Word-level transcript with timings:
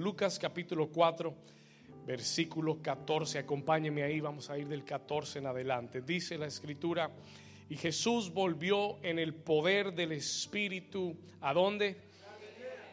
Lucas 0.00 0.38
capítulo 0.38 0.88
4, 0.88 1.34
versículo 2.06 2.80
14. 2.80 3.40
Acompáñeme 3.40 4.02
ahí, 4.02 4.18
vamos 4.18 4.48
a 4.48 4.56
ir 4.56 4.66
del 4.66 4.82
14 4.82 5.40
en 5.40 5.46
adelante. 5.46 6.00
Dice 6.00 6.38
la 6.38 6.46
escritura, 6.46 7.10
y 7.68 7.76
Jesús 7.76 8.32
volvió 8.32 8.96
en 9.02 9.18
el 9.18 9.34
poder 9.34 9.92
del 9.92 10.12
Espíritu. 10.12 11.18
¿A 11.42 11.52
dónde? 11.52 11.98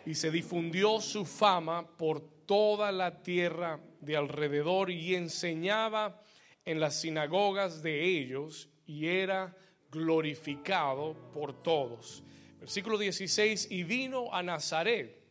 Y 0.05 0.15
se 0.15 0.29
difundió 0.31 0.99
su 0.99 1.23
fama 1.25 1.87
por 1.95 2.19
toda 2.45 2.91
la 2.91 3.23
tierra 3.23 3.79
de 4.01 4.17
alrededor 4.17 4.91
y 4.91 5.15
enseñaba 5.15 6.21
en 6.65 6.81
las 6.81 6.99
sinagogas 6.99 7.81
de 7.81 8.03
ellos 8.03 8.67
y 8.85 9.07
era 9.07 9.55
glorificado 9.89 11.15
por 11.33 11.63
todos. 11.63 12.21
Versículo 12.59 12.97
16, 12.97 13.71
y 13.71 13.83
vino 13.83 14.33
a 14.33 14.43
Nazaret. 14.43 15.26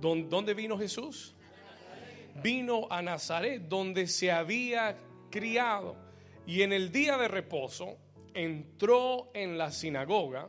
¿Dónde 0.00 0.54
vino 0.54 0.78
Jesús? 0.78 1.34
Vino 2.42 2.86
a 2.90 3.00
Nazaret, 3.00 3.62
donde 3.62 4.06
se 4.06 4.30
había 4.30 4.96
criado. 5.30 5.96
Y 6.46 6.62
en 6.62 6.72
el 6.72 6.92
día 6.92 7.16
de 7.16 7.28
reposo 7.28 7.96
entró 8.34 9.30
en 9.34 9.56
la 9.56 9.70
sinagoga 9.70 10.48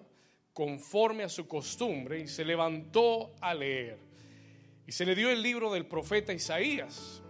conforme 0.53 1.23
a 1.23 1.29
su 1.29 1.47
costumbre 1.47 2.19
y 2.19 2.27
se 2.27 2.43
levantó 2.43 3.33
a 3.41 3.53
leer. 3.53 3.99
Y 4.85 4.91
se 4.91 5.05
le 5.05 5.15
dio 5.15 5.29
el 5.29 5.41
libro 5.41 5.71
del 5.71 5.85
profeta 5.85 6.33
Isaías. 6.33 7.21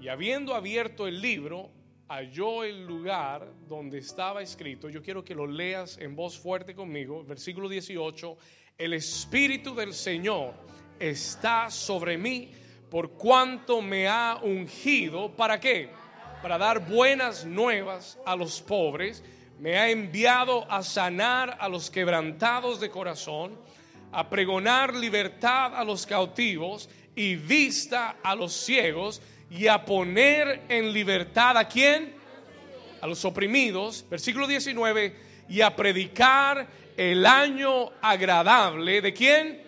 Y 0.00 0.08
habiendo 0.08 0.54
abierto 0.54 1.06
el 1.06 1.20
libro, 1.20 1.70
halló 2.08 2.64
el 2.64 2.86
lugar 2.86 3.52
donde 3.66 3.98
estaba 3.98 4.42
escrito. 4.42 4.88
Yo 4.88 5.02
quiero 5.02 5.24
que 5.24 5.34
lo 5.34 5.46
leas 5.46 5.98
en 5.98 6.14
voz 6.14 6.38
fuerte 6.38 6.74
conmigo. 6.74 7.24
Versículo 7.24 7.68
18. 7.68 8.36
El 8.78 8.92
Espíritu 8.92 9.74
del 9.74 9.92
Señor 9.92 10.54
está 10.98 11.70
sobre 11.70 12.16
mí 12.18 12.50
por 12.90 13.10
cuanto 13.12 13.82
me 13.82 14.08
ha 14.08 14.38
ungido. 14.42 15.30
¿Para 15.30 15.60
qué? 15.60 15.90
Para 16.42 16.58
dar 16.58 16.88
buenas 16.88 17.44
nuevas 17.44 18.18
a 18.24 18.36
los 18.36 18.60
pobres. 18.60 19.22
Me 19.58 19.76
ha 19.78 19.90
enviado 19.90 20.70
a 20.70 20.82
sanar 20.82 21.56
a 21.60 21.68
los 21.68 21.90
quebrantados 21.90 22.78
de 22.80 22.90
corazón, 22.90 23.58
a 24.12 24.28
pregonar 24.28 24.94
libertad 24.94 25.74
a 25.74 25.84
los 25.84 26.06
cautivos 26.06 26.88
y 27.14 27.36
vista 27.36 28.16
a 28.22 28.34
los 28.34 28.52
ciegos 28.52 29.22
y 29.50 29.66
a 29.66 29.84
poner 29.84 30.62
en 30.68 30.92
libertad 30.92 31.56
a 31.56 31.66
quién? 31.66 32.14
A 33.00 33.06
los 33.06 33.24
oprimidos. 33.24 34.04
Versículo 34.08 34.46
19. 34.46 35.16
Y 35.48 35.60
a 35.60 35.74
predicar 35.74 36.66
el 36.96 37.26
año 37.26 37.90
agradable 38.00 39.00
de 39.00 39.12
quién? 39.12 39.65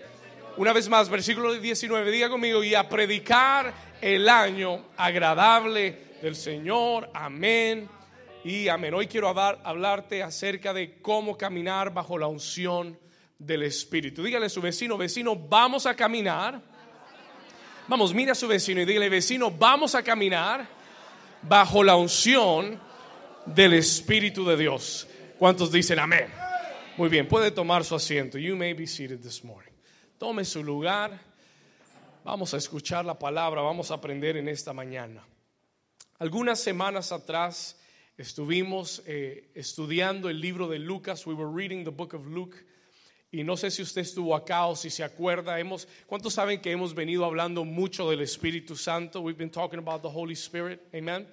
Una 0.59 0.73
vez 0.73 0.89
más, 0.89 1.09
versículo 1.09 1.55
19. 1.55 2.11
Diga 2.11 2.29
conmigo. 2.29 2.63
Y 2.63 2.75
a 2.75 2.89
predicar 2.89 3.73
el 4.01 4.29
año 4.29 4.85
agradable 4.97 6.17
del 6.21 6.37
Señor. 6.37 7.09
Amén. 7.15 7.89
Y 8.45 8.69
amén. 8.69 8.93
Hoy 8.93 9.07
quiero 9.07 9.29
hablarte 9.29 10.23
acerca 10.23 10.75
de 10.75 11.01
cómo 11.01 11.39
caminar 11.39 11.95
bajo 11.95 12.19
la 12.19 12.27
unción 12.27 12.99
del 13.39 13.63
Espíritu. 13.63 14.23
Dígale 14.23 14.47
a 14.47 14.51
su 14.51 14.61
vecino, 14.61 14.99
vecino, 14.99 15.35
vamos 15.35 15.87
a 15.87 15.95
caminar 15.95 16.61
Vamos, 17.89 18.13
mira 18.13 18.33
a 18.33 18.35
su 18.35 18.47
vecino 18.47 18.83
y 18.83 18.85
dígale, 18.85 19.09
vecino, 19.09 19.51
vamos 19.51 19.95
a 19.95 20.03
caminar 20.03 20.69
bajo 21.41 21.83
la 21.83 21.97
unción 21.97 22.79
del 23.47 23.73
Espíritu 23.73 24.45
de 24.45 24.59
Dios. 24.59 25.09
¿Cuántos 25.39 25.73
dicen 25.73 25.99
amén? 25.99 26.27
Muy 26.99 27.09
bien, 27.09 27.27
puede 27.27 27.51
tomar 27.51 27.87
su 27.87 27.95
asiento. 27.95 28.37
You 28.37 28.57
may 28.57 28.75
be 28.75 28.87
seated 28.87 29.21
this 29.21 29.43
morning. 29.43 29.68
Tome 30.19 30.45
su 30.45 30.65
lugar. 30.65 31.17
Vamos 32.25 32.53
a 32.53 32.57
escuchar 32.57 33.05
la 33.05 33.17
palabra, 33.17 33.63
vamos 33.63 33.93
a 33.93 33.95
aprender 33.95 34.37
en 34.37 34.49
esta 34.49 34.73
mañana. 34.73 35.25
Algunas 36.19 36.59
semanas 36.59 37.13
atrás 37.13 37.79
estuvimos 38.17 39.01
eh, 39.07 39.53
estudiando 39.55 40.29
el 40.29 40.41
libro 40.41 40.67
de 40.67 40.81
Lucas. 40.81 41.25
We 41.25 41.35
were 41.35 41.49
reading 41.49 41.85
the 41.85 41.93
book 41.93 42.15
of 42.15 42.27
Luke. 42.27 42.57
Y 43.31 43.45
no 43.45 43.57
sé 43.57 43.71
si 43.71 43.81
usted 43.81 44.01
estuvo 44.01 44.35
acá 44.35 44.67
o 44.67 44.75
si 44.75 44.91
se 44.91 45.05
acuerda, 45.05 45.61
hemos, 45.61 45.87
¿cuántos 46.09 46.35
saben 46.35 46.61
que 46.61 46.73
hemos 46.73 46.95
venido 46.95 47.25
hablando 47.25 47.65
mucho 47.65 48.11
del 48.11 48.21
Espíritu 48.21 48.75
Santo? 48.75 49.21
We've 49.21 49.39
been 49.39 49.53
talking 49.53 49.79
about 49.79 50.03
the 50.03 50.09
Holy 50.09 50.35
Spirit, 50.35 50.81
amen. 50.93 51.29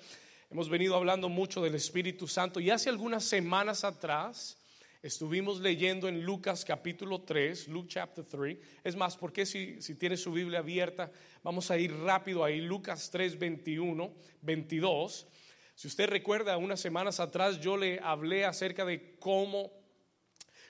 Hemos 0.51 0.69
venido 0.69 0.95
hablando 0.95 1.27
mucho 1.27 1.59
del 1.63 1.73
Espíritu 1.73 2.27
Santo 2.27 2.59
y 2.59 2.69
hace 2.69 2.89
algunas 2.89 3.23
semanas 3.23 3.83
atrás 3.83 4.59
estuvimos 5.05 5.59
leyendo 5.59 6.07
en 6.07 6.23
Lucas 6.23 6.65
capítulo 6.65 7.21
3, 7.21 7.67
Luke 7.67 7.87
chapter 7.87 8.25
3. 8.25 8.57
Es 8.83 8.95
más, 8.95 9.15
porque 9.15 9.45
si, 9.45 9.79
si 9.79 9.93
tiene 9.93 10.17
su 10.17 10.31
Biblia 10.31 10.59
abierta, 10.59 11.11
vamos 11.43 11.69
a 11.69 11.77
ir 11.77 11.95
rápido 11.95 12.43
ahí, 12.43 12.59
Lucas 12.59 13.11
3, 13.11 13.37
21, 13.37 14.11
22. 14.41 15.27
Si 15.75 15.87
usted 15.87 16.09
recuerda, 16.09 16.57
unas 16.57 16.79
semanas 16.79 17.19
atrás 17.19 17.59
yo 17.59 17.77
le 17.77 17.99
hablé 17.99 18.45
acerca 18.45 18.83
de 18.83 19.15
cómo 19.19 19.71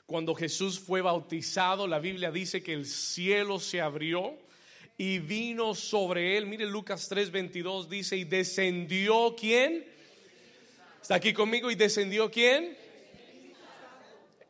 cuando 0.05 0.35
Jesús 0.35 0.81
fue 0.81 1.01
bautizado, 1.01 1.87
la 1.87 1.99
Biblia 1.99 2.29
dice 2.29 2.61
que 2.61 2.73
el 2.73 2.85
cielo 2.85 3.57
se 3.57 3.79
abrió 3.79 4.37
y 4.97 5.19
vino 5.19 5.73
sobre 5.73 6.37
él. 6.37 6.45
Mire 6.45 6.65
Lucas 6.65 7.09
3:22 7.09 7.87
dice, 7.87 8.17
y 8.17 8.25
descendió 8.25 9.33
quién? 9.39 9.85
¿Está 11.01 11.15
aquí 11.15 11.31
conmigo? 11.31 11.71
¿Y 11.71 11.75
descendió 11.75 12.29
quién? 12.29 12.84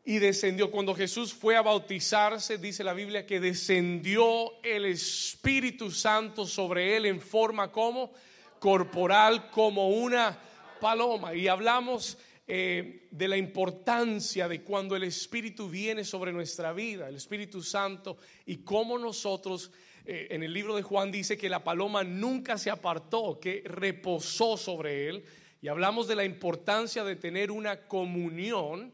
Y 0.05 0.19
descendió. 0.19 0.69
Cuando 0.69 0.93
Jesús 0.93 1.33
fue 1.33 1.55
a 1.55 1.63
bautizarse, 1.63 2.59
dice 2.59 2.83
la 2.83 2.93
Biblia 2.93 3.25
que 3.25 3.39
descendió 3.39 4.61
el 4.63 4.85
Espíritu 4.85 5.89
Santo 5.89 6.45
sobre 6.45 6.95
él 6.95 7.07
en 7.07 7.19
forma 7.19 7.71
como 7.71 8.13
corporal, 8.59 9.49
como 9.49 9.89
una 9.89 10.37
paloma. 10.79 11.33
Y 11.33 11.47
hablamos 11.47 12.17
eh, 12.47 13.07
de 13.09 13.27
la 13.27 13.37
importancia 13.37 14.47
de 14.47 14.61
cuando 14.61 14.95
el 14.95 15.03
Espíritu 15.03 15.67
viene 15.67 16.03
sobre 16.03 16.31
nuestra 16.31 16.73
vida, 16.73 17.09
el 17.09 17.15
Espíritu 17.15 17.63
Santo, 17.63 18.17
y 18.45 18.57
cómo 18.57 18.99
nosotros, 18.99 19.71
eh, 20.05 20.27
en 20.29 20.43
el 20.43 20.53
libro 20.53 20.75
de 20.75 20.83
Juan 20.83 21.11
dice 21.11 21.39
que 21.39 21.49
la 21.49 21.63
paloma 21.63 22.03
nunca 22.03 22.59
se 22.59 22.69
apartó, 22.69 23.39
que 23.39 23.63
reposó 23.65 24.57
sobre 24.57 25.09
él, 25.09 25.25
y 25.59 25.69
hablamos 25.69 26.07
de 26.07 26.15
la 26.15 26.23
importancia 26.23 27.03
de 27.03 27.15
tener 27.15 27.49
una 27.49 27.87
comunión 27.87 28.93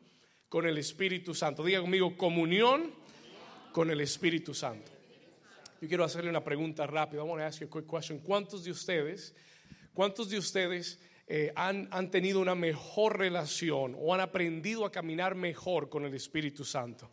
con 0.51 0.67
el 0.67 0.77
Espíritu 0.77 1.33
Santo. 1.33 1.63
Diga 1.63 1.79
conmigo, 1.79 2.17
comunión 2.17 2.91
con 3.71 3.89
el 3.89 4.01
Espíritu 4.01 4.53
Santo. 4.53 4.91
Yo 5.79 5.87
quiero 5.87 6.03
hacerle 6.03 6.29
una 6.29 6.43
pregunta 6.43 6.85
rápida. 6.85 7.21
Vamos 7.21 7.39
a 7.39 7.47
hacer 7.47 7.69
a 7.69 7.71
quick 7.71 7.89
question. 7.89 8.19
¿Cuántos 8.19 8.65
de 8.65 8.71
ustedes, 8.71 9.33
cuántos 9.93 10.29
de 10.29 10.37
ustedes 10.37 10.99
eh, 11.25 11.53
han, 11.55 11.87
han, 11.89 12.11
tenido 12.11 12.41
una 12.41 12.53
mejor 12.53 13.17
relación 13.17 13.95
o 13.97 14.13
han 14.13 14.19
aprendido 14.19 14.83
a 14.85 14.91
caminar 14.91 15.35
mejor 15.35 15.87
con 15.87 16.03
el 16.03 16.13
Espíritu 16.13 16.65
Santo. 16.65 17.09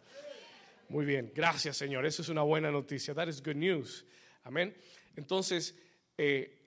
Muy 0.88 1.04
bien, 1.04 1.30
gracias 1.32 1.76
Señor, 1.76 2.06
eso 2.06 2.22
es 2.22 2.28
una 2.28 2.42
buena 2.42 2.72
noticia, 2.72 3.14
that 3.14 3.28
is 3.28 3.40
good 3.40 3.54
news. 3.54 4.04
Amén. 4.42 4.76
Entonces, 5.14 5.76
eh, 6.16 6.57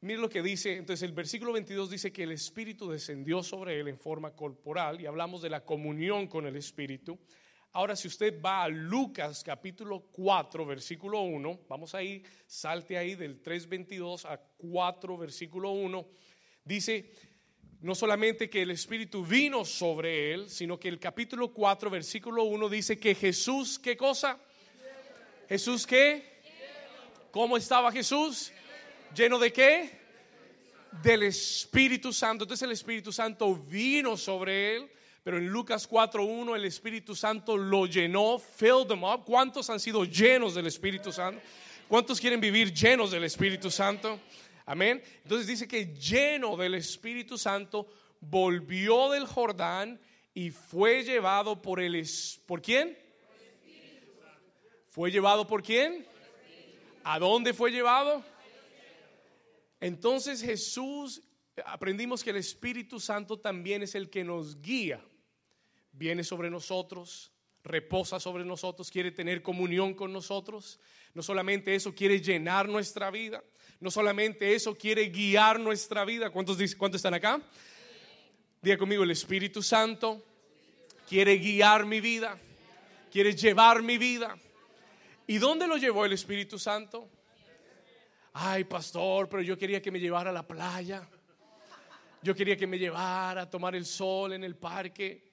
mire 0.00 0.20
lo 0.20 0.28
que 0.28 0.42
dice, 0.42 0.76
entonces 0.76 1.08
el 1.08 1.14
versículo 1.14 1.52
22 1.52 1.90
dice 1.90 2.12
que 2.12 2.22
el 2.22 2.32
Espíritu 2.32 2.90
descendió 2.90 3.42
sobre 3.42 3.80
él 3.80 3.88
en 3.88 3.98
forma 3.98 4.34
corporal 4.34 5.00
y 5.00 5.06
hablamos 5.06 5.42
de 5.42 5.50
la 5.50 5.64
comunión 5.64 6.26
con 6.26 6.46
el 6.46 6.56
Espíritu. 6.56 7.18
Ahora, 7.72 7.94
si 7.94 8.08
usted 8.08 8.40
va 8.40 8.64
a 8.64 8.68
Lucas 8.68 9.44
capítulo 9.44 10.08
4, 10.12 10.64
versículo 10.64 11.20
1, 11.20 11.60
vamos 11.68 11.94
a 11.94 12.02
ir, 12.02 12.22
salte 12.46 12.96
ahí 12.96 13.14
del 13.14 13.42
3.22 13.42 14.24
a 14.24 14.38
4, 14.38 15.18
versículo 15.18 15.70
1 15.70 16.08
dice 16.64 17.10
no 17.80 17.94
solamente 17.94 18.50
que 18.50 18.62
el 18.62 18.72
Espíritu 18.72 19.24
vino 19.24 19.64
sobre 19.64 20.34
él, 20.34 20.50
sino 20.50 20.78
que 20.78 20.88
el 20.88 20.98
capítulo 20.98 21.52
4, 21.52 21.90
versículo 21.90 22.42
1 22.44 22.68
dice 22.68 22.98
que 22.98 23.14
Jesús, 23.14 23.78
¿qué 23.78 23.96
cosa? 23.96 24.38
Jesús 25.48 25.86
qué? 25.86 26.40
¿Cómo 27.30 27.56
estaba 27.56 27.92
Jesús? 27.92 28.52
¿Lleno 29.14 29.38
de 29.38 29.52
qué? 29.52 29.90
Del 31.02 31.22
Espíritu 31.24 32.12
Santo. 32.12 32.44
Entonces 32.44 32.64
el 32.64 32.72
Espíritu 32.72 33.12
Santo 33.12 33.54
vino 33.54 34.16
sobre 34.16 34.76
él, 34.76 34.90
pero 35.22 35.38
en 35.38 35.48
Lucas 35.48 35.88
4.1 35.88 36.56
el 36.56 36.64
Espíritu 36.64 37.14
Santo 37.14 37.56
lo 37.56 37.86
llenó, 37.86 38.38
filled 38.38 38.86
them 38.88 39.04
up. 39.04 39.24
¿Cuántos 39.24 39.70
han 39.70 39.80
sido 39.80 40.04
llenos 40.04 40.54
del 40.54 40.66
Espíritu 40.66 41.12
Santo? 41.12 41.40
¿Cuántos 41.88 42.20
quieren 42.20 42.40
vivir 42.40 42.72
llenos 42.72 43.10
del 43.10 43.24
Espíritu 43.24 43.70
Santo? 43.70 44.20
Amén. 44.66 45.02
Entonces 45.22 45.46
dice 45.46 45.66
que 45.66 45.94
lleno 45.94 46.56
del 46.56 46.74
Espíritu 46.74 47.38
Santo 47.38 47.88
volvió 48.20 49.10
del 49.10 49.26
Jordán 49.26 49.98
y 50.34 50.50
fue 50.50 51.02
llevado 51.02 51.62
por 51.62 51.80
el 51.80 52.06
¿por 52.46 52.60
quién? 52.60 52.96
¿Fue 54.90 55.10
llevado 55.10 55.46
por 55.46 55.62
quién? 55.62 56.06
¿A 57.04 57.18
dónde 57.18 57.54
fue 57.54 57.70
llevado? 57.70 58.22
Entonces 59.80 60.42
Jesús 60.42 61.22
aprendimos 61.64 62.22
que 62.22 62.30
el 62.30 62.36
Espíritu 62.36 63.00
Santo 63.00 63.38
también 63.38 63.82
es 63.82 63.94
el 63.94 64.10
que 64.10 64.24
nos 64.24 64.60
guía. 64.60 65.04
Viene 65.92 66.24
sobre 66.24 66.50
nosotros, 66.50 67.32
reposa 67.64 68.20
sobre 68.20 68.44
nosotros, 68.44 68.90
quiere 68.90 69.10
tener 69.10 69.42
comunión 69.42 69.94
con 69.94 70.12
nosotros. 70.12 70.80
No 71.14 71.22
solamente 71.22 71.74
eso, 71.74 71.94
quiere 71.94 72.20
llenar 72.20 72.68
nuestra 72.68 73.10
vida. 73.10 73.42
No 73.80 73.90
solamente 73.90 74.54
eso, 74.54 74.76
quiere 74.76 75.08
guiar 75.08 75.60
nuestra 75.60 76.04
vida. 76.04 76.30
¿Cuántos, 76.30 76.58
cuántos 76.74 76.98
están 76.98 77.14
acá? 77.14 77.40
Diga 78.60 78.76
conmigo, 78.76 79.04
el 79.04 79.10
Espíritu 79.12 79.62
Santo 79.62 80.24
quiere 81.08 81.38
guiar 81.38 81.86
mi 81.86 82.00
vida, 82.00 82.38
quiere 83.10 83.34
llevar 83.34 83.82
mi 83.82 83.98
vida. 83.98 84.36
¿Y 85.26 85.38
dónde 85.38 85.66
lo 85.66 85.76
llevó 85.76 86.04
el 86.04 86.12
Espíritu 86.12 86.58
Santo? 86.58 87.08
Ay, 88.40 88.62
pastor, 88.62 89.28
pero 89.28 89.42
yo 89.42 89.58
quería 89.58 89.82
que 89.82 89.90
me 89.90 89.98
llevara 89.98 90.30
a 90.30 90.32
la 90.32 90.46
playa. 90.46 91.02
Yo 92.22 92.36
quería 92.36 92.56
que 92.56 92.68
me 92.68 92.78
llevara 92.78 93.42
a 93.42 93.50
tomar 93.50 93.74
el 93.74 93.84
sol 93.84 94.32
en 94.32 94.44
el 94.44 94.54
parque. 94.54 95.28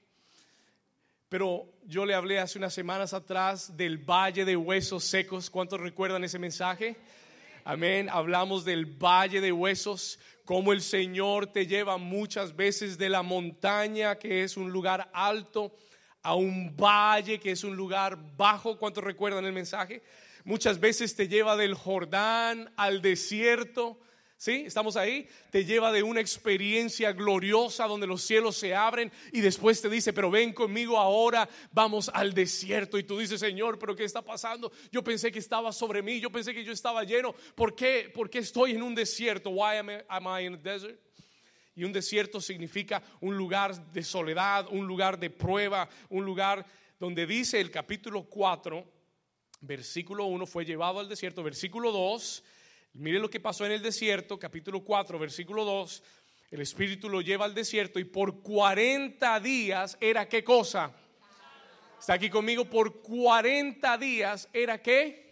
Pero 1.29 1.71
yo 1.83 2.03
le 2.03 2.15
hablé 2.15 2.39
hace 2.39 2.57
unas 2.57 2.73
semanas 2.73 3.13
atrás 3.13 3.77
del 3.77 3.99
valle 3.99 4.43
de 4.43 4.55
huesos 4.55 5.03
secos. 5.03 5.51
¿Cuántos 5.51 5.79
recuerdan 5.81 6.23
ese 6.23 6.39
mensaje? 6.39 6.95
Amén. 7.63 8.09
Hablamos 8.09 8.65
del 8.65 8.87
valle 8.87 9.39
de 9.39 9.51
huesos, 9.51 10.17
como 10.43 10.73
el 10.73 10.81
Señor 10.81 11.45
te 11.45 11.67
lleva 11.67 11.97
muchas 11.97 12.55
veces 12.55 12.97
de 12.97 13.09
la 13.09 13.21
montaña, 13.21 14.15
que 14.15 14.41
es 14.43 14.57
un 14.57 14.71
lugar 14.71 15.11
alto, 15.13 15.75
a 16.23 16.33
un 16.33 16.75
valle, 16.75 17.39
que 17.39 17.51
es 17.51 17.63
un 17.63 17.75
lugar 17.75 18.17
bajo. 18.35 18.79
¿Cuántos 18.79 19.03
recuerdan 19.03 19.45
el 19.45 19.53
mensaje? 19.53 20.01
Muchas 20.45 20.79
veces 20.79 21.15
te 21.15 21.27
lleva 21.27 21.57
del 21.57 21.73
Jordán 21.73 22.71
al 22.77 23.01
desierto. 23.01 23.99
¿Sí? 24.37 24.63
¿Estamos 24.65 24.95
ahí? 24.95 25.27
Te 25.49 25.65
lleva 25.65 25.91
de 25.91 26.03
una 26.03 26.19
experiencia 26.19 27.13
gloriosa 27.13 27.87
donde 27.87 28.05
los 28.05 28.21
cielos 28.21 28.55
se 28.57 28.75
abren 28.75 29.11
y 29.31 29.41
después 29.41 29.81
te 29.81 29.89
dice, 29.89 30.13
pero 30.13 30.29
ven 30.29 30.53
conmigo 30.53 30.99
ahora, 30.99 31.49
vamos 31.71 32.11
al 32.13 32.33
desierto. 32.33 32.99
Y 32.99 33.03
tú 33.03 33.17
dices, 33.17 33.39
Señor, 33.39 33.79
pero 33.79 33.95
¿qué 33.95 34.03
está 34.03 34.21
pasando? 34.21 34.71
Yo 34.91 35.03
pensé 35.03 35.31
que 35.31 35.39
estaba 35.39 35.71
sobre 35.71 36.03
mí, 36.03 36.19
yo 36.19 36.29
pensé 36.29 36.53
que 36.53 36.63
yo 36.63 36.73
estaba 36.73 37.03
lleno. 37.03 37.33
¿Por 37.55 37.75
qué, 37.75 38.11
¿Por 38.13 38.29
qué 38.29 38.39
estoy 38.39 38.71
en 38.71 38.83
un 38.83 38.93
desierto? 38.93 39.49
Why 39.49 39.77
am 39.77 39.89
I, 39.89 39.93
am 40.07 40.25
I 40.27 40.45
in 40.45 40.53
a 40.53 40.57
desert? 40.57 40.99
Y 41.73 41.83
un 41.85 41.91
desierto 41.91 42.39
significa 42.39 43.01
un 43.21 43.35
lugar 43.35 43.91
de 43.91 44.03
soledad, 44.03 44.67
un 44.69 44.85
lugar 44.85 45.17
de 45.17 45.31
prueba, 45.31 45.89
un 46.09 46.23
lugar 46.23 46.65
donde 46.99 47.25
dice 47.25 47.59
el 47.59 47.71
capítulo 47.71 48.23
4, 48.23 48.94
versículo 49.65 50.25
1, 50.25 50.45
fue 50.45 50.65
llevado 50.65 50.99
al 50.99 51.09
desierto, 51.09 51.43
versículo 51.43 51.91
2 51.91 52.43
Mire 52.97 53.19
lo 53.19 53.29
que 53.29 53.41
pasó 53.41 53.65
en 53.65 53.73
el 53.73 53.81
desierto, 53.81 54.39
capítulo 54.39 54.81
4, 54.81 55.19
versículo 55.19 55.65
2. 55.65 56.01
El 56.51 56.61
Espíritu 56.61 57.09
lo 57.09 57.19
lleva 57.19 57.43
al 57.43 57.53
desierto 57.53 57.99
y 57.99 58.05
por 58.05 58.41
40 58.41 59.37
días 59.41 59.97
era 59.99 60.29
qué 60.29 60.45
cosa. 60.45 60.93
Está 61.99 62.13
aquí 62.13 62.29
conmigo, 62.29 62.63
por 62.63 63.01
40 63.01 63.97
días 63.97 64.47
era 64.53 64.81
qué. 64.81 65.25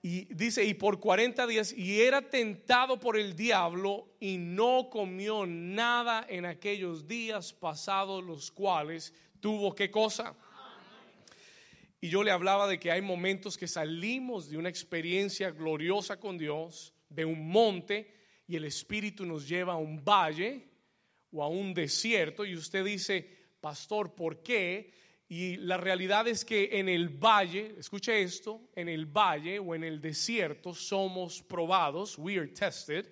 Y 0.00 0.34
dice, 0.34 0.64
y 0.64 0.72
por 0.72 0.98
40 0.98 1.46
días, 1.46 1.74
y 1.74 2.00
era 2.00 2.22
tentado 2.22 2.98
por 2.98 3.18
el 3.18 3.36
diablo 3.36 4.08
y 4.18 4.38
no 4.38 4.88
comió 4.90 5.44
nada 5.46 6.24
en 6.26 6.46
aquellos 6.46 7.06
días 7.06 7.52
pasados, 7.52 8.24
los 8.24 8.50
cuales 8.50 9.12
tuvo 9.40 9.74
qué 9.74 9.90
cosa 9.90 10.34
y 12.02 12.08
yo 12.08 12.24
le 12.24 12.32
hablaba 12.32 12.66
de 12.66 12.80
que 12.80 12.90
hay 12.90 13.00
momentos 13.00 13.56
que 13.56 13.68
salimos 13.68 14.50
de 14.50 14.56
una 14.56 14.68
experiencia 14.68 15.52
gloriosa 15.52 16.18
con 16.18 16.36
Dios, 16.36 16.92
de 17.08 17.24
un 17.24 17.48
monte, 17.48 18.12
y 18.48 18.56
el 18.56 18.64
Espíritu 18.64 19.24
nos 19.24 19.48
lleva 19.48 19.74
a 19.74 19.76
un 19.76 20.04
valle 20.04 20.66
o 21.30 21.44
a 21.44 21.48
un 21.48 21.72
desierto. 21.72 22.44
Y 22.44 22.56
usted 22.56 22.84
dice, 22.84 23.24
pastor, 23.60 24.16
¿por 24.16 24.42
qué? 24.42 24.90
Y 25.28 25.58
la 25.58 25.76
realidad 25.76 26.26
es 26.26 26.44
que 26.44 26.70
en 26.72 26.88
el 26.88 27.08
valle, 27.08 27.76
escuche 27.78 28.20
esto, 28.20 28.68
en 28.74 28.88
el 28.88 29.06
valle 29.06 29.60
o 29.60 29.72
en 29.72 29.84
el 29.84 30.00
desierto 30.00 30.74
somos 30.74 31.40
probados, 31.40 32.18
we 32.18 32.36
are 32.36 32.48
tested, 32.48 33.06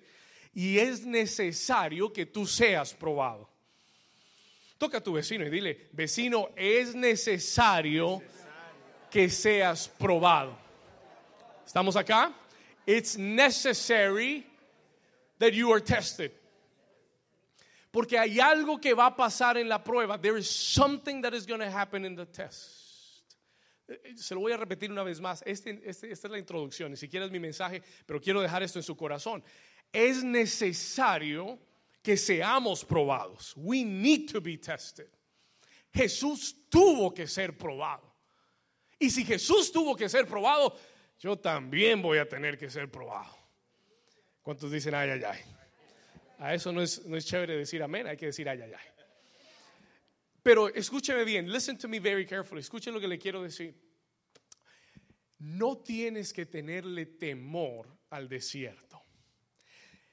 y 0.53 0.79
es 0.79 1.05
necesario 1.05 2.11
que 2.11 2.25
tú 2.25 2.45
seas 2.45 2.93
probado. 2.93 3.49
Toca 4.77 4.97
a 4.97 5.01
tu 5.01 5.13
vecino 5.13 5.45
y 5.45 5.49
dile, 5.49 5.87
vecino, 5.93 6.49
es 6.57 6.93
necesario 6.93 8.21
que 9.11 9.29
seas 9.29 9.87
probado. 9.87 10.57
¿Estamos 11.65 11.95
acá? 11.95 12.33
It's 12.87 13.17
necessary 13.17 14.45
that 15.37 15.53
you 15.53 15.71
are 15.71 15.81
tested. 15.81 16.31
Porque 17.91 18.17
hay 18.17 18.39
algo 18.39 18.79
que 18.79 18.93
va 18.93 19.07
a 19.07 19.15
pasar 19.15 19.57
en 19.57 19.67
la 19.67 19.83
prueba. 19.83 20.19
There 20.19 20.37
is 20.37 20.49
something 20.49 21.21
that 21.21 21.33
is 21.33 21.45
going 21.45 21.59
to 21.59 21.69
happen 21.69 22.05
in 22.05 22.15
the 22.15 22.25
test. 22.25 23.25
Eh, 23.87 23.97
eh, 24.05 24.13
se 24.15 24.33
lo 24.33 24.41
voy 24.41 24.53
a 24.53 24.57
repetir 24.57 24.89
una 24.89 25.03
vez 25.03 25.19
más. 25.19 25.43
Este, 25.45 25.81
este, 25.83 26.09
esta 26.09 26.27
es 26.27 26.31
la 26.31 26.39
introducción. 26.39 26.91
Ni 26.91 26.97
siquiera 26.97 27.25
es 27.25 27.31
mi 27.31 27.39
mensaje, 27.39 27.83
pero 28.05 28.21
quiero 28.21 28.41
dejar 28.41 28.63
esto 28.63 28.79
en 28.79 28.83
su 28.83 28.95
corazón. 28.95 29.43
Es 29.91 30.23
necesario 30.23 31.59
que 32.01 32.15
seamos 32.15 32.85
probados. 32.85 33.53
We 33.57 33.83
need 33.83 34.31
to 34.31 34.39
be 34.39 34.57
tested. 34.57 35.09
Jesús 35.93 36.55
tuvo 36.69 37.13
que 37.13 37.27
ser 37.27 37.57
probado. 37.57 38.10
Y 39.01 39.09
si 39.09 39.25
Jesús 39.25 39.71
tuvo 39.71 39.95
que 39.95 40.07
ser 40.07 40.27
probado, 40.27 40.77
yo 41.19 41.35
también 41.35 42.03
voy 42.03 42.19
a 42.19 42.29
tener 42.29 42.55
que 42.55 42.69
ser 42.69 42.89
probado. 42.91 43.35
¿Cuántos 44.43 44.71
dicen 44.71 44.93
ay, 44.93 45.09
ay, 45.09 45.23
ay? 45.23 45.39
A 46.37 46.53
eso 46.53 46.71
no 46.71 46.83
es, 46.83 47.03
no 47.07 47.17
es 47.17 47.25
chévere 47.25 47.57
decir 47.57 47.81
amén, 47.81 48.05
hay 48.05 48.15
que 48.15 48.27
decir 48.27 48.47
ay, 48.47 48.61
ay, 48.61 48.71
ay. 48.71 48.85
Pero 50.43 50.69
escúcheme 50.69 51.23
bien, 51.23 51.51
listen 51.51 51.79
to 51.79 51.87
me 51.87 51.99
very 51.99 52.27
carefully, 52.27 52.61
escuchen 52.61 52.93
lo 52.93 52.99
que 52.99 53.07
le 53.07 53.17
quiero 53.17 53.41
decir. 53.41 53.75
No 55.39 55.79
tienes 55.79 56.31
que 56.31 56.45
tenerle 56.45 57.07
temor 57.07 57.97
al 58.11 58.29
desierto. 58.29 59.01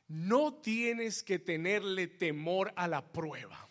No 0.06 0.62
tienes 0.62 1.22
que 1.22 1.38
tenerle 1.38 2.06
temor 2.06 2.72
a 2.74 2.88
la 2.88 3.06
prueba. 3.12 3.68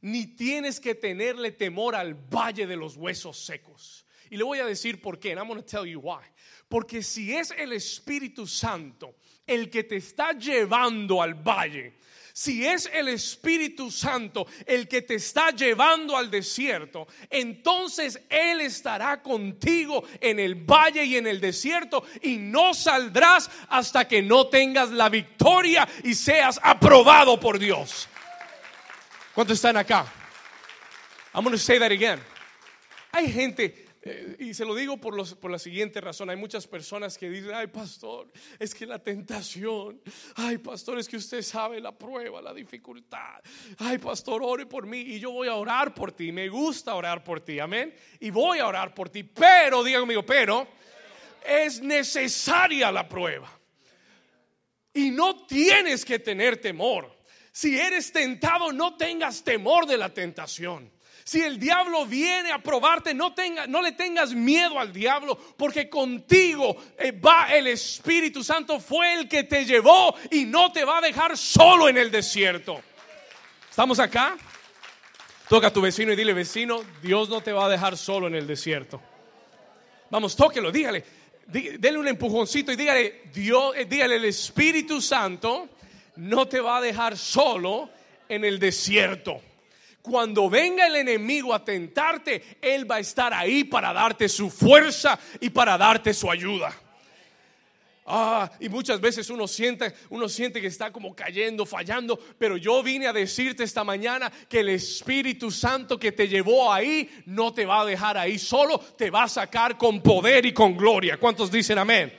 Ni 0.00 0.36
tienes 0.36 0.78
que 0.78 0.94
tenerle 0.94 1.50
temor 1.50 1.96
al 1.96 2.14
valle 2.14 2.68
de 2.68 2.76
los 2.76 2.96
huesos 2.96 3.44
secos. 3.44 4.03
Y 4.34 4.36
le 4.36 4.42
voy 4.42 4.58
a 4.58 4.66
decir 4.66 5.00
por 5.00 5.20
qué. 5.20 5.30
And 5.30 5.38
I'm 5.38 5.46
going 5.46 5.60
to 5.60 5.64
tell 5.64 5.86
you 5.86 6.00
why. 6.00 6.18
Porque 6.68 7.04
si 7.04 7.32
es 7.32 7.52
el 7.52 7.72
Espíritu 7.72 8.48
Santo 8.48 9.14
el 9.46 9.70
que 9.70 9.84
te 9.84 9.94
está 9.94 10.32
llevando 10.32 11.22
al 11.22 11.34
valle, 11.34 11.94
si 12.32 12.66
es 12.66 12.90
el 12.92 13.06
Espíritu 13.10 13.92
Santo 13.92 14.48
el 14.66 14.88
que 14.88 15.02
te 15.02 15.14
está 15.14 15.52
llevando 15.52 16.16
al 16.16 16.32
desierto, 16.32 17.06
entonces 17.30 18.20
Él 18.28 18.60
estará 18.60 19.22
contigo 19.22 20.02
en 20.20 20.40
el 20.40 20.56
valle 20.56 21.04
y 21.04 21.16
en 21.16 21.28
el 21.28 21.40
desierto 21.40 22.04
y 22.20 22.36
no 22.38 22.74
saldrás 22.74 23.48
hasta 23.68 24.08
que 24.08 24.20
no 24.20 24.48
tengas 24.48 24.90
la 24.90 25.08
victoria 25.10 25.88
y 26.02 26.12
seas 26.12 26.58
aprobado 26.60 27.38
por 27.38 27.56
Dios. 27.60 28.08
¿Cuántos 29.32 29.58
están 29.58 29.76
acá? 29.76 30.12
I'm 31.32 31.44
going 31.44 31.52
to 31.52 31.56
say 31.56 31.78
that 31.78 31.92
again. 31.92 32.18
Hay 33.14 33.30
gente, 33.30 33.83
eh, 34.06 34.36
y 34.38 34.52
se 34.52 34.66
lo 34.66 34.74
digo 34.74 34.98
por, 34.98 35.16
los, 35.16 35.34
por 35.34 35.50
la 35.50 35.58
siguiente 35.58 35.98
razón. 35.98 36.28
Hay 36.28 36.36
muchas 36.36 36.66
personas 36.66 37.16
que 37.16 37.30
dicen, 37.30 37.54
ay 37.54 37.68
pastor, 37.68 38.30
es 38.58 38.74
que 38.74 38.84
la 38.84 38.98
tentación, 38.98 40.00
ay 40.36 40.58
pastor, 40.58 40.98
es 40.98 41.08
que 41.08 41.16
usted 41.16 41.40
sabe 41.40 41.80
la 41.80 41.92
prueba, 41.92 42.42
la 42.42 42.52
dificultad. 42.52 43.40
Ay 43.78 43.96
pastor, 43.96 44.42
ore 44.44 44.66
por 44.66 44.86
mí 44.86 45.00
y 45.00 45.18
yo 45.18 45.30
voy 45.30 45.48
a 45.48 45.54
orar 45.54 45.94
por 45.94 46.12
ti. 46.12 46.32
Me 46.32 46.50
gusta 46.50 46.94
orar 46.94 47.24
por 47.24 47.40
ti, 47.40 47.58
amén. 47.58 47.94
Y 48.20 48.28
voy 48.30 48.58
a 48.58 48.66
orar 48.66 48.94
por 48.94 49.08
ti. 49.08 49.22
Pero, 49.22 49.82
diga 49.82 50.00
conmigo, 50.00 50.24
pero 50.24 50.68
es 51.42 51.80
necesaria 51.80 52.92
la 52.92 53.08
prueba. 53.08 53.50
Y 54.92 55.10
no 55.10 55.46
tienes 55.46 56.04
que 56.04 56.18
tener 56.18 56.58
temor. 56.58 57.10
Si 57.52 57.78
eres 57.78 58.12
tentado, 58.12 58.70
no 58.70 58.96
tengas 58.96 59.42
temor 59.42 59.86
de 59.86 59.96
la 59.96 60.12
tentación. 60.12 60.93
Si 61.24 61.40
el 61.40 61.58
diablo 61.58 62.04
viene 62.04 62.52
a 62.52 62.58
probarte, 62.58 63.14
no, 63.14 63.32
tenga, 63.32 63.66
no 63.66 63.80
le 63.80 63.92
tengas 63.92 64.34
miedo 64.34 64.78
al 64.78 64.92
diablo, 64.92 65.38
porque 65.56 65.88
contigo 65.88 66.76
eh, 66.98 67.12
va 67.12 67.46
el 67.54 67.66
Espíritu 67.66 68.44
Santo, 68.44 68.78
fue 68.78 69.14
el 69.14 69.26
que 69.26 69.44
te 69.44 69.64
llevó 69.64 70.14
y 70.30 70.44
no 70.44 70.70
te 70.70 70.84
va 70.84 70.98
a 70.98 71.00
dejar 71.00 71.38
solo 71.38 71.88
en 71.88 71.96
el 71.96 72.10
desierto. 72.10 72.78
¿Estamos 73.70 73.98
acá? 74.00 74.36
Toca 75.48 75.68
a 75.68 75.72
tu 75.72 75.80
vecino 75.80 76.12
y 76.12 76.16
dile, 76.16 76.34
vecino, 76.34 76.82
Dios 77.02 77.30
no 77.30 77.40
te 77.40 77.52
va 77.52 77.66
a 77.66 77.68
dejar 77.70 77.96
solo 77.96 78.26
en 78.26 78.34
el 78.34 78.46
desierto. 78.46 79.00
Vamos, 80.10 80.36
tóquelo, 80.36 80.70
dígale, 80.70 81.06
déle 81.46 81.98
un 81.98 82.06
empujoncito 82.06 82.70
y 82.70 82.76
dígale, 82.76 83.22
Dios, 83.32 83.74
eh, 83.76 83.86
dígale, 83.86 84.16
el 84.16 84.26
Espíritu 84.26 85.00
Santo 85.00 85.70
no 86.16 86.46
te 86.46 86.60
va 86.60 86.76
a 86.76 86.80
dejar 86.82 87.16
solo 87.16 87.88
en 88.28 88.44
el 88.44 88.58
desierto 88.58 89.40
cuando 90.04 90.50
venga 90.50 90.86
el 90.86 90.96
enemigo 90.96 91.54
a 91.54 91.64
tentarte, 91.64 92.58
Él 92.60 92.88
va 92.88 92.96
a 92.96 93.00
estar 93.00 93.32
ahí 93.32 93.64
para 93.64 93.90
darte 93.90 94.28
su 94.28 94.50
fuerza 94.50 95.18
y 95.40 95.48
para 95.48 95.78
darte 95.78 96.12
su 96.12 96.30
ayuda. 96.30 96.78
Ah, 98.04 98.50
y 98.60 98.68
muchas 98.68 99.00
veces 99.00 99.30
uno 99.30 99.48
siente, 99.48 99.94
uno 100.10 100.28
siente 100.28 100.60
que 100.60 100.66
está 100.66 100.92
como 100.92 101.16
cayendo, 101.16 101.64
fallando, 101.64 102.18
pero 102.38 102.58
yo 102.58 102.82
vine 102.82 103.06
a 103.06 103.14
decirte 103.14 103.64
esta 103.64 103.82
mañana 103.82 104.30
que 104.46 104.60
el 104.60 104.68
Espíritu 104.68 105.50
Santo 105.50 105.98
que 105.98 106.12
te 106.12 106.28
llevó 106.28 106.70
ahí 106.70 107.08
no 107.24 107.54
te 107.54 107.64
va 107.64 107.80
a 107.80 107.86
dejar 107.86 108.18
ahí, 108.18 108.38
solo 108.38 108.78
te 108.78 109.08
va 109.08 109.22
a 109.22 109.28
sacar 109.28 109.78
con 109.78 110.02
poder 110.02 110.44
y 110.44 110.52
con 110.52 110.76
gloria. 110.76 111.16
¿Cuántos 111.16 111.50
dicen 111.50 111.78
amén? 111.78 112.12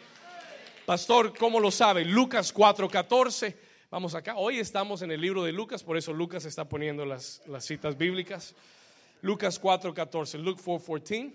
Pastor, 0.88 1.38
¿cómo 1.38 1.60
lo 1.60 1.70
sabe? 1.70 2.04
Lucas 2.04 2.52
4:14. 2.52 3.65
Vamos 3.96 4.14
acá. 4.14 4.36
Hoy 4.36 4.60
estamos 4.60 5.04
en 5.04 5.12
el 5.12 5.22
libro 5.22 5.42
de 5.46 5.54
Lucas, 5.54 5.82
por 5.82 5.96
eso 5.96 6.12
Lucas 6.12 6.44
está 6.44 6.68
poniendo 6.68 7.06
las, 7.06 7.42
las 7.48 7.64
citas 7.64 7.98
bíblicas. 7.98 8.54
Lucas 9.22 9.58
4:14, 9.62 10.38
Luke 10.40 10.62
4:14. 10.62 11.34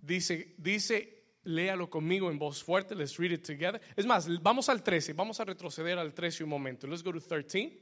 Dice, 0.00 0.54
dice 0.56 1.24
léalo 1.42 1.90
conmigo 1.90 2.30
en 2.30 2.38
voz 2.38 2.62
fuerte. 2.62 2.94
Let's 2.94 3.16
read 3.16 3.32
it 3.32 3.44
together. 3.44 3.80
Es 3.96 4.06
más, 4.06 4.28
vamos 4.40 4.68
al 4.68 4.84
13. 4.84 5.14
Vamos 5.14 5.40
a 5.40 5.44
retroceder 5.44 5.98
al 5.98 6.14
13 6.14 6.44
un 6.44 6.50
momento. 6.50 6.86
Let's 6.86 7.02
go 7.02 7.12
to 7.12 7.20
13. 7.20 7.76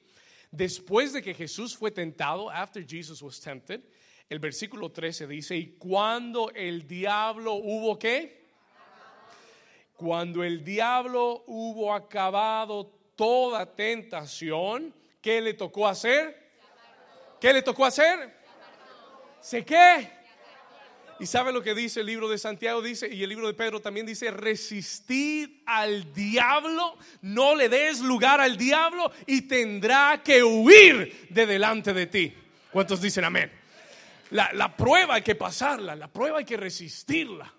Después 0.51 1.13
de 1.13 1.21
que 1.21 1.35
Jesús 1.35 1.77
fue 1.77 1.91
tentado, 1.91 2.51
after 2.51 2.83
Jesus 2.83 3.21
was 3.21 3.39
tempted, 3.39 3.83
el 4.31 4.39
versículo 4.39 4.91
13 4.91 5.27
dice, 5.27 5.55
y 5.55 5.77
cuando 5.77 6.51
el 6.55 6.89
diablo 6.89 7.57
hubo 7.57 7.99
qué? 7.99 8.41
Cuando 9.97 10.43
el 10.43 10.65
diablo 10.65 11.45
hubo 11.47 11.93
acabado 11.93 13.02
toda 13.17 13.67
tentación, 13.67 14.95
¿qué 15.21 15.41
le 15.41 15.55
tocó 15.55 15.87
hacer? 15.87 16.51
¿Qué 17.41 17.53
le 17.53 17.63
tocó 17.63 17.85
hacer? 17.85 18.35
¿Se 19.41 19.65
qué? 19.65 20.23
Y 21.19 21.27
sabe 21.27 21.53
lo 21.53 21.63
que 21.63 21.75
dice 21.75 22.01
el 22.01 22.07
libro 22.07 22.29
de 22.29 22.37
Santiago, 22.37 22.83
dice, 22.83 23.07
y 23.07 23.23
el 23.23 23.29
libro 23.29 23.47
de 23.47 23.55
Pedro 23.55 23.81
también 23.81 24.07
dice, 24.07 24.31
resistir 24.31 25.63
al 25.67 26.13
diablo, 26.13 26.97
no 27.21 27.55
le 27.55 27.69
des 27.69 28.01
lugar 28.01 28.41
al 28.41 28.57
diablo 28.57 29.13
y 29.27 29.43
tendrá 29.43 30.21
que 30.25 30.43
huir 30.43 31.29
de 31.31 31.47
delante 31.47 31.93
de 31.93 32.07
ti. 32.07 32.35
¿Cuántos 32.73 33.01
dicen 33.01 33.25
amén? 33.25 33.53
La, 34.31 34.53
la 34.53 34.77
prueba 34.77 35.15
hay 35.15 35.23
que 35.23 35.35
pasarla, 35.35 35.95
la 35.95 36.09
prueba 36.09 36.39
hay 36.39 36.45
que 36.45 36.57
resistirla. 36.57 37.53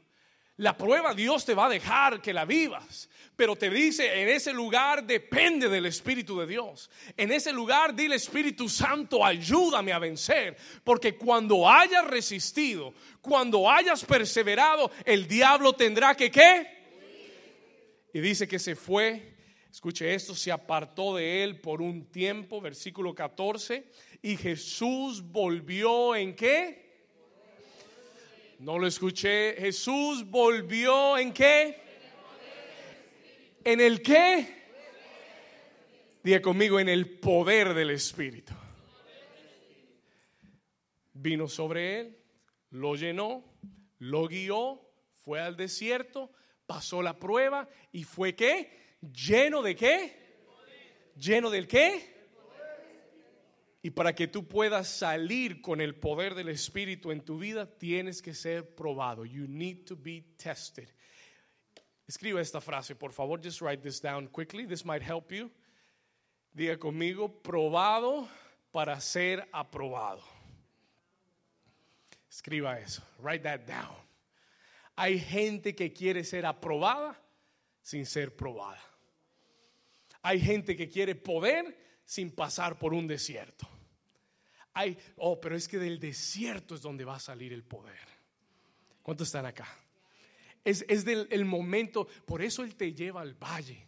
La 0.58 0.78
prueba 0.78 1.14
Dios 1.14 1.46
te 1.46 1.56
va 1.56 1.66
a 1.66 1.70
dejar 1.70 2.22
que 2.22 2.34
la 2.34 2.46
vivas. 2.46 3.10
Pero 3.36 3.56
te 3.56 3.70
dice, 3.72 4.22
en 4.22 4.30
ese 4.30 4.54
lugar 4.54 5.04
depende 5.04 5.68
del 5.68 5.88
Espíritu 5.88 6.38
de 6.38 6.46
Dios. 6.46 6.92
En 7.18 7.32
ese 7.32 7.52
lugar 7.52 7.96
dile 7.96 8.16
Espíritu 8.16 8.70
Santo, 8.70 9.26
ayúdame 9.26 9.92
a 9.92 9.98
vencer. 9.98 10.56
Porque 10.84 11.16
cuando 11.18 11.68
hayas 11.68 12.06
resistido, 12.06 12.94
cuando 13.22 13.70
hayas 13.70 14.06
perseverado, 14.06 14.92
el 15.06 15.28
diablo 15.28 15.74
tendrá 15.74 16.14
que 16.14 16.30
qué. 16.30 16.68
Y 18.14 18.20
dice 18.20 18.48
que 18.48 18.60
se 18.60 18.76
fue, 18.76 19.34
escuche 19.72 20.14
esto, 20.14 20.36
se 20.36 20.52
apartó 20.52 21.16
de 21.16 21.44
él 21.44 21.60
por 21.60 21.82
un 21.82 22.12
tiempo, 22.12 22.62
versículo 22.62 23.16
14. 23.16 23.90
Y 24.22 24.38
Jesús 24.38 25.24
volvió 25.24 26.16
en 26.16 26.36
qué? 26.36 26.83
No 28.64 28.80
lo 28.80 28.88
escuché. 28.88 29.56
Jesús 29.60 30.26
volvió 30.26 31.18
en 31.18 31.34
qué? 31.34 31.84
¿En 33.62 33.82
el 33.82 34.02
qué? 34.02 34.64
Diga 36.24 36.42
conmigo, 36.42 36.80
en 36.80 36.88
el 36.88 37.20
poder 37.20 37.74
del 37.74 37.90
Espíritu. 37.90 38.54
Vino 41.12 41.50
sobre 41.50 42.00
él, 42.00 42.18
lo 42.70 42.96
llenó, 42.96 43.44
lo 44.00 44.28
guió, 44.30 44.82
fue 45.26 45.42
al 45.42 45.58
desierto, 45.58 46.32
pasó 46.66 47.02
la 47.02 47.20
prueba 47.20 47.68
y 47.92 48.06
fue 48.06 48.34
qué? 48.34 48.98
Lleno 49.02 49.62
de 49.62 49.76
qué? 49.76 50.38
Lleno 51.18 51.50
del 51.50 51.68
qué? 51.68 52.13
Y 53.86 53.92
para 53.92 54.16
que 54.16 54.30
tú 54.30 54.48
puedas 54.48 54.88
salir 54.88 55.62
con 55.62 55.82
el 55.82 55.94
poder 55.96 56.36
del 56.36 56.48
Espíritu 56.48 57.12
en 57.12 57.20
tu 57.20 57.38
vida, 57.38 57.66
tienes 57.66 58.22
que 58.22 58.34
ser 58.34 58.74
probado. 58.76 59.26
You 59.26 59.46
need 59.46 59.86
to 59.88 59.98
be 59.98 60.22
tested. 60.38 60.88
Escriba 62.08 62.40
esta 62.40 62.62
frase, 62.62 62.96
por 62.96 63.12
favor. 63.12 63.42
Just 63.44 63.62
write 63.62 63.84
this 63.84 64.00
down 64.00 64.30
quickly. 64.30 64.66
This 64.66 64.86
might 64.86 65.04
help 65.04 65.34
you. 65.34 65.52
Diga 66.56 66.78
conmigo, 66.78 67.28
probado 67.28 68.30
para 68.72 69.02
ser 69.02 69.50
aprobado. 69.52 70.24
Escriba 72.32 72.80
eso. 72.80 73.02
Write 73.20 73.44
that 73.44 73.68
down. 73.68 73.98
Hay 74.96 75.20
gente 75.20 75.76
que 75.76 75.92
quiere 75.92 76.24
ser 76.24 76.46
aprobada 76.46 77.18
sin 77.82 78.06
ser 78.06 78.34
probada. 78.34 78.80
Hay 80.22 80.40
gente 80.40 80.78
que 80.78 80.88
quiere 80.88 81.16
poder 81.16 81.83
sin 82.06 82.32
pasar 82.32 82.78
por 82.78 82.94
un 82.94 83.08
desierto. 83.08 83.68
Hay, 84.74 84.98
oh, 85.18 85.40
pero 85.40 85.56
es 85.56 85.68
que 85.68 85.78
del 85.78 86.00
desierto 86.00 86.76
es 86.76 86.82
donde 86.82 87.06
va 87.06 87.16
a 87.16 87.20
salir 87.20 87.54
el 87.54 87.64
poder. 87.64 88.08
¿Cuántos 89.02 89.28
están 89.28 89.46
acá? 89.46 89.68
Es, 90.64 91.06
del 91.06 91.28
el 91.30 91.46
momento, 91.46 92.08
por 92.26 92.42
eso 92.42 92.64
Él 92.64 92.76
te 92.76 92.94
lleva 92.94 93.22
al 93.22 93.34
valle. 93.36 93.86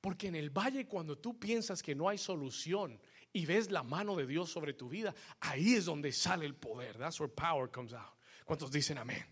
Porque 0.00 0.28
en 0.28 0.34
el 0.34 0.50
valle 0.50 0.86
cuando 0.86 1.18
tú 1.18 1.38
piensas 1.38 1.82
que 1.82 1.94
no 1.94 2.08
hay 2.08 2.16
solución 2.16 2.98
y 3.32 3.44
ves 3.44 3.70
la 3.70 3.82
mano 3.82 4.16
de 4.16 4.26
Dios 4.26 4.50
sobre 4.50 4.72
tu 4.72 4.88
vida, 4.88 5.14
ahí 5.40 5.74
es 5.74 5.84
donde 5.84 6.10
sale 6.10 6.46
el 6.46 6.54
poder. 6.54 6.96
That's 6.96 7.20
where 7.20 7.32
power 7.32 7.70
comes 7.70 7.92
out. 7.92 8.14
¿Cuántos 8.44 8.72
dicen 8.72 8.96
amén? 8.96 9.24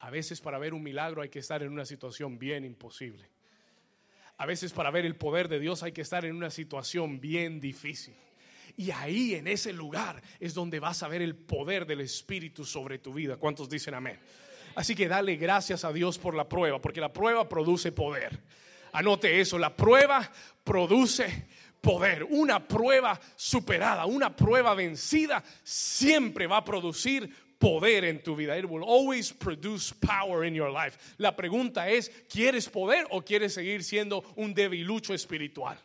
A 0.00 0.10
veces 0.10 0.42
para 0.42 0.58
ver 0.58 0.74
un 0.74 0.82
milagro 0.82 1.22
hay 1.22 1.30
que 1.30 1.38
estar 1.38 1.62
en 1.62 1.72
una 1.72 1.86
situación 1.86 2.38
bien 2.38 2.64
imposible. 2.64 3.30
A 4.38 4.46
veces 4.46 4.72
para 4.72 4.90
ver 4.90 5.06
el 5.06 5.16
poder 5.16 5.48
de 5.48 5.58
Dios 5.58 5.82
hay 5.82 5.92
que 5.92 6.02
estar 6.02 6.24
en 6.24 6.36
una 6.36 6.50
situación 6.50 7.20
bien 7.20 7.60
difícil. 7.60 8.14
Y 8.76 8.90
ahí 8.90 9.34
en 9.34 9.48
ese 9.48 9.72
lugar 9.72 10.22
es 10.38 10.52
donde 10.52 10.80
vas 10.80 11.02
a 11.02 11.08
ver 11.08 11.22
el 11.22 11.34
poder 11.34 11.86
del 11.86 12.02
Espíritu 12.02 12.64
sobre 12.64 12.98
tu 12.98 13.14
vida. 13.14 13.36
¿Cuántos 13.36 13.70
dicen 13.70 13.94
amén? 13.94 14.18
Así 14.74 14.94
que 14.94 15.08
dale 15.08 15.36
gracias 15.36 15.84
a 15.84 15.92
Dios 15.92 16.18
por 16.18 16.34
la 16.34 16.46
prueba, 16.46 16.78
porque 16.80 17.00
la 17.00 17.12
prueba 17.12 17.48
produce 17.48 17.92
poder. 17.92 18.38
Anote 18.92 19.40
eso, 19.40 19.58
la 19.58 19.74
prueba 19.74 20.30
produce 20.62 21.46
poder. 21.80 22.24
Una 22.24 22.68
prueba 22.68 23.18
superada, 23.36 24.04
una 24.04 24.36
prueba 24.36 24.74
vencida, 24.74 25.42
siempre 25.62 26.46
va 26.46 26.58
a 26.58 26.64
producir 26.64 27.45
poder 27.58 28.04
en 28.04 28.22
tu 28.22 28.36
vida. 28.36 28.56
It 28.56 28.68
will 28.68 28.84
always 28.84 29.32
produce 29.32 29.92
power 29.92 30.44
in 30.44 30.54
your 30.54 30.70
life. 30.70 30.98
La 31.18 31.32
pregunta 31.32 31.88
es, 31.88 32.10
¿quieres 32.28 32.68
poder 32.68 33.06
o 33.10 33.22
quieres 33.22 33.54
seguir 33.54 33.82
siendo 33.82 34.22
un 34.36 34.54
debilucho 34.54 35.14
espiritual? 35.14 35.78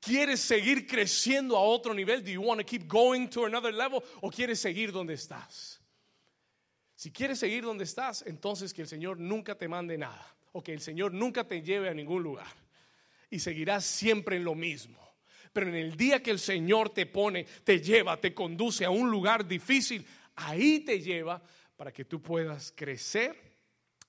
¿Quieres 0.00 0.40
seguir 0.40 0.86
creciendo 0.86 1.56
a 1.56 1.60
otro 1.60 1.94
nivel? 1.94 2.22
Do 2.22 2.30
you 2.30 2.42
want 2.42 2.58
to 2.58 2.66
keep 2.66 2.88
going 2.88 3.28
to 3.28 3.44
another 3.44 3.72
level 3.72 4.02
o 4.20 4.30
quieres 4.30 4.60
seguir 4.60 4.90
donde 4.90 5.14
estás? 5.14 5.78
Si 6.96 7.12
quieres 7.12 7.38
seguir 7.38 7.62
donde 7.62 7.84
estás, 7.84 8.24
entonces 8.26 8.74
que 8.74 8.82
el 8.82 8.88
Señor 8.88 9.18
nunca 9.18 9.56
te 9.56 9.68
mande 9.68 9.96
nada 9.96 10.26
o 10.52 10.62
que 10.62 10.72
el 10.72 10.80
Señor 10.80 11.12
nunca 11.12 11.44
te 11.44 11.62
lleve 11.62 11.88
a 11.88 11.94
ningún 11.94 12.22
lugar 12.22 12.52
y 13.30 13.38
seguirás 13.38 13.84
siempre 13.84 14.36
en 14.36 14.44
lo 14.44 14.54
mismo. 14.54 15.11
Pero 15.52 15.68
en 15.68 15.74
el 15.74 15.96
día 15.96 16.22
que 16.22 16.30
el 16.30 16.38
Señor 16.38 16.90
te 16.90 17.06
pone, 17.06 17.44
te 17.64 17.80
lleva, 17.80 18.20
te 18.20 18.32
conduce 18.32 18.84
a 18.84 18.90
un 18.90 19.10
lugar 19.10 19.46
difícil, 19.46 20.06
ahí 20.36 20.80
te 20.80 21.00
lleva 21.00 21.42
para 21.76 21.92
que 21.92 22.04
tú 22.04 22.22
puedas 22.22 22.72
crecer, 22.74 23.36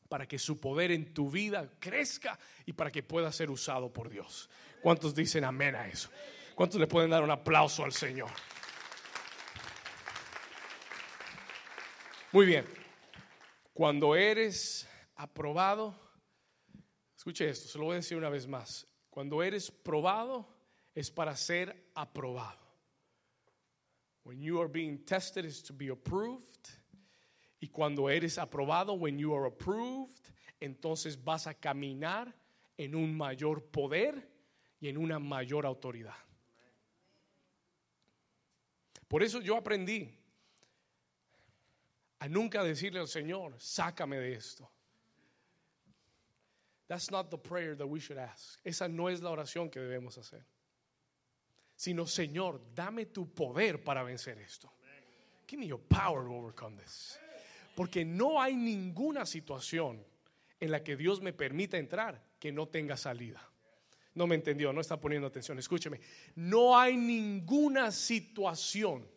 para 0.07 0.27
que 0.27 0.39
su 0.39 0.59
poder 0.59 0.91
en 0.91 1.13
tu 1.13 1.29
vida 1.29 1.69
crezca 1.79 2.39
y 2.65 2.73
para 2.73 2.91
que 2.91 3.03
pueda 3.03 3.31
ser 3.31 3.49
usado 3.49 3.91
por 3.91 4.09
Dios. 4.09 4.49
¿Cuántos 4.81 5.13
dicen 5.15 5.43
amén 5.43 5.75
a 5.75 5.87
eso? 5.87 6.09
¿Cuántos 6.55 6.79
le 6.79 6.87
pueden 6.87 7.09
dar 7.09 7.23
un 7.23 7.31
aplauso 7.31 7.83
al 7.83 7.93
Señor? 7.93 8.29
Muy 12.31 12.45
bien. 12.45 12.65
Cuando 13.73 14.15
eres 14.15 14.87
aprobado, 15.15 15.95
escuche 17.17 17.49
esto, 17.49 17.67
se 17.67 17.77
lo 17.77 17.85
voy 17.85 17.93
a 17.93 17.97
decir 17.97 18.17
una 18.17 18.29
vez 18.29 18.47
más. 18.47 18.87
Cuando 19.09 19.41
eres 19.41 19.71
probado 19.71 20.52
es 20.95 21.09
para 21.09 21.35
ser 21.35 21.91
aprobado. 21.95 22.59
When 24.23 24.41
you 24.41 24.59
are 24.61 24.69
being 24.69 24.99
tested 25.05 25.45
is 25.45 25.61
to 25.63 25.73
be 25.73 25.89
approved. 25.89 26.69
Y 27.59 27.67
cuando 27.67 28.09
eres 28.09 28.37
aprobado, 28.37 28.97
when 28.97 29.17
you 29.17 29.33
are 29.33 29.45
approved, 29.45 30.31
entonces 30.61 31.17
vas 31.17 31.47
a 31.47 31.53
caminar 31.53 32.33
en 32.77 32.95
un 32.95 33.15
mayor 33.15 33.61
poder 33.61 34.29
y 34.79 34.87
en 34.87 34.97
una 34.97 35.19
mayor 35.19 35.65
autoridad. 35.65 36.15
Por 39.07 39.23
eso 39.23 39.41
yo 39.41 39.55
aprendí 39.55 40.09
a 42.19 42.27
nunca 42.27 42.63
decirle 42.63 42.99
al 42.99 43.07
Señor, 43.07 43.53
sácame 43.59 44.17
de 44.17 44.33
esto. 44.33 44.69
That's 46.87 47.11
not 47.11 47.29
the 47.29 47.37
prayer 47.37 47.75
that 47.75 47.87
we 47.87 47.99
should 47.99 48.17
ask. 48.17 48.59
Esa 48.63 48.87
no 48.87 49.09
es 49.09 49.21
la 49.21 49.29
oración 49.29 49.69
que 49.69 49.79
debemos 49.79 50.17
hacer. 50.17 50.45
Sino, 51.75 52.05
Señor, 52.05 52.61
dame 52.73 53.07
tu 53.07 53.33
poder 53.33 53.83
para 53.83 54.03
vencer 54.03 54.37
esto. 54.37 54.71
Give 55.47 55.59
me 55.59 55.67
your 55.67 55.81
power 55.81 56.23
to 56.23 56.33
overcome 56.33 56.77
this. 56.77 57.19
Porque 57.75 58.05
no 58.05 58.41
hay 58.41 58.55
ninguna 58.55 59.25
situación 59.25 60.03
en 60.59 60.71
la 60.71 60.83
que 60.83 60.95
Dios 60.95 61.21
me 61.21 61.33
permita 61.33 61.77
entrar 61.77 62.23
que 62.39 62.51
no 62.51 62.67
tenga 62.67 62.95
salida. 62.95 63.41
No 64.15 64.27
me 64.27 64.35
entendió, 64.35 64.71
no 64.71 64.81
está 64.81 64.99
poniendo 64.99 65.27
atención. 65.27 65.57
Escúcheme, 65.57 65.99
no 66.35 66.77
hay 66.77 66.95
ninguna 66.95 67.91
situación. 67.91 69.07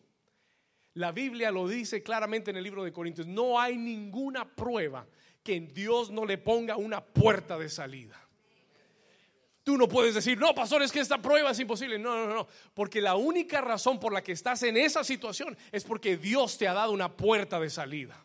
La 0.95 1.11
Biblia 1.11 1.51
lo 1.51 1.67
dice 1.67 2.01
claramente 2.01 2.49
en 2.49 2.57
el 2.57 2.63
libro 2.63 2.83
de 2.83 2.91
Corintios. 2.91 3.27
No 3.27 3.59
hay 3.59 3.77
ninguna 3.77 4.55
prueba 4.55 5.07
que 5.43 5.59
Dios 5.61 6.09
no 6.09 6.25
le 6.25 6.37
ponga 6.37 6.75
una 6.75 7.05
puerta 7.05 7.57
de 7.57 7.69
salida. 7.69 8.26
Tú 9.67 9.77
no 9.77 9.89
puedes 9.89 10.15
decir, 10.15 10.37
no, 10.37 10.55
pastor, 10.55 10.81
es 10.81 10.93
que 10.93 11.01
esta 11.01 11.21
prueba 11.21 11.51
es 11.51 11.59
imposible. 11.59 11.99
No, 11.99 12.25
no, 12.25 12.33
no. 12.33 12.47
Porque 12.73 13.01
la 13.01 13.15
única 13.15 13.59
razón 13.59 13.99
por 13.99 14.13
la 14.13 14.23
que 14.23 14.31
estás 14.31 14.63
en 14.63 14.77
esa 14.77 15.03
situación 15.03 15.57
es 15.73 15.83
porque 15.83 16.15
Dios 16.15 16.57
te 16.57 16.69
ha 16.69 16.73
dado 16.73 16.93
una 16.93 17.11
puerta 17.11 17.59
de 17.59 17.69
salida. 17.69 18.17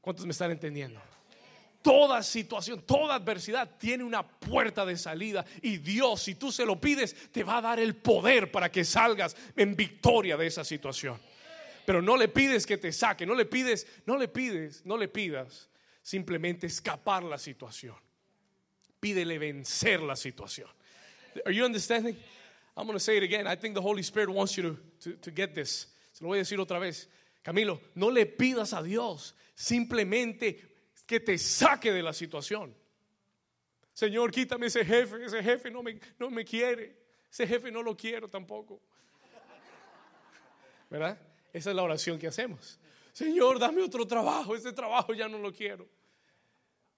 ¿Cuántos 0.00 0.24
me 0.24 0.32
están 0.32 0.50
entendiendo? 0.50 0.98
Toda 1.82 2.22
situación, 2.22 2.80
toda 2.86 3.16
adversidad 3.16 3.76
tiene 3.76 4.02
una 4.02 4.26
puerta 4.26 4.86
de 4.86 4.96
salida 4.96 5.44
y 5.60 5.76
Dios, 5.76 6.22
si 6.22 6.36
tú 6.36 6.50
se 6.50 6.64
lo 6.64 6.80
pides, 6.80 7.30
te 7.30 7.44
va 7.44 7.58
a 7.58 7.60
dar 7.60 7.78
el 7.78 7.94
poder 7.96 8.50
para 8.50 8.72
que 8.72 8.82
salgas 8.82 9.36
en 9.54 9.76
victoria 9.76 10.38
de 10.38 10.46
esa 10.46 10.64
situación. 10.64 11.20
Pero 11.84 12.00
no 12.00 12.16
le 12.16 12.28
pides 12.28 12.64
que 12.64 12.78
te 12.78 12.92
saque, 12.92 13.26
no 13.26 13.34
le 13.34 13.44
pides, 13.44 13.86
no 14.06 14.16
le 14.16 14.28
pides, 14.28 14.86
no 14.86 14.96
le 14.96 15.08
pidas 15.08 15.68
simplemente 16.00 16.66
escapar 16.66 17.24
la 17.24 17.36
situación. 17.36 17.96
Pídele 19.00 19.38
vencer 19.38 20.00
la 20.00 20.14
situación. 20.14 20.68
Are 21.46 21.52
you 21.52 21.64
understanding? 21.64 22.16
I'm 22.76 22.86
going 22.86 22.96
to 22.96 23.04
say 23.04 23.16
it 23.16 23.22
again. 23.22 23.46
I 23.46 23.56
think 23.56 23.74
the 23.74 23.80
Holy 23.80 24.02
Spirit 24.02 24.30
wants 24.30 24.56
you 24.56 24.62
to, 24.62 24.78
to, 25.00 25.12
to 25.16 25.30
get 25.30 25.54
this. 25.54 25.86
Se 26.12 26.24
lo 26.24 26.30
voy 26.30 26.38
a 26.38 26.42
decir 26.42 26.58
otra 26.58 26.80
vez. 26.80 27.06
Camilo, 27.44 27.80
no 27.94 28.08
le 28.08 28.26
pidas 28.26 28.72
a 28.72 28.82
Dios 28.82 29.34
simplemente 29.54 30.60
que 31.06 31.20
te 31.20 31.38
saque 31.38 31.92
de 31.92 32.02
la 32.02 32.12
situación. 32.12 32.74
Señor, 33.92 34.30
quítame 34.30 34.66
ese 34.66 34.84
jefe, 34.84 35.24
ese 35.24 35.42
jefe 35.42 35.70
no 35.70 35.82
me, 35.82 35.98
no 36.18 36.30
me 36.30 36.44
quiere, 36.44 36.96
ese 37.30 37.46
jefe 37.46 37.70
no 37.70 37.82
lo 37.82 37.96
quiero 37.96 38.28
tampoco. 38.28 38.80
¿Verdad? 40.88 41.18
Esa 41.52 41.70
es 41.70 41.76
la 41.76 41.82
oración 41.82 42.18
que 42.18 42.26
hacemos. 42.26 42.78
Señor, 43.12 43.58
dame 43.58 43.82
otro 43.82 44.06
trabajo, 44.06 44.54
este 44.54 44.72
trabajo 44.72 45.12
ya 45.12 45.28
no 45.28 45.38
lo 45.38 45.52
quiero. 45.52 45.88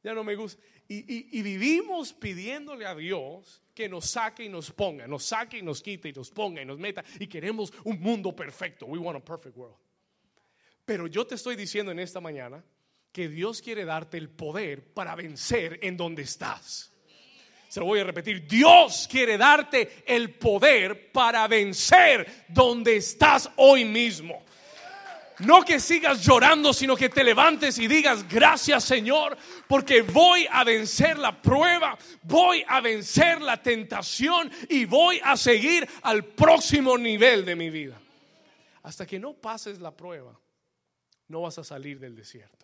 Ya 0.02 0.14
no 0.14 0.24
me 0.24 0.34
gusta. 0.34 0.62
Y, 0.88 1.38
y, 1.38 1.42
vivimos 1.42 2.12
pidiéndole 2.12 2.86
a 2.86 2.94
Dios 2.94 3.62
que 3.72 3.88
nos 3.88 4.10
saque 4.10 4.44
y 4.44 4.48
nos 4.48 4.70
ponga, 4.72 5.06
nos 5.06 5.24
saque 5.24 5.58
y 5.58 5.62
nos 5.62 5.80
quite 5.80 6.08
y 6.08 6.12
nos 6.12 6.30
ponga 6.30 6.60
y 6.60 6.64
nos 6.64 6.78
meta. 6.78 7.04
Y 7.20 7.26
queremos 7.28 7.72
un 7.84 8.00
mundo 8.00 8.34
perfecto. 8.34 8.86
We 8.86 8.98
want 8.98 9.16
a 9.16 9.24
perfect 9.24 9.56
world. 9.56 9.76
Pero 10.84 11.06
yo 11.06 11.26
te 11.26 11.36
estoy 11.36 11.56
diciendo 11.56 11.92
en 11.92 12.00
esta 12.00 12.20
mañana 12.20 12.64
que 13.12 13.28
Dios 13.28 13.62
quiere 13.62 13.84
darte 13.84 14.16
el 14.18 14.28
poder 14.28 14.92
para 14.92 15.14
vencer 15.14 15.78
en 15.82 15.96
donde 15.96 16.22
estás. 16.22 16.92
Se 17.68 17.80
lo 17.80 17.86
voy 17.86 18.00
a 18.00 18.04
repetir, 18.04 18.46
Dios 18.46 19.08
quiere 19.10 19.38
darte 19.38 20.02
el 20.06 20.34
poder 20.34 21.10
para 21.10 21.46
vencer 21.48 22.44
donde 22.48 22.96
estás 22.96 23.50
hoy 23.56 23.84
mismo. 23.84 24.44
No 25.46 25.62
que 25.64 25.80
sigas 25.80 26.24
llorando, 26.24 26.72
sino 26.72 26.96
que 26.96 27.08
te 27.08 27.24
levantes 27.24 27.78
y 27.78 27.88
digas, 27.88 28.26
gracias 28.28 28.84
Señor, 28.84 29.36
porque 29.68 30.02
voy 30.02 30.46
a 30.50 30.64
vencer 30.64 31.18
la 31.18 31.40
prueba, 31.40 31.98
voy 32.22 32.64
a 32.66 32.80
vencer 32.80 33.40
la 33.40 33.62
tentación 33.62 34.50
y 34.68 34.84
voy 34.84 35.20
a 35.22 35.36
seguir 35.36 35.88
al 36.02 36.24
próximo 36.24 36.96
nivel 36.96 37.44
de 37.44 37.56
mi 37.56 37.70
vida. 37.70 38.00
Hasta 38.82 39.06
que 39.06 39.18
no 39.18 39.34
pases 39.34 39.80
la 39.80 39.96
prueba, 39.96 40.38
no 41.28 41.42
vas 41.42 41.58
a 41.58 41.64
salir 41.64 41.98
del 41.98 42.16
desierto 42.16 42.62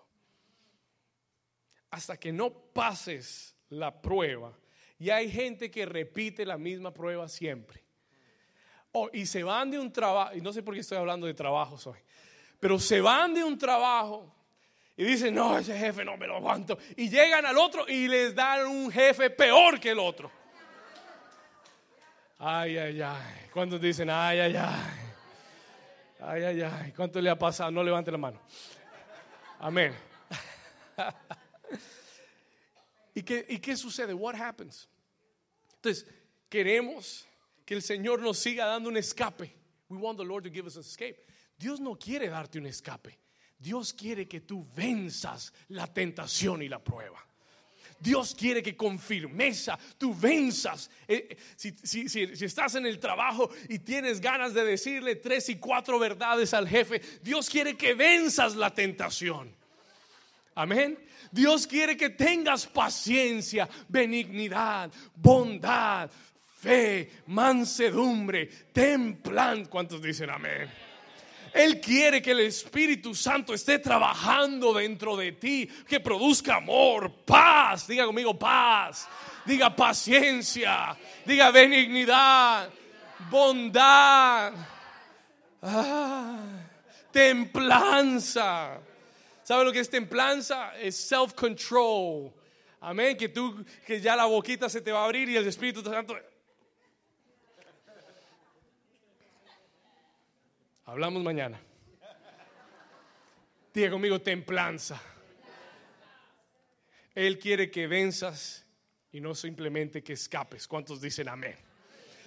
hasta 1.91 2.19
que 2.19 2.33
no 2.33 2.51
pases 2.51 3.55
la 3.69 4.01
prueba. 4.01 4.57
Y 4.99 5.11
hay 5.11 5.31
gente 5.31 5.71
que 5.71 5.87
repite 5.87 6.45
la 6.45 6.59
misma 6.59 6.93
prueba 6.93 7.29
siempre. 7.29 7.85
Oh, 8.93 9.09
y 9.13 9.27
se 9.27 9.43
van 9.43 9.71
de 9.71 9.79
un 9.79 9.93
trabajo, 9.93 10.35
y 10.35 10.41
no 10.41 10.53
sé 10.53 10.63
por 10.63 10.75
qué 10.75 10.81
estoy 10.81 10.99
hablando 10.99 11.27
de 11.27 11.35
trabajos 11.35 11.87
hoy, 11.87 11.99
pero 12.61 12.79
se 12.79 13.01
van 13.01 13.35
de 13.35 13.45
un 13.45 13.59
trabajo 13.59 14.35
y 14.97 15.05
dicen, 15.05 15.35
no, 15.35 15.57
ese 15.57 15.79
jefe 15.79 16.05
no 16.05 16.17
me 16.17 16.27
lo 16.27 16.37
aguanto. 16.37 16.77
Y 16.97 17.09
llegan 17.09 17.47
al 17.47 17.57
otro 17.57 17.89
y 17.89 18.09
les 18.09 18.35
dan 18.35 18.67
un 18.67 18.91
jefe 18.91 19.31
peor 19.31 19.79
que 19.79 19.91
el 19.91 19.99
otro. 20.01 20.31
Ay, 22.39 22.77
ay, 22.77 23.01
ay. 23.01 23.49
¿Cuántos 23.53 23.81
dicen, 23.81 24.11
ay, 24.11 24.41
ay, 24.41 24.57
ay? 24.57 25.09
Ay, 26.21 26.43
ay, 26.43 26.63
ay. 26.63 26.93
¿Cuánto 26.93 27.21
le 27.21 27.31
ha 27.31 27.39
pasado? 27.39 27.71
No 27.71 27.83
levante 27.85 28.11
la 28.11 28.19
mano. 28.19 28.41
Amén. 29.61 29.95
¿Y 33.15 33.23
qué, 33.23 33.47
¿Y 33.49 33.59
qué 33.59 33.77
sucede? 33.77 34.15
What 34.15 34.35
happens? 34.35 34.89
Entonces, 35.77 36.07
queremos 36.49 37.27
que 37.65 37.75
el 37.75 37.83
Señor 37.83 38.21
nos 38.21 38.39
siga 38.39 38.67
dando 38.67 38.89
un 38.89 38.97
escape. 38.97 39.55
We 39.89 39.97
want 39.97 40.19
the 40.19 40.25
Lord 40.25 40.45
to 40.45 40.51
give 40.51 40.67
us 40.67 40.77
an 40.77 40.83
escape. 40.83 41.25
Dios 41.59 41.81
no 41.81 41.97
quiere 41.97 42.29
darte 42.29 42.59
un 42.59 42.67
escape. 42.67 43.19
Dios 43.59 43.93
quiere 43.93 44.29
que 44.29 44.41
tú 44.41 44.67
venzas 44.77 45.53
la 45.69 45.87
tentación 45.87 46.63
y 46.63 46.69
la 46.69 46.79
prueba. 46.79 47.25
Dios 48.01 48.35
quiere 48.35 48.63
que 48.63 48.77
con 48.77 48.99
firmeza 48.99 49.77
tú 49.99 50.15
venzas. 50.15 50.89
Eh, 51.09 51.37
si, 51.57 51.73
si, 51.83 52.09
si, 52.09 52.37
si, 52.37 52.45
estás 52.45 52.77
en 52.77 52.87
el 52.87 53.01
trabajo 53.01 53.51
y 53.69 53.81
tienes 53.81 54.21
ganas 54.21 54.55
de 54.55 54.65
decirle 54.65 55.17
tres 55.17 55.49
y 55.49 55.57
cuatro 55.57 55.99
verdades 55.99 56.55
al 56.55 56.69
jefe, 56.69 57.01
Dios 57.23 57.51
quiere 57.51 57.77
que 57.77 57.95
venzas 57.95 58.55
la 58.55 58.73
tentación. 58.73 59.53
Amén. 60.55 60.97
Dios 61.33 61.67
quiere 61.67 61.97
que 61.97 62.11
tengas 62.11 62.67
paciencia, 62.67 63.69
benignidad, 63.89 64.93
bondad, 65.17 66.09
fe, 66.57 67.11
mansedumbre, 67.27 68.47
templanza. 68.73 69.69
¿Cuántos 69.69 70.01
dicen 70.01 70.31
amén? 70.31 70.88
Él 71.53 71.81
quiere 71.81 72.21
que 72.21 72.33
el 72.33 72.41
Espíritu 72.41 73.15
Santo 73.15 73.55
esté 73.55 73.79
trabajando 73.79 74.73
dentro 74.75 75.17
de 75.17 75.33
ti, 75.33 75.69
que 75.87 76.01
produzca 76.01 76.57
amor, 76.57 77.13
paz. 77.25 77.87
Diga 77.87 78.07
conmigo 78.07 78.39
paz. 78.39 79.09
Diga 79.45 79.75
paciencia. 79.75 80.97
Diga 81.25 81.51
benignidad, 81.51 82.71
bondad, 83.31 84.53
ah, 85.63 86.41
templanza. 87.11 88.81
¿Sabe 89.43 89.65
lo 89.65 89.73
que 89.73 89.81
es 89.81 89.89
templanza? 89.89 90.77
Es 90.79 90.97
self-control. 91.09 92.31
Amén. 92.81 93.17
Que 93.17 93.29
tú, 93.29 93.65
que 93.87 94.01
ya 94.01 94.15
la 94.15 94.27
boquita 94.27 94.69
se 94.69 94.81
te 94.81 94.93
va 94.93 95.01
a 95.01 95.05
abrir 95.05 95.29
y 95.29 95.37
el 95.37 95.47
Espíritu 95.47 95.83
Santo. 95.83 96.17
Hablamos 100.89 101.23
mañana. 101.23 101.61
Diga 103.75 103.91
conmigo 103.91 104.23
templanza. 104.23 104.99
Él 107.15 107.39
quiere 107.39 107.71
que 107.71 107.87
venzas 107.87 108.65
y 109.13 109.21
no 109.21 109.35
simplemente 109.35 110.03
que 110.03 110.15
escapes. 110.15 110.67
¿Cuántos 110.67 111.03
dicen 111.03 111.29
amén? 111.29 111.57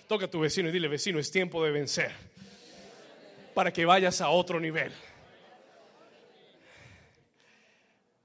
Toca 0.07 0.25
a 0.25 0.29
tu 0.29 0.39
vecino 0.39 0.69
y 0.69 0.71
dile, 0.71 0.87
vecino, 0.87 1.17
es 1.17 1.31
tiempo 1.31 1.63
de 1.65 1.71
vencer. 1.71 2.11
Para 3.55 3.73
que 3.73 3.83
vayas 3.83 4.21
a 4.21 4.29
otro 4.29 4.59
nivel. 4.59 4.93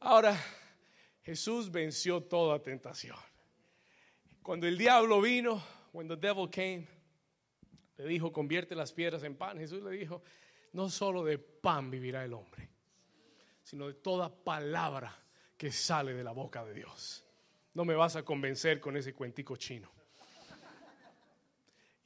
Ahora, 0.01 0.39
Jesús 1.23 1.71
venció 1.73 2.23
toda 2.23 2.63
tentación. 2.63 3.17
Cuando 4.43 4.67
el 4.67 4.77
diablo 4.77 5.23
vino, 5.23 5.65
when 5.95 6.07
the 6.07 6.15
devil 6.15 6.47
came, 6.51 6.87
le 7.97 8.07
dijo, 8.07 8.33
convierte 8.33 8.75
las 8.75 8.93
piedras 8.93 9.23
en 9.23 9.37
pan. 9.37 9.59
Jesús 9.59 9.83
le 9.83 9.91
dijo, 9.91 10.23
no 10.73 10.89
solo 10.89 11.25
de 11.25 11.39
pan 11.39 11.91
vivirá 11.91 12.25
el 12.25 12.35
hombre, 12.35 12.69
sino 13.63 13.87
de 13.87 13.95
toda 13.95 14.29
palabra 14.29 15.17
que 15.57 15.73
sale 15.73 16.13
de 16.15 16.25
la 16.25 16.33
boca 16.33 16.65
de 16.65 16.75
Dios. 16.75 17.25
No 17.75 17.85
me 17.85 17.95
vas 17.95 18.17
a 18.17 18.25
convencer 18.25 18.81
con 18.81 18.97
ese 18.97 19.15
cuentico 19.15 19.57
chino. 19.57 19.96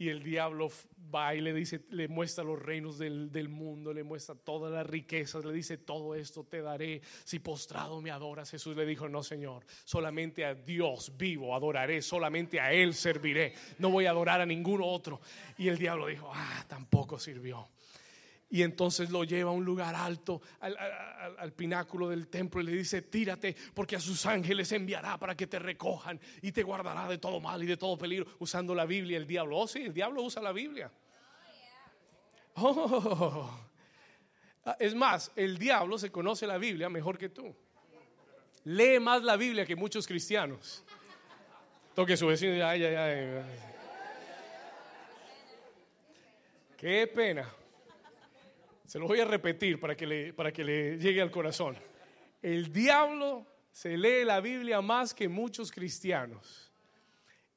Y 0.00 0.08
el 0.08 0.22
diablo 0.22 0.70
va 1.14 1.34
y 1.34 1.42
le 1.42 1.52
dice, 1.52 1.82
le 1.90 2.08
muestra 2.08 2.42
los 2.42 2.58
reinos 2.58 2.96
del, 2.96 3.30
del, 3.30 3.50
mundo, 3.50 3.92
le 3.92 4.02
muestra 4.02 4.34
todas 4.34 4.72
las 4.72 4.86
riquezas, 4.86 5.44
le 5.44 5.52
dice, 5.52 5.76
todo 5.76 6.14
esto 6.14 6.42
te 6.42 6.62
daré 6.62 7.02
si 7.24 7.38
postrado 7.38 8.00
me 8.00 8.10
adoras. 8.10 8.50
Jesús 8.50 8.74
le 8.74 8.86
dijo, 8.86 9.10
no 9.10 9.22
Señor, 9.22 9.62
solamente 9.84 10.46
a 10.46 10.54
Dios 10.54 11.12
vivo 11.18 11.54
adoraré, 11.54 12.00
solamente 12.00 12.58
a 12.58 12.72
Él 12.72 12.94
serviré, 12.94 13.52
no 13.76 13.90
voy 13.90 14.06
a 14.06 14.12
adorar 14.12 14.40
a 14.40 14.46
ningún 14.46 14.80
otro. 14.82 15.20
Y 15.58 15.68
el 15.68 15.76
diablo 15.76 16.06
dijo, 16.06 16.30
ah, 16.32 16.64
tampoco 16.66 17.18
sirvió. 17.18 17.68
Y 18.50 18.62
entonces 18.62 19.10
lo 19.10 19.24
lleva 19.24 19.50
a 19.50 19.54
un 19.54 19.64
lugar 19.64 19.94
alto, 19.94 20.42
al, 20.60 21.52
pináculo 21.52 22.08
del 22.08 22.26
templo, 22.28 22.60
y 22.60 22.64
le 22.64 22.72
dice, 22.72 23.02
tírate, 23.02 23.54
porque 23.74 23.96
a 23.96 24.00
sus 24.00 24.26
ángeles 24.26 24.72
enviará 24.72 25.18
para 25.18 25.36
que 25.36 25.46
te 25.46 25.58
recojan 25.58 26.20
y 26.42 26.50
te 26.50 26.62
guardará 26.62 27.08
de 27.08 27.18
todo 27.18 27.40
mal 27.40 27.62
y 27.62 27.66
de 27.66 27.76
todo 27.76 27.96
peligro, 27.96 28.26
usando 28.40 28.74
la 28.74 28.86
Biblia 28.86 29.16
el 29.16 29.26
diablo. 29.26 29.56
Oh, 29.56 29.68
sí, 29.68 29.82
el 29.82 29.94
diablo 29.94 30.22
usa 30.22 30.42
la 30.42 30.52
Biblia. 30.52 30.90
Oh, 32.56 33.48
Ah, 34.64 34.76
Es 34.78 34.94
más, 34.94 35.32
el 35.36 35.58
diablo 35.58 35.98
se 35.98 36.10
conoce 36.10 36.46
la 36.46 36.58
Biblia 36.58 36.88
mejor 36.88 37.18
que 37.18 37.28
tú. 37.28 37.54
Lee 38.64 39.00
más 39.00 39.22
la 39.22 39.36
Biblia 39.36 39.64
que 39.64 39.74
muchos 39.74 40.06
cristianos. 40.06 40.84
Toque 41.94 42.16
su 42.16 42.26
vecino 42.26 42.52
ay, 42.66 42.84
ay, 42.84 42.94
ay. 42.94 43.42
Qué 46.76 47.06
pena. 47.06 47.50
Se 48.90 48.98
lo 48.98 49.06
voy 49.06 49.20
a 49.20 49.24
repetir 49.24 49.78
para 49.78 49.96
que 49.96 50.04
le, 50.04 50.32
para 50.32 50.50
que 50.52 50.64
le 50.64 50.98
llegue 50.98 51.20
al 51.20 51.30
corazón. 51.30 51.76
El 52.42 52.72
diablo 52.72 53.46
se 53.70 53.96
lee 53.96 54.24
la 54.24 54.40
Biblia 54.40 54.80
más 54.80 55.14
que 55.14 55.28
muchos 55.28 55.70
cristianos. 55.70 56.72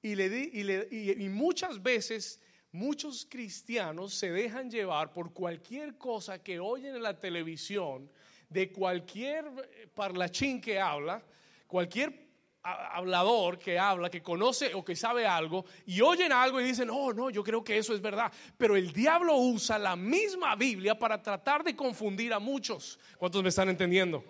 Y, 0.04 0.14
le 0.14 0.28
y, 0.28 0.62
le- 0.62 0.88
y- 0.92 1.24
y 1.26 1.30
muchas 1.30 1.82
veces 1.82 2.40
muchos 2.72 3.26
cristianos 3.28 4.14
se 4.14 4.30
dejan 4.32 4.70
llevar 4.70 5.12
por 5.12 5.34
cualquier 5.34 5.98
cosa 5.98 6.38
que 6.44 6.60
oyen 6.60 6.98
en 6.98 7.02
la 7.02 7.20
televisión, 7.20 8.12
de 8.48 8.72
cualquier 8.72 9.44
eh, 9.72 9.88
parlachín 9.96 10.62
que 10.62 10.80
habla, 10.80 11.24
cualquier 11.66 12.23
hablador 12.64 13.60
que 13.60 13.78
habla, 13.78 14.10
que 14.10 14.22
conoce 14.22 14.74
o 14.74 14.84
que 14.84 14.96
sabe 14.96 15.28
algo, 15.28 15.66
y 15.86 16.00
oyen 16.02 16.32
algo 16.32 16.62
y 16.62 16.64
dicen, 16.64 16.90
oh, 16.90 17.14
no, 17.14 17.30
yo 17.30 17.44
creo 17.44 17.64
que 17.64 17.78
eso 17.78 17.94
es 17.94 18.02
verdad. 18.02 18.32
Pero 18.58 18.76
el 18.76 18.94
diablo 18.94 19.36
usa 19.36 19.78
la 19.78 19.96
misma 19.96 20.56
Biblia 20.56 20.98
para 20.98 21.22
tratar 21.22 21.64
de 21.64 21.76
confundir 21.76 22.34
a 22.34 22.40
muchos. 22.40 23.00
¿Cuántos 23.18 23.44
me 23.44 23.50
están 23.50 23.70
entendiendo? 23.70 24.24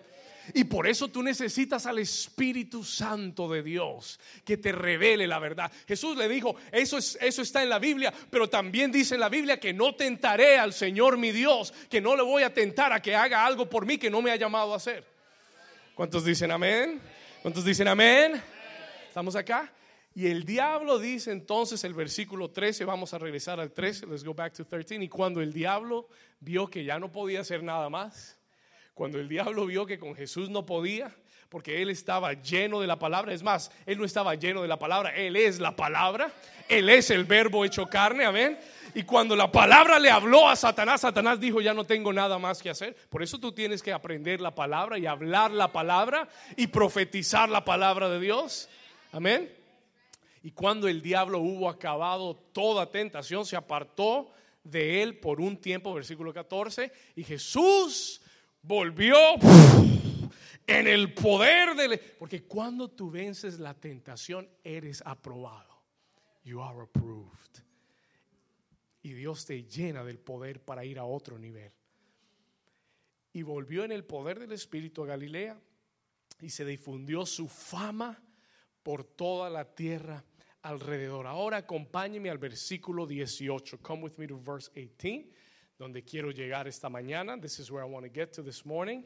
Y 0.54 0.66
por 0.66 0.88
eso 0.88 1.08
tú 1.08 1.24
necesitas 1.24 1.86
al 1.86 2.00
Espíritu 2.00 2.84
Santo 2.84 3.48
de 3.48 3.64
Dios 3.64 4.20
que 4.44 4.58
te 4.58 4.74
revele 4.74 5.26
la 5.26 5.40
verdad. 5.40 5.72
Jesús 5.88 6.18
le 6.18 6.28
dijo, 6.28 6.56
eso, 6.72 6.98
es, 6.98 7.18
eso 7.22 7.42
está 7.42 7.64
en 7.64 7.70
la 7.70 7.80
Biblia, 7.80 8.14
pero 8.30 8.50
también 8.50 8.92
dice 8.92 9.14
en 9.14 9.22
la 9.22 9.30
Biblia 9.30 9.60
que 9.60 9.72
no 9.72 9.96
tentaré 9.96 10.58
al 10.58 10.74
Señor 10.74 11.18
mi 11.18 11.32
Dios, 11.32 11.74
que 11.90 12.02
no 12.02 12.18
le 12.18 12.24
voy 12.24 12.44
a 12.44 12.54
tentar 12.54 12.92
a 12.92 13.02
que 13.02 13.16
haga 13.16 13.46
algo 13.46 13.70
por 13.70 13.86
mí 13.86 13.98
que 13.98 14.10
no 14.10 14.22
me 14.22 14.32
ha 14.32 14.36
llamado 14.36 14.74
a 14.74 14.78
hacer. 14.78 15.06
¿Cuántos 15.96 16.26
dicen 16.26 16.52
amén? 16.52 17.00
¿Cuántos 17.44 17.66
dicen 17.66 17.90
amén? 17.90 18.42
¿Estamos 19.06 19.36
acá? 19.36 19.70
Y 20.16 20.28
el 20.28 20.46
diablo 20.46 20.98
dice 20.98 21.30
entonces 21.30 21.84
el 21.84 21.94
versículo 21.94 22.50
13, 22.52 22.86
vamos 22.86 23.14
a 23.14 23.18
regresar 23.18 23.60
al 23.60 23.74
13, 23.74 24.08
let's 24.08 24.24
go 24.24 24.34
back 24.34 24.54
to 24.54 24.66
13, 24.66 24.96
y 25.04 25.10
cuando 25.10 25.42
el 25.42 25.52
diablo 25.52 26.08
vio 26.40 26.70
que 26.70 26.86
ya 26.86 27.00
no 27.00 27.12
podía 27.12 27.42
hacer 27.42 27.62
nada 27.62 27.90
más, 27.90 28.40
cuando 28.94 29.20
el 29.20 29.28
diablo 29.28 29.66
vio 29.66 29.86
que 29.86 30.00
con 30.00 30.16
Jesús 30.16 30.50
no 30.50 30.66
podía, 30.66 31.14
porque 31.54 31.84
él 31.84 31.92
estaba 31.92 32.34
lleno 32.34 32.82
de 32.82 32.88
la 32.88 32.98
palabra, 32.98 33.32
es 33.32 33.44
más, 33.44 33.70
él 33.86 34.00
no 34.00 34.06
estaba 34.06 34.34
lleno 34.34 34.64
de 34.64 34.68
la 34.68 34.80
palabra, 34.80 35.16
él 35.16 35.36
es 35.36 35.60
la 35.60 35.76
palabra, 35.76 36.32
él 36.68 36.90
es 36.90 37.12
el 37.12 37.26
verbo 37.26 37.64
hecho 37.64 37.86
carne, 37.86 38.26
amén. 38.26 38.58
Y 38.96 39.04
cuando 39.04 39.36
la 39.36 39.52
palabra 39.52 40.00
le 40.00 40.10
habló 40.10 40.50
a 40.50 40.56
Satanás, 40.56 41.02
Satanás 41.02 41.40
dijo, 41.40 41.62
ya 41.62 41.76
no 41.76 41.84
tengo 41.84 42.12
nada 42.12 42.40
más 42.40 42.60
que 42.60 42.72
hacer. 42.72 42.96
Por 43.08 43.22
eso 43.22 43.38
tú 43.38 43.52
tienes 43.52 43.84
que 43.84 43.94
aprender 43.94 44.42
la 44.42 44.56
palabra 44.56 44.98
y 44.98 45.06
hablar 45.06 45.52
la 45.52 45.72
palabra 45.72 46.28
y 46.58 46.66
profetizar 46.66 47.48
la 47.50 47.64
palabra 47.64 48.10
de 48.10 48.20
Dios. 48.20 48.68
Amén. 49.12 49.48
Y 50.42 50.50
cuando 50.54 50.88
el 50.88 51.04
diablo 51.04 51.38
hubo 51.38 51.70
acabado 51.70 52.36
toda 52.52 52.90
tentación, 52.90 53.46
se 53.46 53.56
apartó 53.56 54.32
de 54.64 55.04
él 55.04 55.20
por 55.20 55.40
un 55.40 55.58
tiempo, 55.58 55.94
versículo 55.94 56.34
14, 56.34 56.92
y 57.16 57.24
Jesús 57.24 58.22
volvió 58.64 59.16
en 60.68 60.88
el 60.88 61.14
poder 61.14 61.76
del... 61.76 62.00
Porque 62.18 62.44
cuando 62.44 62.90
tú 62.90 63.12
vences 63.12 63.60
la 63.60 63.74
tentación, 63.74 64.50
eres 64.64 65.02
aprobado. 65.06 65.84
You 66.44 66.62
are 66.62 66.82
approved. 66.82 67.64
Y 69.02 69.14
Dios 69.14 69.46
te 69.46 69.64
llena 69.64 70.04
del 70.04 70.20
poder 70.20 70.64
para 70.64 70.86
ir 70.86 71.00
a 71.00 71.06
otro 71.06 71.38
nivel. 71.38 71.72
Y 73.34 73.42
volvió 73.42 73.84
en 73.84 73.92
el 73.92 74.06
poder 74.06 74.40
del 74.40 74.52
Espíritu 74.52 75.04
a 75.04 75.08
Galilea 75.08 75.60
y 76.42 76.50
se 76.50 76.66
difundió 76.66 77.26
su 77.26 77.48
fama 77.48 78.22
por 78.84 79.04
toda 79.04 79.50
la 79.50 79.66
tierra 79.76 80.24
alrededor. 80.62 81.28
Ahora 81.28 81.58
acompáñeme 81.58 82.30
al 82.30 82.38
versículo 82.38 83.06
18. 83.06 83.80
Come 83.82 84.04
with 84.04 84.14
me 84.18 84.28
to 84.28 84.38
verse 84.38 84.72
18, 84.76 85.30
donde 85.78 86.04
quiero 86.04 86.32
llegar 86.32 86.68
esta 86.68 86.90
mañana. 86.90 87.40
This 87.40 87.60
is 87.60 87.72
where 87.72 87.86
I 87.86 87.90
want 87.90 88.06
to 88.06 88.12
get 88.12 88.32
to 88.34 88.44
this 88.44 88.66
morning. 88.66 89.04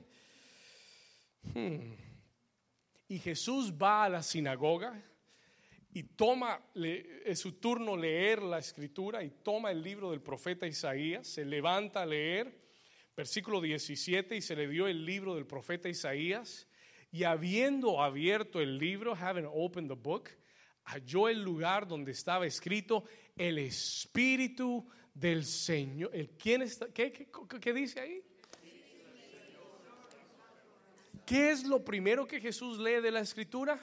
Hmm. 1.53 1.93
Y 3.09 3.19
Jesús 3.19 3.71
va 3.73 4.03
a 4.05 4.09
la 4.09 4.21
sinagoga 4.21 5.01
y 5.93 6.03
toma, 6.03 6.59
es 6.75 7.39
su 7.39 7.53
turno 7.53 7.95
leer 7.95 8.43
la 8.43 8.59
escritura 8.59 9.23
y 9.23 9.29
toma 9.29 9.71
el 9.71 9.81
libro 9.81 10.11
del 10.11 10.21
profeta 10.21 10.67
Isaías, 10.67 11.25
se 11.27 11.45
levanta 11.45 12.03
a 12.03 12.05
leer, 12.05 12.53
versículo 13.15 13.61
17, 13.61 14.35
y 14.35 14.41
se 14.41 14.55
le 14.55 14.67
dio 14.67 14.87
el 14.87 15.05
libro 15.05 15.33
del 15.35 15.47
profeta 15.47 15.89
Isaías, 15.89 16.67
y 17.11 17.23
habiendo 17.23 18.01
abierto 18.03 18.61
el 18.61 18.77
libro, 18.77 19.15
having 19.15 19.47
opened 19.51 19.89
the 19.89 19.95
book, 19.95 20.29
halló 20.83 21.29
el 21.29 21.41
lugar 21.41 21.87
donde 21.87 22.11
estaba 22.11 22.45
escrito 22.45 23.05
el 23.35 23.57
Espíritu 23.57 24.87
del 25.13 25.45
Señor. 25.45 26.11
¿El, 26.13 26.29
¿quién 26.31 26.61
está, 26.61 26.87
qué, 26.93 27.11
qué- 27.11 27.29
qué 27.59 27.73
dice 27.73 28.01
ahí? 28.01 28.21
¿Qué 31.27 31.51
es 31.51 31.65
lo 31.65 31.83
primero 31.83 32.25
que 32.25 32.39
Jesús 32.39 32.79
lee 32.79 33.01
de 33.01 33.11
la 33.11 33.19
escritura? 33.19 33.77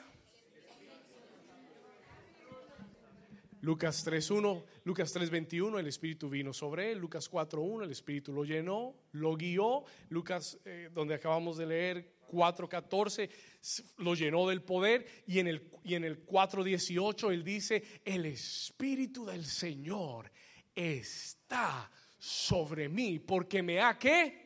Lucas 3.61 4.05
3.1, 4.05 4.63
Lucas 4.83 5.15
3.21, 5.15 5.79
el 5.79 5.87
Espíritu 5.87 6.29
vino 6.29 6.53
sobre 6.53 6.91
él. 6.91 6.99
Lucas 6.99 7.31
4.1, 7.31 7.83
el 7.83 7.91
Espíritu 7.91 8.31
lo 8.33 8.43
llenó, 8.43 8.95
lo 9.13 9.35
guió. 9.35 9.83
Lucas, 10.09 10.59
eh, 10.65 10.89
donde 10.93 11.15
acabamos 11.15 11.57
de 11.57 11.65
leer, 11.65 12.13
4.14, 12.31 13.29
s- 13.61 13.83
lo 13.97 14.13
llenó 14.13 14.47
del 14.47 14.61
poder. 14.61 15.23
Y 15.27 15.39
en 15.39 15.47
el, 15.47 15.69
y 15.83 15.95
en 15.95 16.03
el 16.03 16.25
4.18 16.25 17.31
él 17.31 17.43
dice, 17.43 17.83
el 18.05 18.25
Espíritu 18.25 19.25
del 19.25 19.45
Señor 19.45 20.31
está 20.75 21.89
sobre 22.19 22.87
mí, 22.89 23.17
porque 23.19 23.63
me 23.63 23.79
ha, 23.81 23.97
¿qué? 23.97 24.45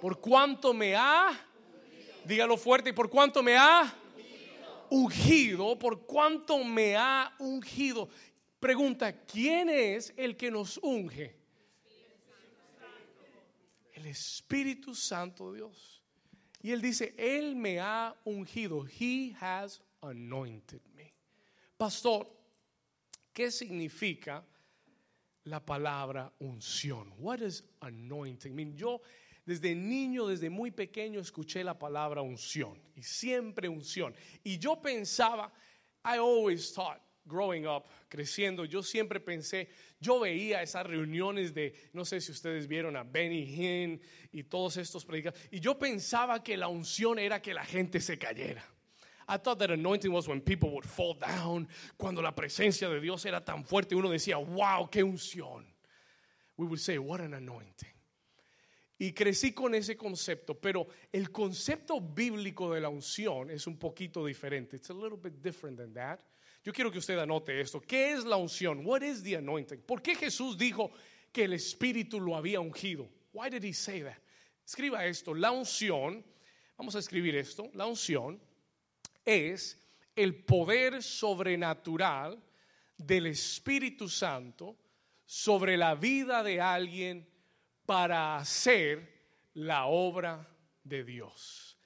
Por 0.00 0.20
cuanto 0.20 0.74
me 0.74 0.96
ha, 0.96 1.28
dígalo 2.24 2.56
fuerte, 2.56 2.90
y 2.90 2.92
por 2.92 3.10
cuanto 3.10 3.42
me 3.42 3.56
ha 3.56 3.94
ungido, 4.90 5.78
por 5.78 6.06
cuanto 6.06 6.62
me 6.64 6.96
ha 6.96 7.34
ungido. 7.38 8.08
Pregunta, 8.60 9.24
¿quién 9.24 9.68
es 9.68 10.12
el 10.16 10.36
que 10.36 10.50
nos 10.50 10.78
unge? 10.78 11.36
El 13.94 14.06
Espíritu 14.06 14.94
Santo 14.94 15.52
de 15.52 15.58
Dios. 15.58 16.02
Y 16.62 16.70
él 16.70 16.80
dice, 16.80 17.14
Él 17.18 17.56
me 17.56 17.80
ha 17.80 18.14
ungido. 18.24 18.86
He 18.86 19.34
has 19.40 19.82
anointed 20.00 20.80
me. 20.94 21.12
Pastor, 21.76 22.28
¿qué 23.32 23.50
significa 23.50 24.44
la 25.44 25.58
palabra 25.58 26.32
unción? 26.38 27.12
What 27.18 27.40
is 27.40 27.64
anointing? 27.80 28.54
Mean, 28.54 28.76
yo 28.76 29.00
desde 29.44 29.74
niño, 29.74 30.26
desde 30.26 30.50
muy 30.50 30.70
pequeño, 30.70 31.20
escuché 31.20 31.64
la 31.64 31.78
palabra 31.78 32.22
unción 32.22 32.80
y 32.94 33.02
siempre 33.02 33.68
unción. 33.68 34.14
Y 34.44 34.58
yo 34.58 34.80
pensaba, 34.80 35.52
I 36.04 36.18
always 36.18 36.72
thought, 36.72 37.00
growing 37.24 37.66
up, 37.66 37.84
creciendo, 38.08 38.64
yo 38.64 38.82
siempre 38.82 39.20
pensé, 39.20 39.68
yo 40.00 40.20
veía 40.20 40.62
esas 40.62 40.86
reuniones 40.86 41.54
de, 41.54 41.74
no 41.92 42.04
sé 42.04 42.20
si 42.20 42.32
ustedes 42.32 42.66
vieron 42.66 42.96
a 42.96 43.04
Benny 43.04 43.44
Hinn 43.44 44.00
y 44.32 44.44
todos 44.44 44.76
estos 44.76 45.04
predicadores, 45.04 45.48
y 45.50 45.60
yo 45.60 45.78
pensaba 45.78 46.42
que 46.42 46.56
la 46.56 46.68
unción 46.68 47.18
era 47.18 47.40
que 47.40 47.54
la 47.54 47.64
gente 47.64 48.00
se 48.00 48.18
cayera. 48.18 48.64
I 49.28 49.38
thought 49.38 49.60
that 49.60 49.70
anointing 49.70 50.12
was 50.12 50.26
when 50.28 50.40
people 50.40 50.70
would 50.70 50.84
fall 50.84 51.14
down, 51.14 51.68
cuando 51.96 52.20
la 52.20 52.32
presencia 52.32 52.88
de 52.88 53.00
Dios 53.00 53.24
era 53.24 53.40
tan 53.40 53.64
fuerte, 53.64 53.94
uno 53.94 54.08
decía, 54.08 54.36
wow, 54.36 54.88
qué 54.90 55.02
unción. 55.02 55.64
We 56.56 56.66
would 56.66 56.80
say, 56.80 56.98
what 56.98 57.20
an 57.20 57.34
anointing. 57.34 57.91
Y 59.02 59.12
crecí 59.12 59.50
con 59.50 59.74
ese 59.74 59.96
concepto, 59.96 60.54
pero 60.54 60.86
el 61.10 61.32
concepto 61.32 62.00
bíblico 62.00 62.72
de 62.72 62.80
la 62.80 62.88
unción 62.88 63.50
es 63.50 63.66
un 63.66 63.76
poquito 63.76 64.24
diferente. 64.24 64.76
It's 64.76 64.90
a 64.90 64.94
little 64.94 65.18
bit 65.20 65.42
different 65.42 65.76
than 65.76 65.92
that. 65.94 66.20
Yo 66.62 66.72
quiero 66.72 66.88
que 66.92 67.00
usted 67.00 67.18
anote 67.18 67.60
esto. 67.60 67.80
¿Qué 67.80 68.12
es 68.12 68.24
la 68.24 68.36
unción? 68.36 68.86
What 68.86 69.02
is 69.02 69.20
the 69.24 69.34
anointing? 69.34 69.80
¿Por 69.80 70.02
qué 70.02 70.14
Jesús 70.14 70.56
dijo 70.56 70.92
que 71.32 71.42
el 71.42 71.54
Espíritu 71.54 72.20
lo 72.20 72.36
había 72.36 72.60
ungido? 72.60 73.08
Why 73.32 73.50
did 73.50 73.64
he 73.64 73.72
say 73.72 74.02
that? 74.02 74.18
Escriba 74.64 75.04
esto. 75.04 75.34
La 75.34 75.50
unción, 75.50 76.24
vamos 76.78 76.94
a 76.94 77.00
escribir 77.00 77.34
esto. 77.34 77.72
La 77.74 77.86
unción 77.86 78.40
es 79.24 79.84
el 80.14 80.44
poder 80.44 81.02
sobrenatural 81.02 82.40
del 82.96 83.26
Espíritu 83.26 84.08
Santo 84.08 84.76
sobre 85.26 85.76
la 85.76 85.96
vida 85.96 86.44
de 86.44 86.60
alguien 86.60 87.31
para 87.92 88.38
hacer 88.38 89.06
la 89.52 89.84
obra 89.84 90.48
de 90.82 91.04
Dios. 91.04 91.76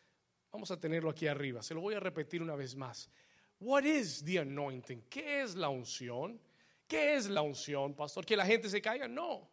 Vamos 0.53 0.71
a 0.71 0.79
tenerlo 0.79 1.11
aquí 1.11 1.27
arriba. 1.27 1.65
Se 1.65 1.75
lo 1.75 1.81
voy 1.81 1.95
a 1.95 1.99
repetir 1.99 2.41
una 2.41 2.55
vez 2.55 2.77
más. 2.77 3.11
What 3.59 3.83
is 3.83 4.25
the 4.25 4.39
anointing? 4.39 5.03
¿Qué 5.11 5.43
es 5.43 5.57
la 5.57 5.69
unción? 5.69 6.41
¿Qué 6.87 7.17
es 7.17 7.29
la 7.29 7.43
unción, 7.43 7.93
pastor? 7.95 8.25
¿Que 8.25 8.37
la 8.37 8.47
gente 8.47 8.69
se 8.69 8.81
caiga? 8.81 9.09
No. 9.09 9.51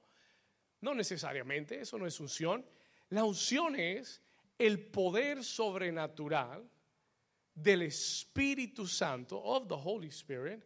No 0.82 0.94
necesariamente, 0.94 1.82
eso 1.82 1.98
no 1.98 2.06
es 2.06 2.20
unción. 2.20 2.64
La 3.10 3.24
unción 3.24 3.76
es 3.76 4.22
el 4.60 4.80
poder 4.80 5.44
sobrenatural 5.44 6.70
del 7.56 7.82
Espíritu 7.82 8.86
Santo, 8.86 9.42
of 9.42 9.68
the 9.68 9.76
Holy 9.76 10.10
Spirit, 10.10 10.64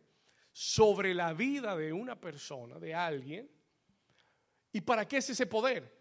sobre 0.52 1.14
la 1.14 1.32
vida 1.32 1.78
de 1.78 1.94
una 1.94 2.20
persona, 2.20 2.78
de 2.78 2.94
alguien. 2.94 3.50
¿Y 4.72 4.82
para 4.82 5.08
qué 5.08 5.18
es 5.18 5.30
ese 5.30 5.46
poder? 5.46 5.96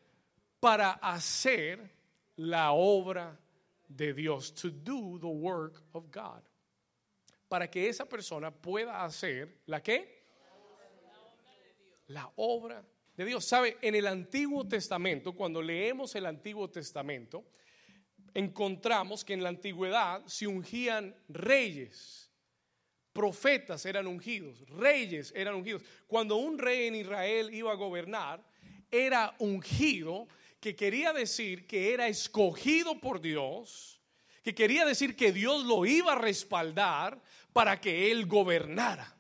Para 0.61 0.93
hacer 0.93 1.91
la 2.37 2.73
obra 2.73 3.39
de 3.89 4.13
Dios, 4.13 4.55
to 4.55 4.71
do 4.71 5.19
the 5.19 5.27
work 5.27 5.83
of 5.93 6.07
God. 6.13 6.43
Para 7.49 7.71
que 7.71 7.89
esa 7.89 8.07
persona 8.07 8.51
pueda 8.51 9.05
hacer 9.05 9.61
la 9.67 9.83
qué? 9.83 10.25
La 12.09 12.31
obra 12.37 12.85
de 13.17 13.25
Dios. 13.25 13.45
¿Sabe? 13.45 13.79
En 13.81 13.95
el 13.95 14.07
Antiguo 14.07 14.67
Testamento, 14.67 15.33
cuando 15.33 15.63
leemos 15.63 16.15
el 16.15 16.27
Antiguo 16.27 16.69
Testamento, 16.69 17.45
encontramos 18.35 19.25
que 19.25 19.33
en 19.33 19.43
la 19.43 19.49
antigüedad 19.49 20.23
se 20.27 20.47
ungían 20.47 21.17
reyes, 21.29 22.31
profetas 23.13 23.87
eran 23.87 24.07
ungidos, 24.07 24.69
reyes 24.69 25.33
eran 25.35 25.55
ungidos. 25.55 25.83
Cuando 26.07 26.37
un 26.37 26.59
rey 26.59 26.87
en 26.89 26.97
Israel 26.97 27.53
iba 27.55 27.73
a 27.73 27.77
gobernar, 27.77 28.45
era 28.91 29.35
ungido, 29.39 30.29
que 30.61 30.75
quería 30.75 31.13
decir 31.13 31.67
que 31.67 31.93
era 31.93 32.09
escogido 32.09 33.01
por 33.01 33.21
Dios, 33.21 34.01
que 34.43 34.55
quería 34.55 34.85
decir 34.85 35.17
que 35.17 35.33
Dios 35.33 35.65
lo 35.65 35.87
iba 35.87 36.13
a 36.13 36.19
respaldar 36.19 37.21
para 37.53 37.81
que 37.81 38.11
él 38.11 38.27
gobernara. 38.27 39.17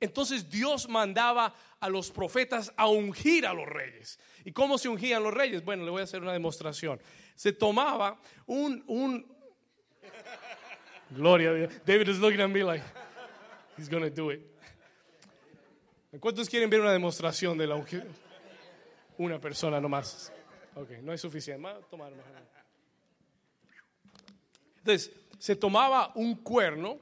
Entonces 0.00 0.48
Dios 0.48 0.88
mandaba 0.88 1.54
a 1.80 1.88
los 1.88 2.10
profetas 2.10 2.72
a 2.76 2.88
ungir 2.88 3.46
a 3.46 3.52
los 3.52 3.66
reyes. 3.66 4.18
¿Y 4.44 4.52
cómo 4.52 4.78
se 4.78 4.88
ungían 4.88 5.22
los 5.22 5.34
reyes? 5.34 5.64
Bueno, 5.64 5.84
le 5.84 5.90
voy 5.90 6.00
a 6.00 6.04
hacer 6.04 6.22
una 6.22 6.32
demostración. 6.32 7.00
Se 7.34 7.52
tomaba 7.52 8.20
un, 8.46 8.84
un 8.86 9.38
Gloria 11.10 11.50
a 11.50 11.54
Dios. 11.54 11.72
David 11.86 12.08
is 12.08 12.18
looking 12.18 12.40
at 12.40 12.48
me 12.48 12.62
like 12.62 12.82
he's 13.76 13.88
going 13.88 14.02
to 14.02 14.10
do 14.10 14.30
it. 14.30 14.40
¿Cuántos 16.20 16.48
quieren 16.48 16.68
ver 16.68 16.80
una 16.80 16.92
demostración 16.92 17.56
de 17.56 17.66
la 17.66 17.76
ungida? 17.76 18.04
Una 19.18 19.40
persona 19.40 19.80
nomás. 19.80 20.32
Ok, 20.74 20.90
no 21.02 21.12
es 21.12 21.20
suficiente. 21.20 21.68
tomar 21.90 22.12
Entonces, 24.78 25.12
se 25.38 25.56
tomaba 25.56 26.12
un 26.14 26.36
cuerno, 26.36 26.98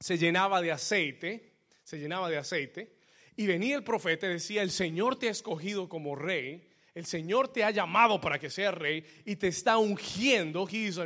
se 0.00 0.18
llenaba 0.18 0.60
de 0.60 0.72
aceite, 0.72 1.52
se 1.82 1.98
llenaba 1.98 2.28
de 2.28 2.38
aceite, 2.38 2.96
y 3.36 3.46
venía 3.46 3.76
el 3.76 3.84
profeta 3.84 4.26
y 4.26 4.34
decía, 4.34 4.62
el 4.62 4.70
Señor 4.70 5.18
te 5.18 5.28
ha 5.28 5.30
escogido 5.30 5.88
como 5.88 6.16
rey, 6.16 6.68
el 6.94 7.06
Señor 7.06 7.48
te 7.48 7.64
ha 7.64 7.70
llamado 7.72 8.20
para 8.20 8.38
que 8.38 8.48
seas 8.48 8.72
rey 8.72 9.04
y 9.24 9.34
te 9.36 9.48
está 9.48 9.78
ungiendo, 9.78 10.68
he 10.70 10.86
is 10.86 10.96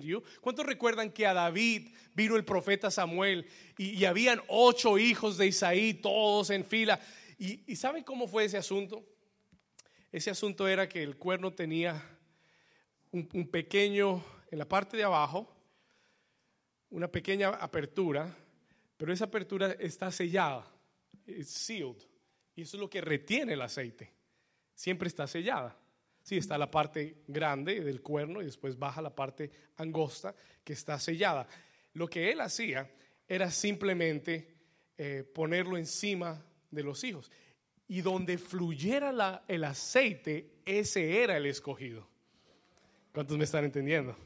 you. 0.00 0.22
¿Cuántos 0.42 0.66
recuerdan 0.66 1.10
que 1.10 1.26
a 1.26 1.32
David 1.32 1.88
vino 2.14 2.36
el 2.36 2.44
profeta 2.44 2.90
Samuel 2.90 3.46
y, 3.78 4.04
habían 4.04 4.42
ocho 4.48 4.98
hijos 4.98 5.38
de 5.38 5.46
Isaí, 5.46 5.94
todos 5.94 6.50
en 6.50 6.64
fila? 6.64 7.00
¿Y, 7.38 7.74
saben 7.74 8.04
cómo 8.04 8.28
fue 8.28 8.44
ese 8.44 8.58
asunto? 8.58 9.02
Ese 10.14 10.30
asunto 10.30 10.68
era 10.68 10.88
que 10.88 11.02
el 11.02 11.16
cuerno 11.16 11.52
tenía 11.52 12.00
un, 13.10 13.48
pequeño, 13.48 14.24
en 14.48 14.58
la 14.60 14.68
parte 14.68 14.96
de 14.96 15.02
abajo, 15.02 15.52
una 16.90 17.08
pequeña 17.08 17.48
apertura, 17.48 18.32
pero 18.96 19.12
esa 19.12 19.24
apertura 19.24 19.72
está 19.72 20.12
sellada 20.12 20.72
it's 21.26 21.50
sealed. 21.50 21.96
Y 22.54 22.62
eso 22.62 22.76
es 22.76 22.80
lo 22.80 22.88
que 22.88 23.00
retiene 23.00 23.54
el 23.54 23.62
aceite. 23.62 24.12
Siempre 24.72 25.08
está 25.08 25.26
sellada. 25.26 25.76
Sí, 26.22 26.36
está 26.36 26.58
la 26.58 26.70
parte 26.70 27.24
grande 27.26 27.80
del 27.80 28.00
cuerno 28.00 28.40
y 28.40 28.44
después 28.44 28.78
baja 28.78 29.02
la 29.02 29.16
parte 29.16 29.50
angosta 29.78 30.32
que 30.62 30.74
está 30.74 31.00
sellada. 31.00 31.48
Lo 31.92 32.06
que 32.06 32.30
él 32.30 32.40
hacía 32.40 32.88
era 33.26 33.50
simplemente 33.50 34.46
eh, 34.96 35.24
ponerlo 35.34 35.76
encima 35.76 36.40
de 36.70 36.84
los 36.84 37.02
hijos. 37.02 37.32
Y 37.94 38.02
donde 38.02 38.38
fluyera 38.38 39.44
el 39.46 39.62
aceite, 39.62 40.50
ese 40.64 41.22
era 41.22 41.36
el 41.36 41.46
escogido. 41.46 42.04
¿Cuántos 43.12 43.38
me 43.38 43.44
están 43.44 43.64
entendiendo? 43.64 44.16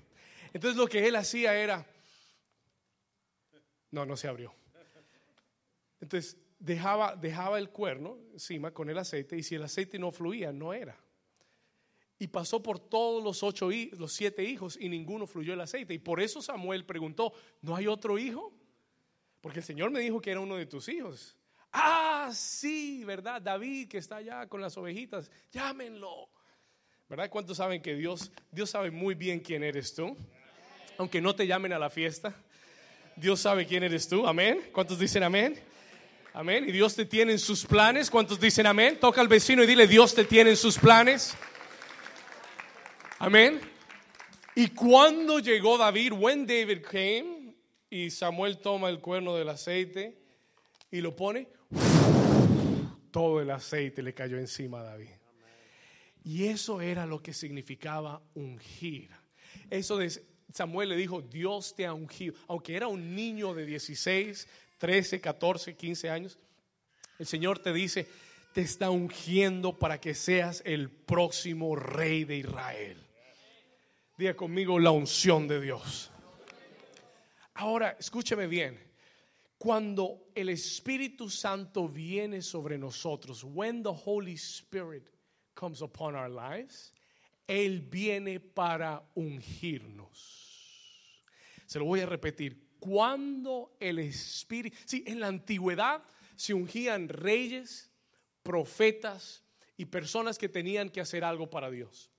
Entonces 0.55 0.79
lo 0.79 0.87
que 0.87 1.07
él 1.07 1.15
hacía 1.17 1.55
era... 1.55 1.87
No, 3.91 4.07
no 4.07 4.17
se 4.17 4.27
abrió. 4.27 4.55
Entonces 6.01 6.39
dejaba, 6.59 7.15
dejaba 7.15 7.59
el 7.59 7.69
cuerno 7.69 8.17
encima 8.33 8.73
con 8.73 8.89
el 8.89 8.97
aceite 8.97 9.37
y 9.37 9.43
si 9.43 9.57
el 9.57 9.65
aceite 9.65 9.99
no 9.99 10.13
fluía, 10.13 10.51
no 10.51 10.73
era. 10.73 10.99
Y 12.19 12.29
pasó 12.29 12.63
por 12.63 12.79
todos 12.79 13.23
los 13.23 13.43
ocho, 13.43 13.69
los 13.99 14.15
siete 14.15 14.45
hijos 14.45 14.79
y 14.81 14.89
ninguno 14.89 15.27
fluyó 15.27 15.53
el 15.53 15.61
aceite. 15.61 15.93
Y 15.93 15.99
por 15.99 16.23
eso 16.23 16.41
Samuel 16.41 16.87
preguntó, 16.87 17.35
¿no 17.61 17.77
hay 17.77 17.87
otro 17.87 18.19
hijo? 18.19 18.51
Porque 19.43 19.59
el 19.59 19.65
Señor 19.67 19.91
me 19.91 20.01
dijo 20.01 20.23
que 20.23 20.31
era 20.31 20.41
uno 20.41 20.57
de 20.57 20.65
tus 20.65 20.89
hijos. 20.89 21.38
Ah, 21.73 22.31
sí, 22.33 23.05
¿verdad? 23.05 23.41
David 23.43 23.89
que 23.89 23.99
está 23.99 24.17
allá 24.17 24.47
con 24.47 24.61
las 24.61 24.77
ovejitas, 24.77 25.31
llámenlo. 25.51 26.29
¿Verdad? 27.09 27.31
¿Cuántos 27.31 27.57
saben 27.57 27.81
que 27.81 27.95
Dios, 27.95 28.31
Dios 28.51 28.71
sabe 28.71 28.91
muy 28.91 29.15
bien 29.15 29.41
quién 29.41 29.63
eres 29.63 29.95
tú? 29.95 30.17
Aunque 30.99 31.21
no 31.21 31.35
te 31.35 31.47
llamen 31.47 31.73
a 31.73 31.79
la 31.79 31.89
fiesta, 31.91 32.35
Dios 33.17 33.41
sabe 33.41 33.67
quién 33.67 33.83
eres 33.83 34.09
tú. 34.09 34.27
Amén. 34.27 34.71
¿Cuántos 34.73 34.99
dicen 34.99 35.23
amén? 35.23 35.59
Amén. 36.35 36.69
Y 36.69 36.73
Dios 36.73 36.95
te 36.95 37.07
tiene 37.07 37.33
en 37.33 37.39
sus 37.39 37.65
planes. 37.65 38.11
¿Cuántos 38.11 38.39
dicen 38.39 38.67
amén? 38.67 38.99
Toca 39.01 39.21
al 39.21 39.29
vecino 39.29 39.63
y 39.63 39.67
dile, 39.67 39.87
Dios 39.87 40.15
te 40.15 40.25
tiene 40.25 40.51
en 40.51 40.57
sus 40.57 40.79
planes. 40.79 41.35
Amén. 43.19 43.61
Y 44.55 44.69
cuando 44.69 45.39
llegó 45.39 45.79
David, 45.79 46.13
when 46.13 46.47
David 46.47 46.83
came, 46.83 47.55
y 47.91 48.11
Samuel 48.11 48.59
toma 48.59 48.89
el 48.91 49.01
cuerno 49.01 49.35
del 49.35 49.49
aceite 49.49 50.19
y 50.91 51.01
lo 51.01 51.15
pone, 51.15 51.49
todo 53.11 53.41
el 53.41 53.51
aceite 53.51 54.03
le 54.03 54.15
cayó 54.15 54.39
encima 54.39 54.81
a 54.81 54.85
David. 54.85 55.11
Y 56.25 56.45
eso 56.45 56.81
era 56.81 57.07
lo 57.07 57.23
que 57.23 57.33
significaba 57.33 58.23
ungir. 58.35 59.11
Eso 59.71 59.97
de 59.97 60.11
Samuel 60.53 60.91
le 60.91 60.97
dijo, 60.97 61.23
Dios 61.23 61.75
te 61.75 61.87
ha 61.87 61.93
ungido. 61.93 62.35
Aunque 62.49 62.77
era 62.77 62.89
un 62.89 63.15
niño 63.15 63.55
de 63.55 63.67
16, 63.67 64.49
13, 64.79 65.21
14, 65.21 65.77
15 65.77 66.11
años, 66.11 66.39
el 67.19 67.27
Señor 67.27 67.59
te 67.59 67.73
dice, 67.73 68.07
te 68.53 68.61
está 68.63 68.91
ungiendo 68.91 69.79
para 69.79 70.01
que 70.01 70.15
seas 70.15 70.63
el 70.65 70.91
próximo 70.91 71.77
rey 71.77 72.25
de 72.25 72.37
Israel. 72.37 72.97
Diga 74.17 74.35
conmigo 74.35 74.79
la 74.79 74.91
unción 74.91 75.47
de 75.47 75.61
Dios. 75.61 76.11
Ahora, 77.55 77.97
escúcheme 77.99 78.47
bien. 78.47 78.88
Cuando 79.59 80.31
el 80.37 80.51
Espíritu 80.51 81.29
Santo 81.29 81.89
viene 81.89 82.43
sobre 82.43 82.79
nosotros, 82.79 83.43
when 83.43 83.83
the 83.83 83.93
Holy 83.93 84.35
Spirit 84.35 85.11
comes 85.55 85.83
upon 85.83 86.15
our 86.15 86.31
lives, 86.31 86.93
Él 87.47 87.81
viene 87.81 88.39
para 88.39 89.03
ungirnos. 89.17 90.47
Se 91.67 91.81
lo 91.81 91.87
voy 91.87 92.01
a 92.01 92.07
repetir 92.07 92.69
cuando 92.79 93.77
el 93.81 93.99
Espíritu, 93.99 94.77
sí, 94.85 95.03
en 95.07 95.19
la 95.19 95.27
antigüedad 95.27 96.05
se 96.37 96.55
ungían 96.55 97.09
reyes, 97.09 97.91
profetas 98.45 99.43
y 99.77 99.87
personas 99.87 100.39
que 100.39 100.49
tenían 100.49 100.89
que 100.89 101.01
hacer 101.01 101.25
algo 101.25 101.51
para 101.51 101.69
Dios, 101.69 102.13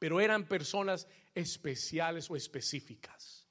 pero 0.00 0.20
eran 0.20 0.48
personas 0.48 1.06
especiales 1.32 2.28
o 2.28 2.34
específicas. 2.34 3.46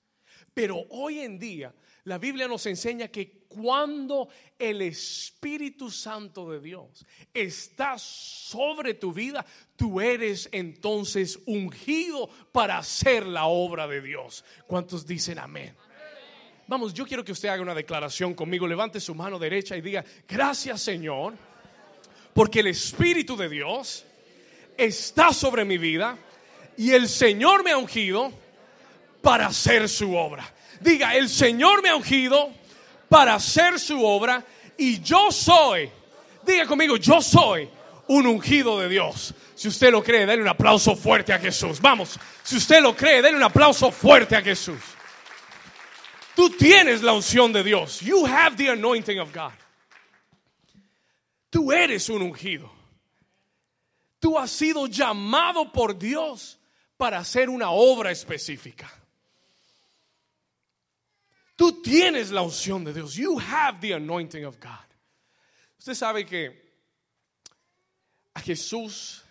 Pero 0.53 0.85
hoy 0.89 1.19
en 1.19 1.39
día 1.39 1.73
la 2.05 2.19
Biblia 2.19 2.47
nos 2.47 2.65
enseña 2.67 3.07
que 3.07 3.45
cuando 3.47 4.29
el 4.59 4.81
Espíritu 4.83 5.89
Santo 5.89 6.49
de 6.51 6.59
Dios 6.59 7.05
está 7.33 7.97
sobre 7.97 8.93
tu 8.93 9.11
vida, 9.11 9.43
tú 9.75 9.99
eres 9.99 10.47
entonces 10.51 11.39
ungido 11.47 12.29
para 12.51 12.77
hacer 12.77 13.25
la 13.25 13.45
obra 13.45 13.87
de 13.87 14.01
Dios. 14.01 14.45
¿Cuántos 14.67 15.07
dicen 15.07 15.39
amén? 15.39 15.75
Vamos, 16.67 16.93
yo 16.93 17.05
quiero 17.05 17.23
que 17.23 17.31
usted 17.31 17.49
haga 17.49 17.61
una 17.61 17.75
declaración 17.75 18.33
conmigo. 18.33 18.67
Levante 18.67 18.99
su 18.99 19.15
mano 19.15 19.39
derecha 19.39 19.75
y 19.75 19.81
diga, 19.81 20.03
gracias 20.27 20.81
Señor, 20.81 21.33
porque 22.33 22.59
el 22.59 22.67
Espíritu 22.67 23.35
de 23.35 23.49
Dios 23.49 24.05
está 24.77 25.33
sobre 25.33 25.65
mi 25.65 25.79
vida 25.79 26.17
y 26.77 26.91
el 26.91 27.07
Señor 27.07 27.63
me 27.63 27.71
ha 27.71 27.77
ungido 27.77 28.31
para 29.21 29.47
hacer 29.47 29.89
su 29.89 30.15
obra. 30.15 30.53
Diga, 30.79 31.15
el 31.15 31.29
Señor 31.29 31.81
me 31.81 31.89
ha 31.89 31.95
ungido 31.95 32.51
para 33.09 33.35
hacer 33.35 33.79
su 33.79 34.03
obra 34.03 34.43
y 34.77 35.01
yo 35.01 35.31
soy, 35.31 35.89
diga 36.45 36.65
conmigo, 36.65 36.97
yo 36.97 37.21
soy 37.21 37.69
un 38.07 38.27
ungido 38.27 38.79
de 38.79 38.89
Dios. 38.89 39.33
Si 39.55 39.67
usted 39.67 39.91
lo 39.91 40.03
cree, 40.03 40.25
denle 40.25 40.41
un 40.41 40.49
aplauso 40.49 40.95
fuerte 40.95 41.33
a 41.33 41.39
Jesús. 41.39 41.79
Vamos, 41.79 42.19
si 42.43 42.57
usted 42.57 42.81
lo 42.81 42.95
cree, 42.95 43.21
denle 43.21 43.37
un 43.37 43.43
aplauso 43.43 43.91
fuerte 43.91 44.35
a 44.35 44.41
Jesús. 44.41 44.79
Tú 46.35 46.49
tienes 46.49 47.01
la 47.01 47.13
unción 47.13 47.53
de 47.53 47.63
Dios. 47.63 48.01
You 48.01 48.25
have 48.25 48.57
the 48.57 48.69
anointing 48.69 49.19
of 49.19 49.33
God. 49.33 49.53
Tú 51.49 51.71
eres 51.71 52.09
un 52.09 52.21
ungido. 52.21 52.69
Tú 54.19 54.37
has 54.37 54.51
sido 54.51 54.87
llamado 54.87 55.71
por 55.71 55.97
Dios 55.97 56.59
para 56.97 57.19
hacer 57.19 57.49
una 57.49 57.69
obra 57.69 58.11
específica. 58.11 58.91
Tú 61.55 61.81
tienes 61.81 62.31
la 62.31 62.41
unción 62.41 62.83
de 62.83 62.93
Dios. 62.93 63.15
You 63.15 63.39
have 63.39 63.79
the 63.79 63.93
anointing 63.93 64.45
of 64.45 64.59
God. 64.59 64.85
Usted 65.79 65.93
sabe 65.93 66.25
que 66.25 66.65
a 68.33 68.41
Jesús, 68.41 69.23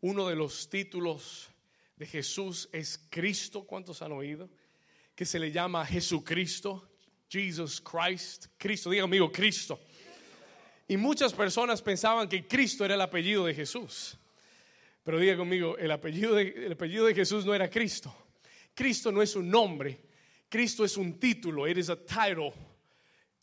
uno 0.00 0.28
de 0.28 0.34
los 0.34 0.68
títulos 0.68 1.48
de 1.96 2.06
Jesús 2.06 2.68
es 2.72 2.98
Cristo. 3.10 3.64
¿Cuántos 3.64 4.02
han 4.02 4.12
oído? 4.12 4.48
Que 5.14 5.24
se 5.24 5.38
le 5.38 5.52
llama 5.52 5.86
Jesucristo, 5.86 6.88
Jesus 7.28 7.80
Christ. 7.80 8.46
Cristo, 8.56 8.90
diga 8.90 9.04
amigo, 9.04 9.30
Cristo. 9.30 9.78
Y 10.88 10.96
muchas 10.96 11.32
personas 11.32 11.82
pensaban 11.82 12.28
que 12.28 12.48
Cristo 12.48 12.84
era 12.84 12.94
el 12.94 13.00
apellido 13.00 13.44
de 13.44 13.54
Jesús. 13.54 14.16
Pero 15.04 15.18
diga 15.18 15.36
conmigo, 15.36 15.76
el 15.78 15.90
apellido 15.90 16.34
de, 16.34 16.48
el 16.66 16.72
apellido 16.72 17.06
de 17.06 17.14
Jesús 17.14 17.44
no 17.44 17.54
era 17.54 17.70
Cristo. 17.70 18.14
Cristo 18.74 19.12
no 19.12 19.22
es 19.22 19.36
un 19.36 19.48
nombre. 19.48 20.07
Cristo 20.48 20.84
es 20.84 20.96
un 20.96 21.18
título. 21.18 21.68
It 21.68 21.78
is 21.78 21.90
a 21.90 21.96
title. 21.96 22.52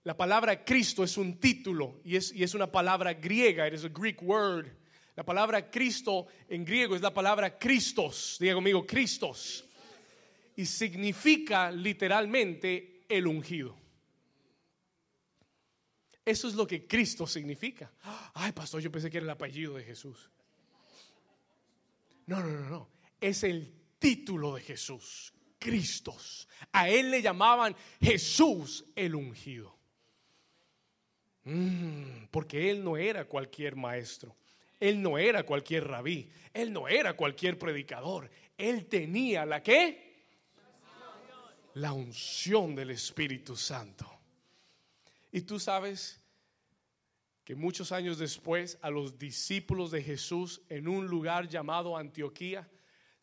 La 0.03 0.15
palabra 0.15 0.63
Cristo 0.63 1.03
es 1.03 1.17
un 1.17 1.39
título 1.39 1.99
y 2.03 2.15
es, 2.15 2.31
y 2.31 2.43
es 2.43 2.53
una 2.53 2.71
palabra 2.71 3.13
griega. 3.13 3.67
It 3.67 3.73
is 3.73 3.85
a 3.85 3.89
Greek 3.89 4.21
word. 4.21 4.67
La 5.15 5.23
palabra 5.23 5.69
Cristo 5.71 6.27
en 6.49 6.65
griego 6.65 6.95
es 6.95 7.01
la 7.01 7.13
palabra 7.13 7.57
Christos. 7.57 8.37
Diga 8.39 8.53
conmigo, 8.53 8.85
Christos. 8.85 9.65
Y 10.57 10.65
significa 10.65 11.71
literalmente 11.71 13.05
el 13.07 13.27
ungido. 13.27 13.75
Eso 16.25 16.47
es 16.47 16.55
lo 16.55 16.65
que 16.65 16.87
Cristo 16.87 17.27
significa. 17.27 17.91
Ay, 18.33 18.51
pastor, 18.51 18.81
yo 18.81 18.91
pensé 18.91 19.11
que 19.11 19.17
era 19.17 19.25
el 19.25 19.29
apellido 19.29 19.75
de 19.75 19.83
Jesús. 19.83 20.31
No, 22.25 22.41
no, 22.41 22.47
no, 22.47 22.69
no. 22.69 22.89
Es 23.21 23.43
el 23.43 23.71
título 23.99 24.55
de 24.55 24.61
Jesús, 24.61 25.33
Cristos. 25.65 26.47
A 26.71 26.87
él 26.89 27.09
le 27.09 27.23
llamaban 27.23 27.75
Jesús 27.99 28.85
el 28.95 29.15
ungido. 29.15 29.75
Mm, 31.45 32.25
porque 32.29 32.69
él 32.69 32.83
no 32.83 32.97
era 32.97 33.25
cualquier 33.25 33.75
maestro. 33.75 34.35
Él 34.79 35.01
no 35.01 35.17
era 35.17 35.41
cualquier 35.41 35.87
rabí. 35.87 36.29
Él 36.53 36.71
no 36.71 36.87
era 36.87 37.13
cualquier 37.13 37.57
predicador. 37.57 38.29
Él 38.55 38.85
tenía 38.85 39.43
la 39.43 39.63
qué? 39.63 40.13
La 41.73 41.93
unción 41.93 42.75
del 42.75 42.91
Espíritu 42.91 43.55
Santo. 43.55 44.07
Y 45.31 45.41
tú 45.41 45.59
sabes 45.59 46.21
que 47.43 47.55
muchos 47.55 47.91
años 47.91 48.19
después 48.19 48.77
a 48.83 48.91
los 48.91 49.17
discípulos 49.17 49.89
de 49.89 50.03
Jesús 50.03 50.61
en 50.69 50.87
un 50.87 51.07
lugar 51.07 51.47
llamado 51.47 51.97
Antioquía 51.97 52.69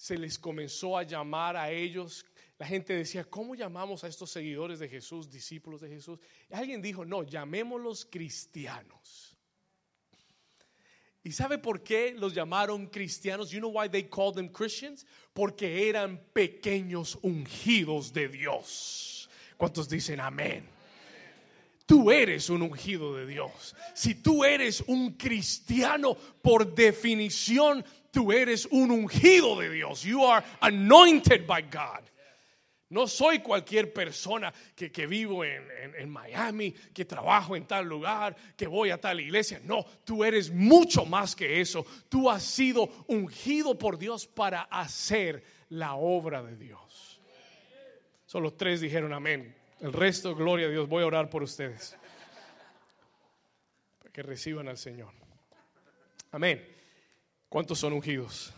se 0.03 0.19
les 0.19 0.37
comenzó 0.37 0.99
a 0.99 1.05
llamar 1.05 1.57
a 1.57 1.71
ellos. 1.71 2.27
La 2.63 2.69
gente 2.69 2.95
decía, 2.95 3.25
¿cómo 3.25 3.57
llamamos 3.57 4.05
a 4.05 4.07
estos 4.07 4.31
seguidores 4.31 4.79
de 4.79 4.89
Jesús, 4.89 5.29
discípulos 5.29 5.81
de 5.81 5.89
Jesús? 5.89 6.21
Y 6.49 6.55
alguien 6.55 6.81
dijo, 6.81 7.05
no, 7.05 7.25
llamémoslos 7.25 8.05
cristianos. 8.05 9.37
¿Y 11.25 11.33
sabe 11.33 11.59
por 11.59 11.83
qué 11.83 12.15
los 12.17 12.33
llamaron 12.33 12.87
cristianos? 12.87 13.51
You 13.51 13.59
know 13.59 13.73
why 13.73 13.89
they 13.89 14.05
called 14.05 14.37
them 14.37 14.49
Christians? 14.49 15.05
Porque 15.33 15.89
eran 15.89 16.21
pequeños 16.33 17.19
ungidos 17.23 18.13
de 18.13 18.29
Dios. 18.29 19.29
¿Cuántos 19.57 19.89
dicen 19.89 20.21
amén? 20.21 20.65
Tú 21.85 22.13
eres 22.13 22.49
un 22.49 22.63
ungido 22.63 23.17
de 23.17 23.27
Dios. 23.27 23.75
Si 23.93 24.15
tú 24.15 24.45
eres 24.45 24.85
un 24.87 25.15
cristiano, 25.15 26.15
por 26.41 26.73
definición, 26.73 27.85
tú 28.13 28.31
eres 28.31 28.67
un 28.67 28.93
ungido 28.93 29.59
de 29.59 29.69
Dios. 29.69 30.05
You 30.05 30.25
are 30.25 30.47
anointed 30.61 31.45
by 31.45 31.63
God. 31.63 32.12
No 32.93 33.07
soy 33.07 33.39
cualquier 33.39 33.91
persona 33.91 34.53
que, 34.77 35.07
vivo 35.07 35.43
en, 35.47 35.65
en, 35.97 36.11
Miami, 36.11 36.73
que 36.73 37.07
trabajo 37.07 37.57
en 37.57 37.67
tal 37.67 37.87
lugar, 37.87 38.37
que 38.55 38.67
voy 38.67 38.91
a 38.91 39.01
tal 39.01 39.19
iglesia. 39.19 39.63
No, 39.65 39.83
tú 40.05 40.23
eres 40.23 40.53
mucho 40.53 41.07
más 41.07 41.35
que 41.35 41.63
eso. 41.63 41.87
Tú 42.11 42.29
has 42.29 42.43
sido 42.43 42.91
ungido 43.07 43.79
por 43.79 43.97
Dios 43.97 44.27
para 44.27 44.65
hacer 44.65 45.43
la 45.71 45.95
obra 45.95 46.43
de 46.43 46.55
Dios. 46.55 47.19
Solo 48.27 48.53
tres 48.53 48.83
dijeron 48.83 49.15
amén. 49.15 49.57
El 49.81 49.95
resto, 49.95 50.35
gloria 50.35 50.67
a 50.67 50.71
Dios. 50.71 50.87
Voy 50.87 51.03
a 51.03 51.07
orar 51.07 51.31
por 51.31 51.43
ustedes. 51.43 51.97
Para 54.01 54.13
que 54.13 54.23
reciban 54.23 54.69
al 54.69 54.77
Señor. 54.77 55.15
Amén. 56.31 56.63
¿Cuántos 57.49 57.79
son 57.79 57.95
ungidos? 57.95 58.53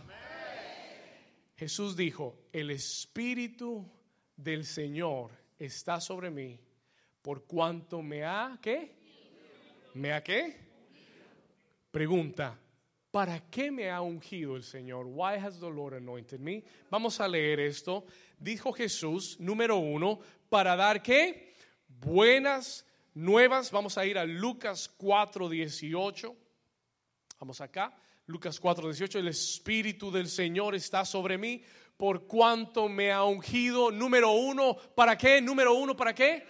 Jesús 1.56 1.94
dijo, 1.94 2.36
el 2.52 2.72
Espíritu 2.72 3.88
del 4.36 4.64
Señor 4.64 5.30
está 5.58 6.00
sobre 6.00 6.30
mí 6.30 6.58
por 7.24 7.46
cuanto 7.46 8.02
me 8.02 8.22
ha, 8.22 8.58
¿qué? 8.60 8.92
¿Me 9.94 10.12
ha 10.12 10.22
qué? 10.22 10.56
Pregunta, 11.90 12.58
¿para 13.10 13.48
qué 13.48 13.70
me 13.70 13.90
ha 13.90 14.02
ungido 14.02 14.56
el 14.56 14.62
Señor? 14.62 15.06
Why 15.06 15.36
has 15.36 15.58
the 15.58 15.70
Lord 15.70 15.94
anointed 15.94 16.38
me? 16.40 16.62
Vamos 16.90 17.20
a 17.20 17.28
leer 17.28 17.60
esto. 17.60 18.04
Dijo 18.38 18.72
Jesús, 18.72 19.40
número 19.40 19.76
uno, 19.76 20.18
para 20.50 20.76
dar 20.76 21.02
qué? 21.02 21.54
Buenas 21.88 22.84
nuevas. 23.14 23.70
Vamos 23.70 23.96
a 23.96 24.04
ir 24.04 24.18
a 24.18 24.24
Lucas 24.26 24.88
4, 24.88 25.48
18. 25.48 26.36
Vamos 27.38 27.60
acá. 27.62 27.96
Lucas 28.26 28.60
4, 28.60 28.88
18. 28.88 29.18
El 29.18 29.28
Espíritu 29.28 30.10
del 30.10 30.28
Señor 30.28 30.74
está 30.74 31.04
sobre 31.04 31.38
mí 31.38 31.62
por 31.96 32.26
cuanto 32.26 32.88
me 32.88 33.12
ha 33.12 33.24
ungido. 33.24 33.90
Número 33.90 34.32
uno, 34.32 34.76
¿para 34.94 35.16
qué? 35.16 35.40
Número 35.40 35.74
uno, 35.74 35.96
¿para 35.96 36.14
qué? 36.14 36.46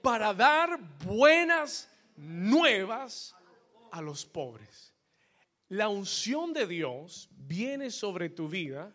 Para 0.00 0.34
dar 0.34 0.78
buenas 1.04 1.88
nuevas 2.16 3.34
a 3.90 4.00
los 4.00 4.24
pobres. 4.24 4.92
La 5.68 5.88
unción 5.88 6.52
de 6.52 6.66
Dios 6.66 7.28
viene 7.32 7.90
sobre 7.90 8.28
tu 8.28 8.48
vida 8.48 8.94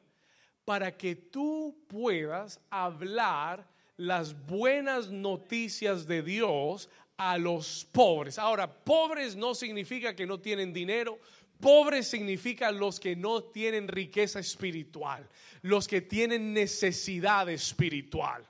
para 0.63 0.95
que 0.95 1.15
tú 1.15 1.75
puedas 1.87 2.59
hablar 2.69 3.67
las 3.95 4.45
buenas 4.45 5.09
noticias 5.09 6.05
de 6.05 6.21
Dios 6.21 6.89
a 7.17 7.37
los 7.37 7.87
pobres. 7.91 8.37
Ahora, 8.37 8.71
pobres 8.71 9.35
no 9.35 9.55
significa 9.55 10.15
que 10.15 10.27
no 10.27 10.39
tienen 10.39 10.71
dinero, 10.71 11.19
pobres 11.59 12.07
significa 12.07 12.71
los 12.71 12.99
que 12.99 13.15
no 13.15 13.43
tienen 13.43 13.87
riqueza 13.87 14.39
espiritual, 14.39 15.27
los 15.61 15.87
que 15.87 16.01
tienen 16.01 16.53
necesidad 16.53 17.49
espiritual. 17.49 18.47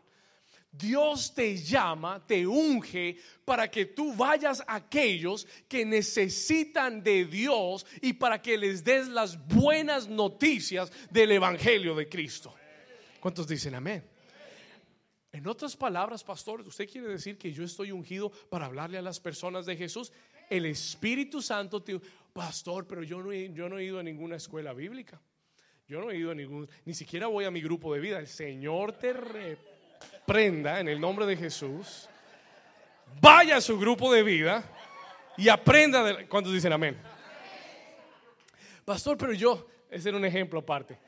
Dios 0.72 1.34
te 1.34 1.58
llama, 1.58 2.24
te 2.26 2.46
unge 2.46 3.18
para 3.44 3.70
que 3.70 3.86
tú 3.86 4.14
vayas 4.14 4.62
a 4.68 4.76
aquellos 4.76 5.48
que 5.68 5.86
necesitan 5.86 7.02
de 7.02 7.26
Dios 7.26 7.86
y 8.02 8.14
para 8.14 8.42
que 8.42 8.58
les 8.58 8.84
des 8.84 9.08
las 9.08 9.48
buenas 9.48 10.08
noticias 10.08 10.92
del 11.10 11.32
Evangelio 11.32 11.96
de 11.96 12.08
Cristo. 12.08 12.54
¿Cuántos 13.20 13.48
dicen 13.48 13.74
amén? 13.76 14.04
En 15.32 15.48
otras 15.48 15.76
palabras, 15.76 16.24
pastor, 16.24 16.62
¿usted 16.62 16.90
quiere 16.90 17.10
decir 17.10 17.38
que 17.38 17.52
yo 17.52 17.64
estoy 17.64 17.92
ungido 17.92 18.32
para 18.50 18.66
hablarle 18.66 18.98
a 18.98 19.02
las 19.02 19.20
personas 19.20 19.66
de 19.66 19.76
Jesús? 19.76 20.12
El 20.50 20.66
Espíritu 20.66 21.42
Santo 21.42 21.82
te... 21.82 22.00
Pastor, 22.34 22.86
pero 22.86 23.02
yo 23.02 23.22
no 23.24 23.32
he, 23.32 23.52
yo 23.52 23.68
no 23.68 23.80
he 23.80 23.86
ido 23.86 24.00
a 24.00 24.04
ninguna 24.04 24.36
escuela 24.36 24.72
bíblica. 24.72 25.20
Yo 25.88 26.02
no 26.02 26.12
he 26.12 26.18
ido 26.18 26.32
a 26.32 26.36
ningún... 26.36 26.70
Ni 26.86 26.94
siquiera 26.94 27.28
voy 27.28 27.46
a 27.46 27.52
mi 27.52 27.62
grupo 27.62 27.94
de 27.94 28.00
vida. 28.00 28.20
El 28.20 28.28
Señor 28.28 28.94
te... 28.94 29.14
Re, 29.14 29.58
aprenda 30.28 30.82
en 30.82 30.90
el 30.90 31.00
nombre 31.00 31.26
de 31.26 31.38
Jesús, 31.38 32.10
vaya 33.22 33.56
a 33.56 33.62
su 33.62 33.80
grupo 33.80 34.12
de 34.12 34.24
vida 34.24 34.62
y 35.38 35.48
aprenda 35.48 36.04
de... 36.04 36.28
¿Cuántos 36.28 36.52
dicen 36.52 36.74
amén? 36.74 36.98
Pastor, 38.84 39.18
pero 39.18 39.32
yo, 39.32 39.66
ese 39.90 40.10
era 40.10 40.18
un 40.18 40.26
ejemplo 40.26 40.60
aparte. 40.60 41.00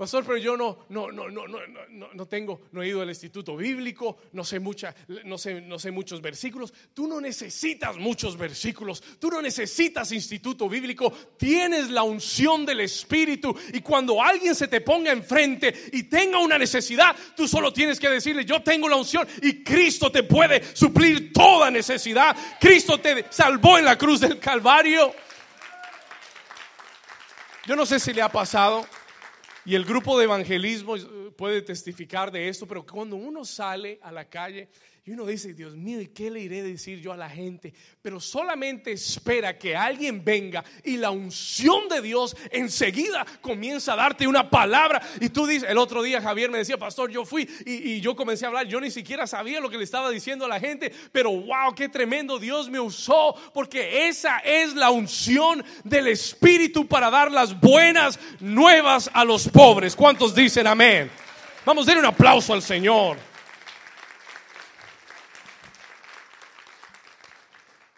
Pastor, 0.00 0.24
pero 0.24 0.38
yo 0.38 0.56
no, 0.56 0.86
no, 0.88 1.12
no, 1.12 1.28
no, 1.28 1.46
no, 1.46 2.08
no, 2.14 2.26
tengo, 2.26 2.62
no 2.72 2.82
he 2.82 2.88
ido 2.88 3.02
al 3.02 3.10
instituto 3.10 3.54
bíblico, 3.54 4.16
no 4.32 4.44
sé, 4.44 4.58
mucha, 4.58 4.94
no, 5.26 5.36
sé, 5.36 5.60
no 5.60 5.78
sé 5.78 5.90
muchos 5.90 6.22
versículos. 6.22 6.72
Tú 6.94 7.06
no 7.06 7.20
necesitas 7.20 7.98
muchos 7.98 8.38
versículos, 8.38 9.02
tú 9.18 9.28
no 9.28 9.42
necesitas 9.42 10.10
instituto 10.12 10.70
bíblico, 10.70 11.12
tienes 11.36 11.90
la 11.90 12.02
unción 12.02 12.64
del 12.64 12.80
Espíritu 12.80 13.54
y 13.74 13.82
cuando 13.82 14.22
alguien 14.22 14.54
se 14.54 14.68
te 14.68 14.80
ponga 14.80 15.12
enfrente 15.12 15.90
y 15.92 16.04
tenga 16.04 16.38
una 16.38 16.56
necesidad, 16.56 17.14
tú 17.36 17.46
solo 17.46 17.70
tienes 17.70 18.00
que 18.00 18.08
decirle, 18.08 18.46
yo 18.46 18.62
tengo 18.62 18.88
la 18.88 18.96
unción 18.96 19.28
y 19.42 19.62
Cristo 19.62 20.10
te 20.10 20.22
puede 20.22 20.74
suplir 20.74 21.30
toda 21.30 21.70
necesidad. 21.70 22.34
Cristo 22.58 22.98
te 23.00 23.26
salvó 23.28 23.76
en 23.76 23.84
la 23.84 23.98
cruz 23.98 24.20
del 24.20 24.38
Calvario. 24.38 25.14
Yo 27.66 27.76
no 27.76 27.84
sé 27.84 28.00
si 28.00 28.14
le 28.14 28.22
ha 28.22 28.30
pasado. 28.30 28.86
Y 29.70 29.76
el 29.76 29.84
grupo 29.84 30.18
de 30.18 30.24
evangelismo 30.24 30.96
puede 31.36 31.62
testificar 31.62 32.32
de 32.32 32.48
esto, 32.48 32.66
pero 32.66 32.84
cuando 32.84 33.14
uno 33.14 33.44
sale 33.44 34.00
a 34.02 34.10
la 34.10 34.24
calle 34.24 34.68
y 35.10 35.14
uno 35.14 35.26
dice, 35.26 35.54
Dios 35.54 35.74
mío, 35.74 36.00
¿y 36.00 36.06
qué 36.06 36.30
le 36.30 36.38
iré 36.38 36.60
a 36.60 36.62
decir 36.62 37.00
yo 37.00 37.12
a 37.12 37.16
la 37.16 37.28
gente? 37.28 37.74
Pero 38.00 38.20
solamente 38.20 38.92
espera 38.92 39.58
que 39.58 39.74
alguien 39.74 40.24
venga 40.24 40.62
y 40.84 40.98
la 40.98 41.10
unción 41.10 41.88
de 41.88 42.00
Dios 42.00 42.36
enseguida 42.52 43.26
comienza 43.40 43.94
a 43.94 43.96
darte 43.96 44.28
una 44.28 44.48
palabra. 44.48 45.02
Y 45.20 45.30
tú 45.30 45.48
dices, 45.48 45.68
el 45.68 45.78
otro 45.78 46.04
día 46.04 46.22
Javier 46.22 46.48
me 46.48 46.58
decía, 46.58 46.78
pastor, 46.78 47.10
yo 47.10 47.24
fui 47.24 47.48
y, 47.66 47.94
y 47.94 48.00
yo 48.00 48.14
comencé 48.14 48.44
a 48.44 48.48
hablar, 48.50 48.68
yo 48.68 48.80
ni 48.80 48.92
siquiera 48.92 49.26
sabía 49.26 49.58
lo 49.58 49.68
que 49.68 49.78
le 49.78 49.82
estaba 49.82 50.10
diciendo 50.10 50.44
a 50.44 50.48
la 50.48 50.60
gente, 50.60 50.92
pero 51.10 51.32
wow, 51.32 51.74
qué 51.74 51.88
tremendo 51.88 52.38
Dios 52.38 52.70
me 52.70 52.78
usó, 52.78 53.34
porque 53.52 54.06
esa 54.06 54.38
es 54.38 54.76
la 54.76 54.90
unción 54.90 55.64
del 55.82 56.06
Espíritu 56.06 56.86
para 56.86 57.10
dar 57.10 57.32
las 57.32 57.58
buenas 57.58 58.20
nuevas 58.38 59.10
a 59.12 59.24
los 59.24 59.48
pobres. 59.48 59.96
¿Cuántos 59.96 60.36
dicen 60.36 60.68
amén? 60.68 61.10
Vamos 61.66 61.88
a 61.88 61.90
dar 61.90 61.98
un 61.98 62.06
aplauso 62.06 62.54
al 62.54 62.62
Señor. 62.62 63.29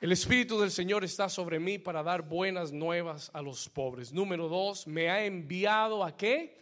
El 0.03 0.11
Espíritu 0.11 0.59
del 0.59 0.73
Señor 0.73 1.05
está 1.05 1.29
sobre 1.29 1.61
mí 1.61 1.79
para 1.79 2.03
dar 2.03 2.23
buenas 2.23 2.73
nuevas 2.73 3.31
a 3.33 3.41
los 3.41 3.69
pobres. 3.69 4.13
Número 4.13 4.49
dos, 4.49 4.85
me 4.89 5.09
ha 5.09 5.25
enviado 5.25 6.03
a 6.03 6.17
qué? 6.17 6.59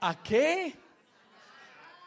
¿A 0.00 0.20
qué? 0.20 0.74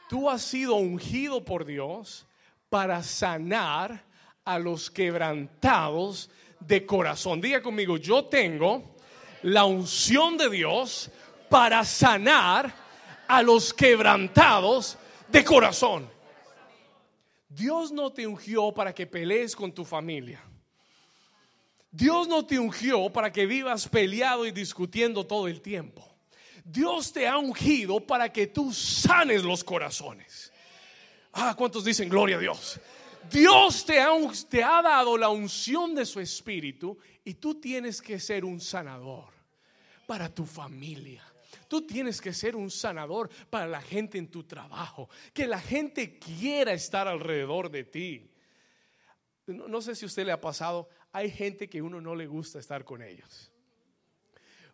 Tú 0.10 0.30
has 0.30 0.42
sido 0.42 0.76
ungido 0.76 1.46
por 1.46 1.64
Dios 1.64 2.28
para 2.70 3.02
sanar 3.02 4.04
a 4.44 4.60
los 4.60 4.92
quebrantados 4.92 6.30
de 6.60 6.86
corazón. 6.86 7.40
Diga 7.40 7.62
conmigo, 7.62 7.96
yo 7.96 8.26
tengo 8.26 8.98
la 9.44 9.64
unción 9.64 10.38
de 10.38 10.50
Dios 10.50 11.10
para 11.50 11.86
sanar 11.86 12.76
a 13.30 13.42
los 13.42 13.74
quebrantados 13.74 14.98
de 15.30 15.46
corazón. 15.46 16.10
Dios 17.48 17.90
no 17.94 18.12
te 18.12 18.28
ungió 18.28 18.74
para 18.74 18.94
que 18.94 19.08
pelees 19.08 19.56
con 19.56 19.72
tu 19.72 19.86
familia. 19.86 20.44
Dios 21.94 22.28
no 22.28 22.44
te 22.44 22.58
ungió 22.58 23.12
para 23.12 23.32
que 23.32 23.46
vivas 23.46 23.88
peleado 23.88 24.48
y 24.48 24.52
discutiendo 24.52 25.28
todo 25.28 25.48
el 25.48 25.62
tiempo. 25.62 26.04
Dios 26.66 27.14
te 27.14 27.28
ha 27.28 27.38
ungido 27.38 28.00
para 28.00 28.34
que 28.34 28.48
tú 28.48 28.74
sanes 28.74 29.44
los 29.44 29.64
corazones. 29.64 30.52
Ah, 31.34 31.54
¿cuántos 31.56 31.86
dicen 31.86 32.10
gloria 32.10 32.38
a 32.38 32.40
Dios? 32.40 32.80
Dios 33.30 33.86
te 33.86 34.00
ha, 34.00 34.10
te 34.50 34.64
ha 34.64 34.82
dado 34.82 35.16
la 35.20 35.30
unción 35.30 35.94
de 35.94 36.08
su 36.08 36.20
espíritu 36.20 36.98
y 37.24 37.36
tú 37.36 37.62
tienes 37.62 38.02
que 38.02 38.20
ser 38.20 38.44
un 38.44 38.60
sanador 38.60 39.32
para 40.08 40.34
tu 40.34 40.48
familia. 40.48 41.24
Tú 41.68 41.86
tienes 41.86 42.20
que 42.20 42.34
ser 42.34 42.56
un 42.56 42.72
sanador 42.72 43.30
para 43.52 43.68
la 43.68 43.82
gente 43.82 44.18
en 44.18 44.32
tu 44.32 44.46
trabajo. 44.46 45.10
Que 45.32 45.46
la 45.46 45.62
gente 45.62 46.18
quiera 46.18 46.74
estar 46.74 47.08
alrededor 47.08 47.70
de 47.70 47.84
ti. 47.84 48.32
No, 49.46 49.68
no 49.68 49.80
sé 49.82 49.94
si 49.94 50.06
a 50.06 50.08
usted 50.08 50.26
le 50.26 50.32
ha 50.32 50.42
pasado 50.42 50.90
hay 51.14 51.32
gente 51.32 51.70
que 51.70 51.82
uno 51.82 52.02
no 52.02 52.16
le 52.16 52.28
gusta 52.28 52.60
estar 52.60 52.84
con 52.84 53.02
ellos. 53.02 53.52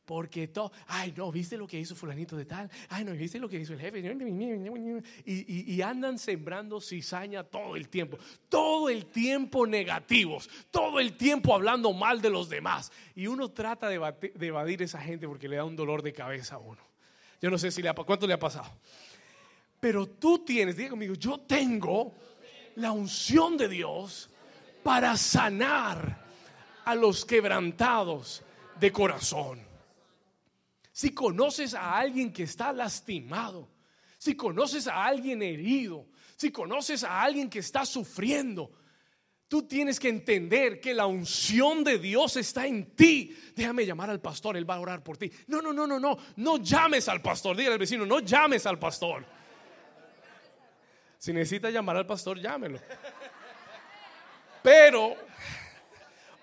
Porque 0.05 0.47
todo, 0.47 0.71
ay, 0.87 1.13
no, 1.15 1.31
¿viste 1.31 1.55
lo 1.55 1.67
que 1.67 1.79
hizo 1.79 1.95
fulanito 1.95 2.35
de 2.35 2.45
tal? 2.45 2.67
Ay, 2.87 3.05
no, 3.05 3.11
¿viste 3.11 3.37
lo 3.37 3.47
que 3.47 3.59
hizo 3.59 3.73
el 3.73 3.79
jefe? 3.79 3.99
Y, 5.23 5.81
andan 5.83 6.17
sembrando 6.17 6.81
cizaña 6.81 7.43
todo 7.43 7.75
el 7.75 7.89
tiempo. 7.89 8.17
Todo 8.47 8.89
el 8.89 9.05
tiempo 9.05 9.67
negativos. 9.67 10.49
Todo 10.71 10.99
el 10.99 11.15
tiempo 11.15 11.53
hablando 11.53 11.93
mal 11.93 12.21
de 12.21 12.31
los 12.31 12.49
demás. 12.49 12.91
Y 13.13 13.27
uno 13.27 13.51
trata 13.51 13.87
de, 13.87 13.99
de 14.33 14.47
evadir 14.47 14.81
a 14.81 14.85
esa 14.85 14.99
gente 14.99 15.27
porque 15.27 15.47
le 15.47 15.57
da 15.57 15.65
un 15.65 15.75
dolor 15.75 16.01
de 16.01 16.11
cabeza 16.11 16.55
a 16.55 16.57
uno. 16.57 16.81
Yo 17.39 17.51
no 17.51 17.59
sé 17.59 17.69
si 17.69 17.83
le 17.83 17.89
ha, 17.89 17.93
cuánto 17.93 18.25
le 18.25 18.33
ha 18.33 18.39
pasado. 18.39 18.71
Pero 19.79 20.07
tú 20.07 20.39
tienes, 20.39 20.75
diga 20.75 20.89
conmigo, 20.89 21.13
yo 21.13 21.41
tengo 21.41 22.15
la 22.77 22.91
unción 22.91 23.57
de 23.57 23.69
Dios 23.69 24.31
para 24.81 25.15
sanar 25.17 26.28
a 26.89 26.95
los 26.95 27.23
quebrantados 27.23 28.41
de 28.79 28.91
corazón. 28.91 29.61
Si 30.91 31.13
conoces 31.13 31.75
a 31.75 31.95
alguien 31.95 32.33
que 32.33 32.43
está 32.43 32.73
lastimado, 32.73 33.69
si 34.17 34.35
conoces 34.35 34.87
a 34.87 35.05
alguien 35.05 35.43
herido, 35.43 36.07
si 36.35 36.51
conoces 36.51 37.03
a 37.03 37.21
alguien 37.21 37.47
que 37.47 37.59
está 37.59 37.85
sufriendo, 37.85 38.71
tú 39.47 39.67
tienes 39.67 39.99
que 39.99 40.09
entender 40.09 40.81
que 40.81 40.95
la 40.95 41.05
unción 41.05 41.83
de 41.83 41.99
Dios 41.99 42.37
está 42.37 42.65
en 42.65 42.95
ti. 42.95 43.37
Déjame 43.55 43.85
llamar 43.85 44.09
al 44.09 44.19
pastor, 44.19 44.57
él 44.57 44.67
va 44.67 44.75
a 44.75 44.79
orar 44.79 45.03
por 45.03 45.15
ti. 45.15 45.31
No, 45.45 45.61
no, 45.61 45.71
no, 45.71 45.85
no, 45.85 45.99
no, 45.99 46.17
no 46.37 46.57
llames 46.57 47.07
al 47.07 47.21
pastor. 47.21 47.55
Dígale 47.55 47.73
al 47.73 47.79
vecino, 47.79 48.03
no 48.03 48.19
llames 48.19 48.65
al 48.65 48.79
pastor. 48.79 49.23
Si 51.19 51.31
necesita 51.31 51.69
llamar 51.69 51.97
al 51.97 52.07
pastor, 52.07 52.39
llámelo. 52.39 52.79
Pero 54.63 55.15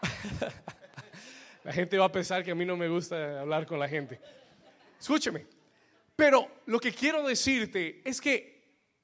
la 1.64 1.72
gente 1.72 1.98
va 1.98 2.06
a 2.06 2.12
pensar 2.12 2.44
que 2.44 2.50
a 2.50 2.54
mí 2.54 2.64
no 2.64 2.76
me 2.76 2.88
gusta 2.88 3.40
hablar 3.40 3.66
con 3.66 3.78
la 3.78 3.88
gente. 3.88 4.20
Escúcheme. 4.98 5.46
Pero 6.14 6.62
lo 6.66 6.80
que 6.80 6.92
quiero 6.92 7.26
decirte 7.26 8.00
es 8.04 8.20
que 8.20 8.56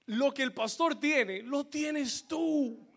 lo 0.06 0.32
que 0.32 0.42
el 0.42 0.52
pastor 0.52 0.98
tiene, 0.98 1.42
lo 1.42 1.66
tienes 1.66 2.26
tú. 2.26 2.88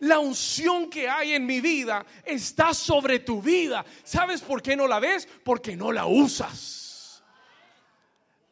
La 0.00 0.20
unción 0.20 0.88
que 0.88 1.08
hay 1.08 1.32
en 1.32 1.44
mi 1.44 1.60
vida 1.60 2.06
está 2.24 2.72
sobre 2.72 3.18
tu 3.18 3.42
vida. 3.42 3.84
¿Sabes 4.04 4.40
por 4.42 4.62
qué 4.62 4.76
no 4.76 4.86
la 4.86 5.00
ves? 5.00 5.28
Porque 5.44 5.76
no 5.76 5.90
la 5.90 6.06
usas. 6.06 7.22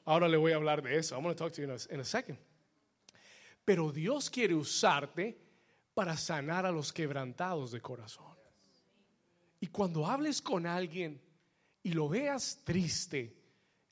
Ahora 0.04 0.28
le 0.28 0.36
voy 0.36 0.52
a 0.52 0.56
hablar 0.56 0.82
de 0.82 0.98
eso. 0.98 1.14
I'm 1.14 1.22
going 1.22 1.34
to 1.34 1.38
talk 1.38 1.52
to 1.52 1.62
you 1.62 1.68
in 1.90 2.00
a 2.00 2.04
second. 2.04 2.38
Pero 3.64 3.90
Dios 3.90 4.30
quiere 4.30 4.54
usarte 4.54 5.36
para 5.94 6.16
sanar 6.16 6.66
a 6.66 6.70
los 6.70 6.92
quebrantados 6.92 7.72
de 7.72 7.80
corazón. 7.80 8.35
Y 9.66 9.68
cuando 9.68 10.06
hables 10.06 10.40
con 10.40 10.64
alguien 10.64 11.20
y 11.82 11.90
lo 11.90 12.08
veas 12.08 12.60
triste, 12.62 13.36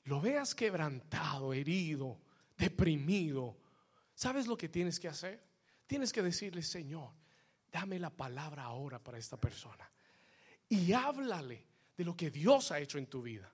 lo 0.05 0.21
veas 0.21 0.55
quebrantado, 0.55 1.51
herido, 1.51 2.17
deprimido, 2.57 3.57
¿sabes 4.13 4.47
lo 4.47 4.55
que 4.55 4.69
tienes 4.69 5.01
que 5.01 5.09
hacer? 5.09 5.41
Tienes 5.85 6.13
que 6.13 6.21
decirle, 6.21 6.63
Señor, 6.63 7.11
dame 7.69 7.99
la 7.99 8.09
palabra 8.09 8.63
ahora 8.63 9.03
para 9.03 9.17
esta 9.17 9.35
persona. 9.35 9.85
Y 10.69 10.93
háblale 10.93 11.65
de 11.97 12.05
lo 12.05 12.15
que 12.15 12.31
Dios 12.31 12.71
ha 12.71 12.79
hecho 12.79 12.97
en 12.97 13.07
tu 13.07 13.21
vida. 13.21 13.51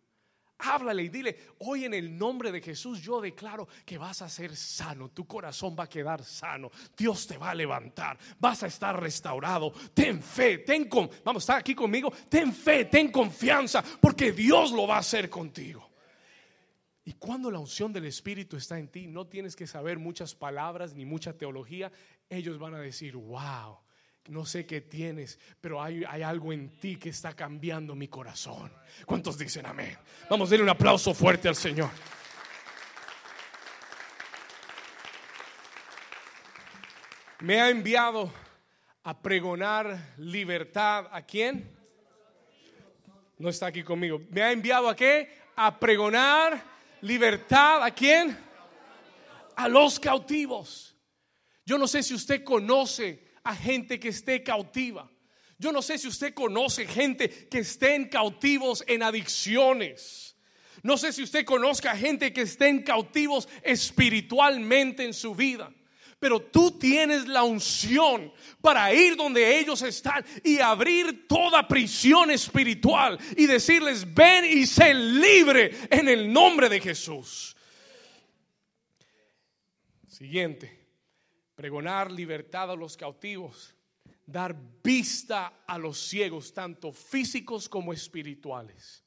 Háblale 0.63 1.03
y 1.03 1.09
dile, 1.09 1.37
hoy 1.59 1.85
en 1.85 1.93
el 1.93 2.17
nombre 2.17 2.51
de 2.51 2.61
Jesús 2.61 3.01
yo 3.01 3.19
declaro 3.19 3.67
que 3.85 3.97
vas 3.97 4.21
a 4.21 4.29
ser 4.29 4.55
sano, 4.55 5.09
tu 5.09 5.25
corazón 5.25 5.75
va 5.77 5.85
a 5.85 5.89
quedar 5.89 6.23
sano, 6.23 6.71
Dios 6.95 7.27
te 7.27 7.37
va 7.37 7.51
a 7.51 7.55
levantar, 7.55 8.17
vas 8.39 8.63
a 8.63 8.67
estar 8.67 8.99
restaurado. 8.99 9.71
Ten 9.93 10.21
fe, 10.21 10.59
ten 10.59 10.87
con, 10.87 11.09
vamos, 11.23 11.43
está 11.43 11.57
aquí 11.57 11.73
conmigo, 11.73 12.11
ten 12.29 12.53
fe, 12.53 12.85
ten 12.85 13.11
confianza, 13.11 13.83
porque 13.99 14.31
Dios 14.31 14.71
lo 14.71 14.87
va 14.87 14.95
a 14.95 14.99
hacer 14.99 15.29
contigo. 15.29 15.89
Y 17.03 17.13
cuando 17.13 17.49
la 17.49 17.59
unción 17.59 17.91
del 17.91 18.05
Espíritu 18.05 18.57
está 18.57 18.77
en 18.77 18.87
ti, 18.87 19.07
no 19.07 19.25
tienes 19.27 19.55
que 19.55 19.65
saber 19.65 19.97
muchas 19.97 20.35
palabras 20.35 20.93
ni 20.93 21.05
mucha 21.05 21.33
teología, 21.33 21.91
ellos 22.29 22.59
van 22.59 22.75
a 22.75 22.79
decir, 22.79 23.15
wow 23.15 23.79
no 24.27 24.45
sé 24.45 24.65
qué 24.65 24.81
tienes, 24.81 25.39
pero 25.59 25.81
hay, 25.81 26.03
algo 26.03 26.53
en 26.53 26.69
ti 26.77 26.97
que 26.97 27.09
está 27.09 27.33
cambiando 27.33 27.95
mi 27.95 28.07
corazón. 28.07 28.71
¿Cuántos 29.05 29.37
dicen 29.37 29.65
amén? 29.65 29.97
Vamos 30.29 30.49
a 30.49 30.51
darle 30.51 30.63
un 30.63 30.69
aplauso 30.69 31.13
fuerte 31.13 31.47
al 31.47 31.55
Señor. 31.55 31.89
Me 37.39 37.59
ha 37.59 37.69
enviado 37.69 38.31
a 39.03 39.19
pregonar 39.19 40.13
libertad. 40.17 41.07
¿A 41.11 41.23
quién? 41.23 41.75
No 43.39 43.49
está 43.49 43.65
aquí 43.67 43.83
conmigo. 43.83 44.21
¿Me 44.29 44.43
ha 44.43 44.51
enviado 44.51 44.87
a 44.87 44.95
qué? 44.95 45.35
A 45.55 45.79
pregonar 45.79 46.63
libertad. 47.01 47.83
¿A 47.83 47.89
quién? 47.89 48.37
A 49.55 49.67
los 49.67 49.99
cautivos. 49.99 50.95
Yo 51.65 51.79
no 51.79 51.87
sé 51.87 52.03
si 52.03 52.13
usted 52.13 52.43
conoce 52.43 53.30
a 53.43 53.55
gente 53.55 53.99
que 53.99 54.09
esté 54.09 54.43
cautiva. 54.43 55.09
Yo 55.57 55.71
no 55.71 55.83
sé 55.83 55.97
si 55.99 56.07
usted 56.07 56.33
conoce 56.33 56.87
gente 56.87 57.29
que 57.29 57.59
estén 57.59 58.09
cautivos 58.09 58.83
en 58.87 59.03
adicciones. 59.03 60.35
No 60.81 60.97
sé 60.97 61.13
si 61.13 61.21
usted 61.21 61.45
conozca 61.45 61.95
gente 61.95 62.33
que 62.33 62.41
estén 62.41 62.81
cautivos 62.81 63.47
espiritualmente 63.61 65.05
en 65.05 65.13
su 65.13 65.35
vida. 65.35 65.71
Pero 66.19 66.39
tú 66.39 66.79
tienes 66.79 67.27
la 67.27 67.43
unción 67.43 68.33
para 68.61 68.91
ir 68.93 69.15
donde 69.15 69.59
ellos 69.59 69.83
están 69.83 70.25
y 70.43 70.59
abrir 70.59 71.27
toda 71.27 71.67
prisión 71.67 72.31
espiritual 72.31 73.19
y 73.37 73.45
decirles, 73.45 74.11
ven 74.13 74.45
y 74.45 74.65
sé 74.65 74.93
libre 74.93 75.75
en 75.89 76.09
el 76.09 76.31
nombre 76.31 76.69
de 76.69 76.79
Jesús. 76.79 77.55
Siguiente 80.07 80.80
pregonar 81.55 82.11
libertad 82.11 82.71
a 82.71 82.75
los 82.75 82.97
cautivos, 82.97 83.75
dar 84.25 84.55
vista 84.83 85.63
a 85.67 85.77
los 85.77 85.99
ciegos, 85.99 86.53
tanto 86.53 86.91
físicos 86.91 87.67
como 87.67 87.93
espirituales. 87.93 89.03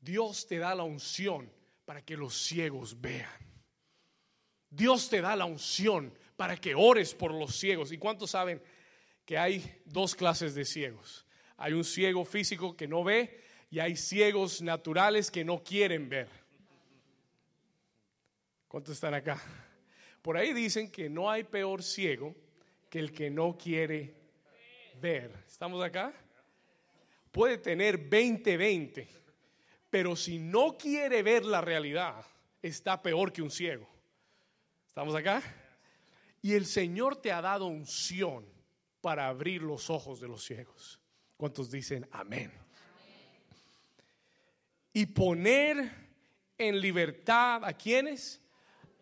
Dios 0.00 0.46
te 0.46 0.58
da 0.58 0.74
la 0.74 0.84
unción 0.84 1.50
para 1.84 2.02
que 2.04 2.16
los 2.16 2.36
ciegos 2.36 3.00
vean. 3.00 3.30
Dios 4.70 5.08
te 5.08 5.20
da 5.20 5.34
la 5.34 5.44
unción 5.44 6.12
para 6.36 6.56
que 6.56 6.74
ores 6.74 7.14
por 7.14 7.32
los 7.32 7.56
ciegos. 7.56 7.92
¿Y 7.92 7.98
cuántos 7.98 8.30
saben 8.30 8.62
que 9.24 9.38
hay 9.38 9.82
dos 9.84 10.14
clases 10.14 10.54
de 10.54 10.64
ciegos? 10.64 11.26
Hay 11.56 11.72
un 11.72 11.84
ciego 11.84 12.24
físico 12.24 12.76
que 12.76 12.86
no 12.86 13.02
ve 13.02 13.42
y 13.70 13.78
hay 13.78 13.96
ciegos 13.96 14.62
naturales 14.62 15.30
que 15.30 15.44
no 15.44 15.62
quieren 15.62 16.08
ver. 16.08 16.28
¿Cuántos 18.68 18.94
están 18.94 19.14
acá? 19.14 19.42
Por 20.26 20.36
ahí 20.36 20.52
dicen 20.52 20.90
que 20.90 21.08
no 21.08 21.30
hay 21.30 21.44
peor 21.44 21.84
ciego 21.84 22.34
que 22.90 22.98
el 22.98 23.12
que 23.12 23.30
no 23.30 23.56
quiere 23.56 24.12
ver. 25.00 25.44
¿Estamos 25.46 25.80
acá? 25.84 26.12
Puede 27.30 27.58
tener 27.58 28.10
20-20, 28.10 29.06
pero 29.88 30.16
si 30.16 30.40
no 30.40 30.76
quiere 30.76 31.22
ver 31.22 31.44
la 31.44 31.60
realidad, 31.60 32.26
está 32.60 33.00
peor 33.00 33.32
que 33.32 33.40
un 33.40 33.52
ciego. 33.52 33.88
¿Estamos 34.88 35.14
acá? 35.14 35.40
Y 36.42 36.54
el 36.54 36.66
Señor 36.66 37.14
te 37.14 37.30
ha 37.30 37.40
dado 37.40 37.66
unción 37.66 38.44
para 39.00 39.28
abrir 39.28 39.62
los 39.62 39.90
ojos 39.90 40.18
de 40.18 40.26
los 40.26 40.44
ciegos. 40.44 41.00
¿Cuántos 41.36 41.70
dicen 41.70 42.04
amén? 42.10 42.50
Y 44.92 45.06
poner 45.06 45.88
en 46.58 46.80
libertad 46.80 47.64
a 47.64 47.72
quienes? 47.72 48.42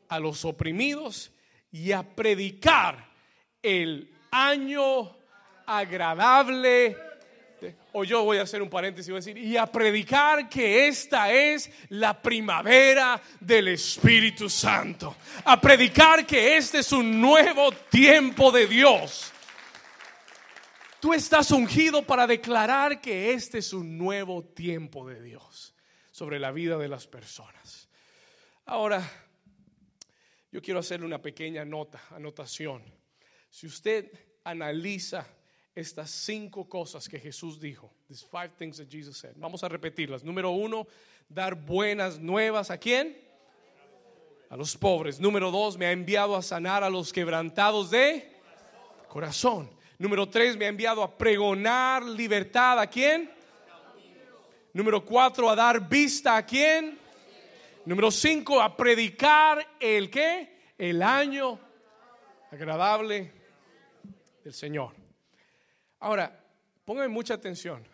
A 0.08 0.18
los 0.18 0.44
oprimidos 0.44 1.32
y 1.72 1.92
a 1.92 2.02
predicar 2.02 3.08
el 3.62 4.12
año 4.30 5.16
agradable 5.66 6.96
o 7.92 8.04
yo 8.04 8.24
voy 8.24 8.38
a 8.38 8.42
hacer 8.42 8.60
un 8.60 8.68
paréntesis 8.68 9.08
y 9.08 9.12
voy 9.12 9.18
a 9.18 9.24
decir, 9.24 9.38
y 9.38 9.56
a 9.56 9.66
predicar 9.66 10.48
que 10.48 10.88
esta 10.88 11.32
es 11.32 11.70
la 11.90 12.20
primavera 12.20 13.20
del 13.40 13.68
Espíritu 13.68 14.48
Santo. 14.50 15.16
A 15.44 15.60
predicar 15.60 16.26
que 16.26 16.56
este 16.56 16.80
es 16.80 16.92
un 16.92 17.20
nuevo 17.20 17.72
tiempo 17.72 18.50
de 18.50 18.66
Dios. 18.66 19.32
Tú 21.00 21.12
estás 21.12 21.50
ungido 21.50 22.02
para 22.02 22.26
declarar 22.26 23.00
que 23.00 23.32
este 23.32 23.58
es 23.58 23.72
un 23.72 23.98
nuevo 23.98 24.42
tiempo 24.42 25.06
de 25.06 25.22
Dios 25.22 25.74
sobre 26.10 26.38
la 26.38 26.50
vida 26.50 26.78
de 26.78 26.88
las 26.88 27.06
personas. 27.06 27.88
Ahora, 28.66 29.02
yo 30.54 30.62
quiero 30.62 30.78
hacerle 30.78 31.04
una 31.04 31.20
pequeña 31.20 31.64
nota, 31.64 32.00
anotación. 32.12 32.80
Si 33.50 33.66
usted 33.66 34.08
analiza 34.44 35.26
estas 35.74 36.08
cinco 36.08 36.68
cosas 36.68 37.08
que 37.08 37.18
Jesús 37.18 37.58
dijo. 37.58 37.92
These 38.06 38.24
five 38.24 38.50
things 38.56 38.76
that 38.76 38.86
Jesus 38.88 39.16
said. 39.16 39.32
Vamos 39.34 39.64
a 39.64 39.68
repetirlas. 39.68 40.22
Número 40.22 40.50
uno, 40.50 40.86
dar 41.28 41.56
buenas 41.56 42.20
nuevas 42.20 42.70
a 42.70 42.78
quién? 42.78 43.18
A 44.48 44.56
los 44.56 44.76
pobres. 44.76 45.18
Número 45.18 45.50
dos, 45.50 45.76
me 45.76 45.86
ha 45.86 45.90
enviado 45.90 46.36
a 46.36 46.42
sanar 46.42 46.84
a 46.84 46.88
los 46.88 47.12
quebrantados 47.12 47.90
de 47.90 48.24
corazón. 49.08 49.68
Número 49.98 50.28
tres, 50.28 50.56
me 50.56 50.66
ha 50.66 50.68
enviado 50.68 51.02
a 51.02 51.18
pregonar 51.18 52.04
libertad 52.04 52.78
a 52.78 52.86
quién? 52.86 53.28
Número 54.72 55.04
cuatro, 55.04 55.50
a 55.50 55.56
dar 55.56 55.88
vista 55.88 56.36
a 56.36 56.46
quién? 56.46 57.02
Número 57.86 58.10
cinco, 58.10 58.62
a 58.62 58.76
predicar 58.76 59.76
el 59.78 60.10
qué? 60.10 60.72
El 60.78 61.02
año 61.02 61.60
agradable 62.50 63.32
del 64.42 64.54
Señor. 64.54 64.94
Ahora, 66.00 66.44
pónganme 66.84 67.08
mucha 67.08 67.34
atención. 67.34 67.86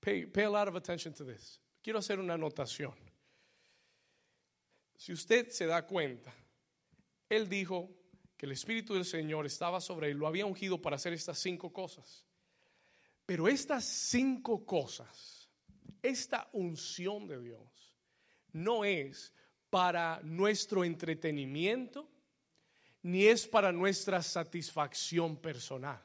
Pay, 0.00 0.26
pay 0.26 0.44
a 0.44 0.50
lot 0.50 0.68
of 0.68 0.76
attention 0.76 1.12
to 1.12 1.24
this. 1.24 1.60
Quiero 1.82 1.98
hacer 1.98 2.20
una 2.20 2.34
anotación. 2.34 2.94
Si 4.96 5.12
usted 5.12 5.48
se 5.50 5.66
da 5.66 5.86
cuenta, 5.86 6.32
él 7.28 7.48
dijo 7.48 7.90
que 8.36 8.46
el 8.46 8.52
Espíritu 8.52 8.94
del 8.94 9.04
Señor 9.04 9.44
estaba 9.44 9.80
sobre 9.80 10.10
él, 10.10 10.18
lo 10.18 10.26
había 10.26 10.46
ungido 10.46 10.80
para 10.80 10.96
hacer 10.96 11.12
estas 11.12 11.38
cinco 11.38 11.72
cosas. 11.72 12.26
Pero 13.26 13.48
estas 13.48 13.84
cinco 13.84 14.64
cosas, 14.64 15.48
esta 16.02 16.48
unción 16.52 17.26
de 17.26 17.40
Dios, 17.40 17.79
no 18.52 18.84
es 18.84 19.32
para 19.70 20.20
nuestro 20.22 20.84
entretenimiento, 20.84 22.08
ni 23.02 23.26
es 23.26 23.46
para 23.46 23.72
nuestra 23.72 24.22
satisfacción 24.22 25.36
personal. 25.36 26.02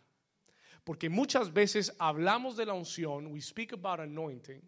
Porque 0.83 1.09
muchas 1.09 1.51
veces 1.51 1.93
hablamos 1.97 2.55
de 2.55 2.65
la 2.65 2.73
unción, 2.73 3.27
we 3.27 3.41
speak 3.41 3.73
about 3.73 3.99
anointing, 3.99 4.61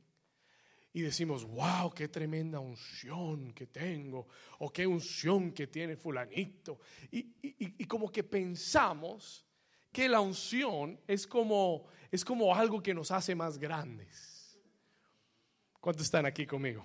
y 0.98 1.02
decimos, 1.02 1.46
wow, 1.46 1.94
qué 1.94 2.08
tremenda 2.08 2.60
unción 2.60 3.54
que 3.54 3.68
tengo, 3.68 4.28
o 4.58 4.74
qué 4.74 4.88
unción 4.88 5.52
que 5.52 5.68
tiene 5.68 5.96
fulanito. 5.96 6.80
Y, 7.12 7.86
como 7.86 8.12
que 8.12 8.24
pensamos 8.24 9.46
que 9.92 10.10
la 10.10 10.20
unción 10.20 11.00
es 11.06 11.28
como, 11.28 11.86
es 12.10 12.26
como 12.26 12.56
algo 12.56 12.82
que 12.82 12.96
nos 12.96 13.12
hace 13.12 13.36
más 13.36 13.60
grandes. 13.60 14.60
¿Cuántos 15.80 16.06
están 16.06 16.26
aquí 16.26 16.48
conmigo? 16.48 16.84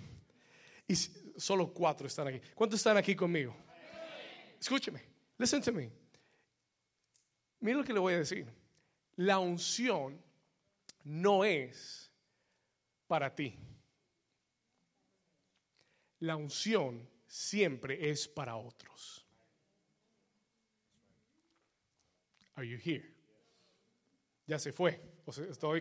Solo 0.95 1.73
cuatro 1.73 2.07
están 2.07 2.29
aquí. 2.29 2.41
¿Cuántos 2.55 2.81
están 2.81 2.97
aquí 2.97 3.15
conmigo? 3.15 3.57
Escúcheme, 4.61 5.03
listen 5.39 5.63
to 5.63 5.73
me. 5.73 5.91
Mira 7.61 7.79
lo 7.79 7.85
que 7.85 7.93
le 7.93 7.99
voy 7.99 8.15
a 8.15 8.19
decir 8.19 8.47
la 9.17 9.39
unción 9.39 10.21
no 11.05 11.45
es 11.45 12.11
para 13.07 13.35
ti. 13.35 13.59
La 16.21 16.37
unción 16.37 17.09
siempre 17.27 18.11
es 18.11 18.29
para 18.29 18.57
otros. 18.57 19.27
Are 22.55 22.69
you 22.69 22.79
here? 22.79 23.11
Ya 24.47 24.59
se 24.59 24.73
fue. 24.73 25.01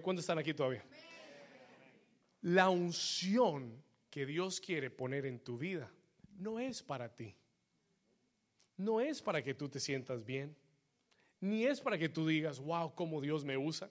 ¿Cuántos 0.02 0.24
están 0.24 0.40
aquí 0.40 0.54
todavía? 0.54 0.84
La 2.42 2.70
unción 2.70 3.84
que 4.12 4.28
Dios 4.28 4.62
quiere 4.62 4.92
poner 4.92 5.26
en 5.26 5.40
tu 5.40 5.58
vida 5.58 5.92
no 6.38 6.60
es 6.60 6.84
para 6.84 7.16
ti. 7.16 7.36
No 8.78 9.02
es 9.02 9.22
para 9.22 9.44
que 9.44 9.54
tú 9.54 9.70
te 9.70 9.80
sientas 9.80 10.24
bien 10.24 10.56
ni 11.40 11.66
es 11.66 11.82
para 11.82 11.98
que 11.98 12.08
tú 12.08 12.28
digas, 12.28 12.60
wow, 12.60 12.94
cómo 12.94 13.20
Dios 13.20 13.44
me 13.44 13.58
usa. 13.58 13.90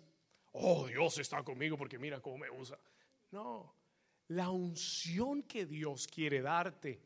Oh, 0.53 0.87
Dios 0.87 1.19
está 1.19 1.43
conmigo 1.43 1.77
porque 1.77 1.99
mira 1.99 2.21
cómo 2.21 2.39
me 2.39 2.49
usa. 2.49 2.79
No, 3.33 3.75
la 4.29 4.51
unción 4.51 5.43
que 5.43 5.67
Dios 5.67 6.07
quiere 6.07 6.41
darte 6.41 7.01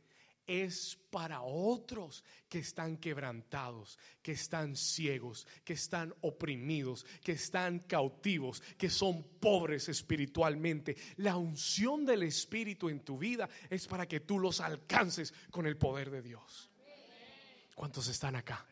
es 0.46 0.98
para 1.10 1.42
otros 1.42 2.24
que 2.48 2.58
están 2.58 2.96
quebrantados, 2.96 3.98
que 4.22 4.32
están 4.32 4.76
ciegos, 4.76 5.46
que 5.64 5.74
están 5.74 6.14
oprimidos, 6.20 7.06
que 7.22 7.32
están 7.32 7.80
cautivos, 7.80 8.62
que 8.76 8.90
son 8.90 9.22
pobres 9.40 9.88
espiritualmente. 9.88 10.96
La 11.16 11.36
unción 11.36 12.04
del 12.04 12.24
Espíritu 12.24 12.88
en 12.88 13.00
tu 13.00 13.18
vida 13.18 13.48
es 13.70 13.86
para 13.86 14.06
que 14.06 14.20
tú 14.20 14.38
los 14.38 14.60
alcances 14.60 15.32
con 15.50 15.66
el 15.66 15.76
poder 15.76 16.10
de 16.10 16.22
Dios. 16.22 16.70
¿Cuántos 17.74 18.08
están 18.08 18.36
acá? 18.36 18.66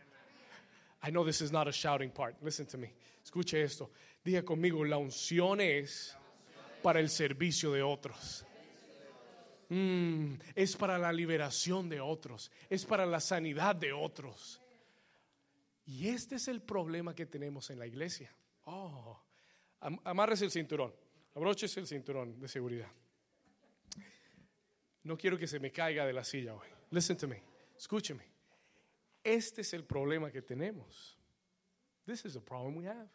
I 1.05 1.11
know 1.11 1.25
this 1.25 1.41
is 1.41 1.51
not 1.51 1.67
a 1.67 1.73
shouting 1.73 2.11
part. 2.11 2.37
Listen 2.43 2.67
to 2.67 2.79
me. 2.79 2.93
Escuche 3.25 3.61
esto. 3.63 3.91
Diga 4.25 4.45
conmigo, 4.45 4.85
la 4.85 4.99
unción 4.99 5.61
es 5.61 6.17
para 6.83 7.01
el 7.01 7.09
servicio 7.09 7.73
de 7.73 7.83
otros. 7.83 8.45
Mm, 9.73 10.35
es 10.55 10.77
para 10.77 10.99
la 10.99 11.11
liberación 11.11 11.89
de 11.89 11.99
otros. 11.99 12.51
Es 12.69 12.85
para 12.85 13.07
la 13.07 13.21
sanidad 13.21 13.75
de 13.75 13.91
otros. 13.91 14.61
Y 15.87 16.09
este 16.09 16.35
es 16.35 16.47
el 16.49 16.61
problema 16.61 17.15
que 17.15 17.25
tenemos 17.25 17.71
en 17.71 17.79
la 17.79 17.87
iglesia. 17.87 18.31
Oh, 18.67 19.19
amárrese 19.81 20.45
el 20.45 20.51
cinturón. 20.51 20.95
Abróchese 21.35 21.81
el 21.81 21.87
cinturón 21.87 22.39
de 22.39 22.49
seguridad. 22.49 22.91
No 25.05 25.17
quiero 25.17 25.39
que 25.39 25.47
se 25.47 25.59
me 25.59 25.73
caiga 25.73 26.05
de 26.05 26.13
la 26.13 26.23
silla 26.23 26.55
hoy. 26.55 26.69
Listen 26.91 27.17
to 27.17 27.27
me. 27.27 27.43
Escúcheme. 27.75 28.27
Este 29.25 29.63
es 29.63 29.73
el 29.73 29.85
problema 29.85 30.31
que 30.31 30.43
tenemos. 30.43 31.17
This 32.05 32.27
is 32.27 32.35
the 32.35 32.41
problem 32.41 32.77
we 32.77 32.87
have. 32.87 33.09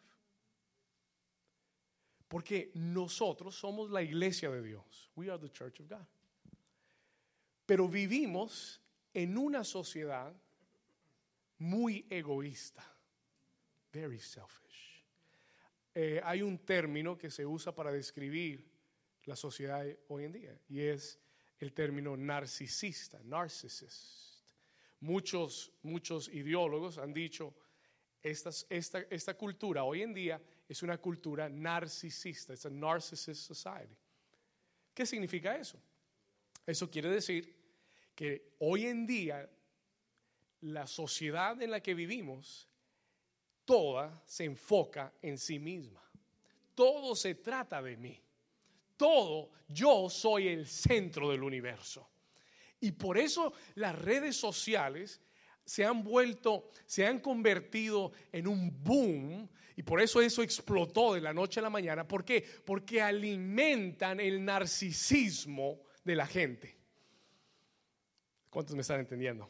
Porque 2.26 2.72
nosotros 2.74 3.54
somos 3.54 3.90
la 3.90 4.02
iglesia 4.02 4.50
de 4.50 4.60
Dios. 4.60 5.08
We 5.14 5.30
are 5.30 5.38
the 5.38 5.50
church 5.50 5.78
of 5.78 5.88
God. 5.88 6.04
Pero 7.68 7.86
vivimos 7.86 8.80
en 9.12 9.36
una 9.36 9.62
sociedad 9.62 10.34
muy 11.58 12.06
egoísta. 12.08 12.82
Very 13.92 14.18
selfish. 14.18 15.04
Eh, 15.94 16.18
hay 16.24 16.40
un 16.40 16.56
término 16.64 17.18
que 17.18 17.30
se 17.30 17.44
usa 17.44 17.74
para 17.74 17.92
describir 17.92 18.66
la 19.24 19.36
sociedad 19.36 19.84
hoy 20.08 20.24
en 20.24 20.32
día 20.32 20.58
y 20.66 20.80
es 20.80 21.20
el 21.58 21.74
término 21.74 22.16
narcisista, 22.16 23.20
narcissist. 23.22 24.46
Muchos, 25.00 25.70
muchos 25.82 26.30
ideólogos 26.30 26.96
han 26.96 27.12
dicho, 27.12 27.54
esta, 28.22 28.48
esta, 28.70 29.00
esta 29.10 29.34
cultura 29.34 29.84
hoy 29.84 30.00
en 30.00 30.14
día 30.14 30.40
es 30.66 30.82
una 30.82 30.96
cultura 30.96 31.50
narcisista, 31.50 32.54
es 32.54 32.64
a 32.64 32.70
narcissist 32.70 33.42
society. 33.42 33.94
¿Qué 34.94 35.04
significa 35.04 35.54
eso? 35.54 35.78
Eso 36.64 36.90
quiere 36.90 37.10
decir 37.10 37.57
que 38.18 38.50
hoy 38.58 38.86
en 38.86 39.06
día 39.06 39.48
la 40.62 40.88
sociedad 40.88 41.62
en 41.62 41.70
la 41.70 41.80
que 41.80 41.94
vivimos, 41.94 42.68
toda 43.64 44.20
se 44.26 44.42
enfoca 44.42 45.14
en 45.22 45.38
sí 45.38 45.60
misma. 45.60 46.02
Todo 46.74 47.14
se 47.14 47.36
trata 47.36 47.80
de 47.80 47.96
mí. 47.96 48.20
Todo, 48.96 49.52
yo 49.68 50.10
soy 50.10 50.48
el 50.48 50.66
centro 50.66 51.30
del 51.30 51.44
universo. 51.44 52.10
Y 52.80 52.90
por 52.90 53.18
eso 53.18 53.52
las 53.76 53.96
redes 53.96 54.34
sociales 54.34 55.20
se 55.64 55.84
han 55.84 56.02
vuelto, 56.02 56.70
se 56.86 57.06
han 57.06 57.20
convertido 57.20 58.10
en 58.32 58.48
un 58.48 58.82
boom 58.82 59.48
y 59.76 59.84
por 59.84 60.00
eso 60.00 60.20
eso 60.20 60.42
explotó 60.42 61.14
de 61.14 61.20
la 61.20 61.32
noche 61.32 61.60
a 61.60 61.62
la 61.62 61.70
mañana. 61.70 62.08
¿Por 62.08 62.24
qué? 62.24 62.44
Porque 62.64 63.00
alimentan 63.00 64.18
el 64.18 64.44
narcisismo 64.44 65.82
de 66.02 66.16
la 66.16 66.26
gente. 66.26 66.77
¿Cuántos 68.50 68.74
me 68.74 68.82
están 68.82 69.00
entendiendo? 69.00 69.48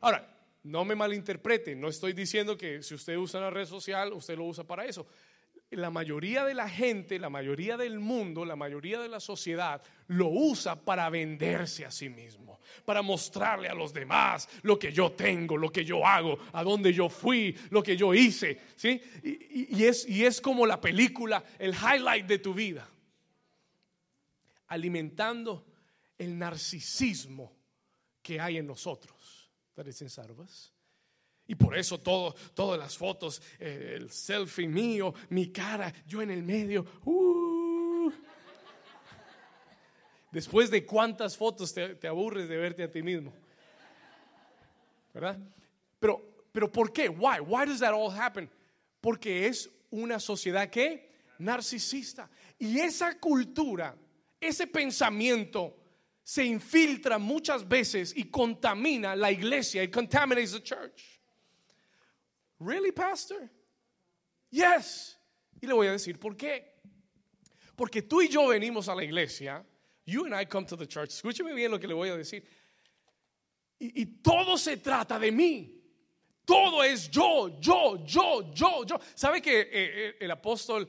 Ahora, 0.00 0.36
no 0.66 0.84
me 0.84 0.94
malinterpreten, 0.94 1.80
no 1.80 1.88
estoy 1.88 2.12
diciendo 2.12 2.56
que 2.56 2.82
si 2.82 2.94
usted 2.94 3.16
usa 3.16 3.40
una 3.40 3.50
red 3.50 3.66
social, 3.66 4.12
usted 4.12 4.36
lo 4.36 4.44
usa 4.44 4.64
para 4.64 4.84
eso. 4.84 5.06
La 5.70 5.90
mayoría 5.90 6.44
de 6.44 6.54
la 6.54 6.68
gente, 6.68 7.18
la 7.18 7.28
mayoría 7.28 7.76
del 7.76 7.98
mundo, 7.98 8.44
la 8.44 8.56
mayoría 8.56 9.00
de 9.00 9.08
la 9.08 9.20
sociedad 9.20 9.82
lo 10.08 10.28
usa 10.28 10.76
para 10.76 11.08
venderse 11.10 11.84
a 11.84 11.90
sí 11.90 12.08
mismo, 12.08 12.60
para 12.84 13.02
mostrarle 13.02 13.68
a 13.68 13.74
los 13.74 13.92
demás 13.92 14.48
lo 14.62 14.78
que 14.78 14.92
yo 14.92 15.12
tengo, 15.12 15.56
lo 15.56 15.70
que 15.70 15.84
yo 15.84 16.06
hago, 16.06 16.38
a 16.52 16.62
dónde 16.62 16.92
yo 16.92 17.08
fui, 17.08 17.56
lo 17.70 17.82
que 17.82 17.96
yo 17.96 18.14
hice, 18.14 18.60
¿sí? 18.76 19.00
Y, 19.22 19.84
es, 19.84 20.08
y 20.08 20.24
es 20.24 20.40
como 20.40 20.66
la 20.66 20.80
película, 20.80 21.44
el 21.58 21.74
highlight 21.74 22.26
de 22.26 22.38
tu 22.38 22.54
vida, 22.54 22.88
alimentando 24.68 25.64
el 26.18 26.38
narcisismo 26.38 27.56
que 28.26 28.40
hay 28.40 28.56
en 28.56 28.66
nosotros. 28.66 29.52
Y 31.46 31.54
por 31.54 31.78
eso 31.78 32.00
todo, 32.00 32.34
todas 32.54 32.76
las 32.76 32.98
fotos, 32.98 33.40
eh, 33.60 33.92
el 33.94 34.10
selfie 34.10 34.66
mío, 34.66 35.14
mi 35.28 35.52
cara, 35.52 35.92
yo 36.04 36.20
en 36.22 36.32
el 36.32 36.42
medio. 36.42 36.84
Uh. 37.04 38.10
Después 40.32 40.72
de 40.72 40.84
cuántas 40.84 41.36
fotos 41.36 41.72
te, 41.72 42.08
aburres 42.08 42.48
de 42.48 42.56
verte 42.56 42.82
a 42.82 42.90
ti 42.90 43.00
mismo. 43.00 43.32
¿Verdad? 45.14 45.38
Pero, 46.00 46.48
pero 46.50 46.72
¿por 46.72 46.92
qué? 46.92 47.08
Why? 47.08 47.38
Why 47.38 47.64
does 47.64 47.78
that 47.78 47.94
all 47.94 48.10
happen? 48.10 48.50
Porque 49.00 49.46
es 49.46 49.70
una 49.90 50.18
sociedad 50.18 50.68
que 50.68 51.12
narcisista. 51.38 52.28
Y 52.58 52.80
esa 52.80 53.20
cultura, 53.20 53.96
ese 54.40 54.66
pensamiento 54.66 55.76
se 56.26 56.44
infiltra 56.44 57.18
muchas 57.18 57.68
veces 57.68 58.12
y 58.16 58.24
contamina 58.24 59.14
la 59.14 59.30
iglesia. 59.30 59.84
It 59.84 59.92
contaminates 59.92 60.50
the 60.50 60.60
church. 60.60 61.20
Really, 62.58 62.90
pastor? 62.90 63.48
Yes. 64.50 65.16
Y 65.62 65.68
le 65.68 65.72
voy 65.72 65.86
a 65.86 65.92
decir 65.92 66.18
por 66.18 66.36
qué. 66.36 66.64
Porque 67.76 68.02
tú 68.02 68.22
y 68.22 68.28
yo 68.28 68.48
venimos 68.48 68.88
a 68.88 68.96
la 68.96 69.04
iglesia. 69.04 69.64
You 70.04 70.24
and 70.24 70.34
I 70.34 70.46
come 70.46 70.66
to 70.66 70.76
the 70.76 70.86
church. 70.86 71.10
Escúcheme 71.10 71.54
bien 71.54 71.70
lo 71.70 71.78
que 71.78 71.86
le 71.86 71.94
voy 71.94 72.08
a 72.08 72.16
decir. 72.16 72.42
Y, 73.78 74.02
y 74.02 74.06
todo 74.20 74.58
se 74.58 74.78
trata 74.78 75.20
de 75.20 75.30
mí. 75.30 75.80
Todo 76.44 76.82
es 76.82 77.08
yo, 77.08 77.60
yo, 77.60 78.04
yo, 78.04 78.52
yo, 78.52 78.84
yo. 78.84 78.98
¿Sabe 79.14 79.40
que 79.40 79.60
eh, 79.60 79.68
eh, 79.72 80.16
el 80.18 80.30
apóstol 80.32 80.88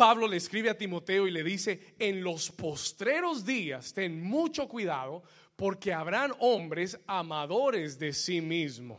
Pablo 0.00 0.26
le 0.26 0.38
escribe 0.38 0.70
a 0.70 0.78
Timoteo 0.78 1.26
y 1.26 1.30
le 1.30 1.44
dice, 1.44 1.94
en 1.98 2.24
los 2.24 2.50
postreros 2.50 3.44
días 3.44 3.92
ten 3.92 4.22
mucho 4.22 4.66
cuidado 4.66 5.22
porque 5.56 5.92
habrán 5.92 6.32
hombres 6.38 6.98
amadores 7.06 7.98
de 7.98 8.14
sí 8.14 8.40
mismos. 8.40 8.98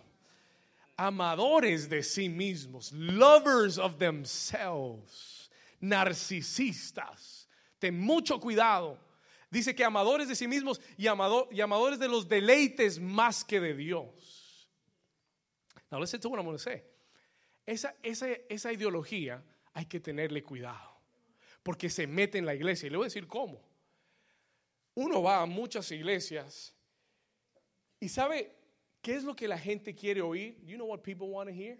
Amadores 0.95 1.89
de 1.89 2.03
sí 2.03 2.29
mismos, 2.29 2.91
lovers 2.91 3.79
of 3.79 3.97
themselves, 3.97 5.49
narcisistas. 5.79 7.49
Ten 7.79 7.99
mucho 7.99 8.39
cuidado. 8.39 8.99
Dice 9.49 9.73
que 9.73 9.83
amadores 9.83 10.27
de 10.27 10.35
sí 10.35 10.47
mismos 10.47 10.79
y, 10.99 11.07
amadores 11.07 11.97
de 11.97 12.09
los 12.09 12.29
deleites 12.29 12.99
más 12.99 13.43
que 13.43 13.59
de 13.59 13.73
Dios. 13.73 14.69
Now 15.89 15.99
listen 15.99 16.21
to 16.21 16.29
what 16.29 16.37
I'm 16.37 16.45
going. 16.45 16.59
Esa, 17.65 17.95
esa, 18.03 18.27
esa 18.47 18.71
ideología 18.71 19.43
hay 19.73 19.87
que 19.87 19.99
tenerle 19.99 20.43
cuidado 20.43 20.90
porque 21.63 21.89
se 21.89 22.07
mete 22.07 22.37
en 22.37 22.45
la 22.45 22.55
iglesia. 22.55 22.87
Y 22.87 22.89
le 22.89 22.97
voy 22.97 23.05
a 23.05 23.07
decir 23.07 23.27
cómo. 23.27 23.61
Uno 24.95 25.21
va 25.21 25.41
a 25.41 25.45
muchas 25.45 25.91
iglesias 25.91 26.73
y 27.99 28.09
sabe 28.09 28.53
qué 29.01 29.15
es 29.15 29.23
lo 29.23 29.35
que 29.35 29.47
la 29.47 29.57
gente 29.57 29.95
quiere 29.95 30.21
oír. 30.21 30.59
You 30.65 30.75
know 30.75 30.87
what 30.87 31.01
people 31.01 31.27
want 31.27 31.49
to 31.49 31.55
hear? 31.55 31.77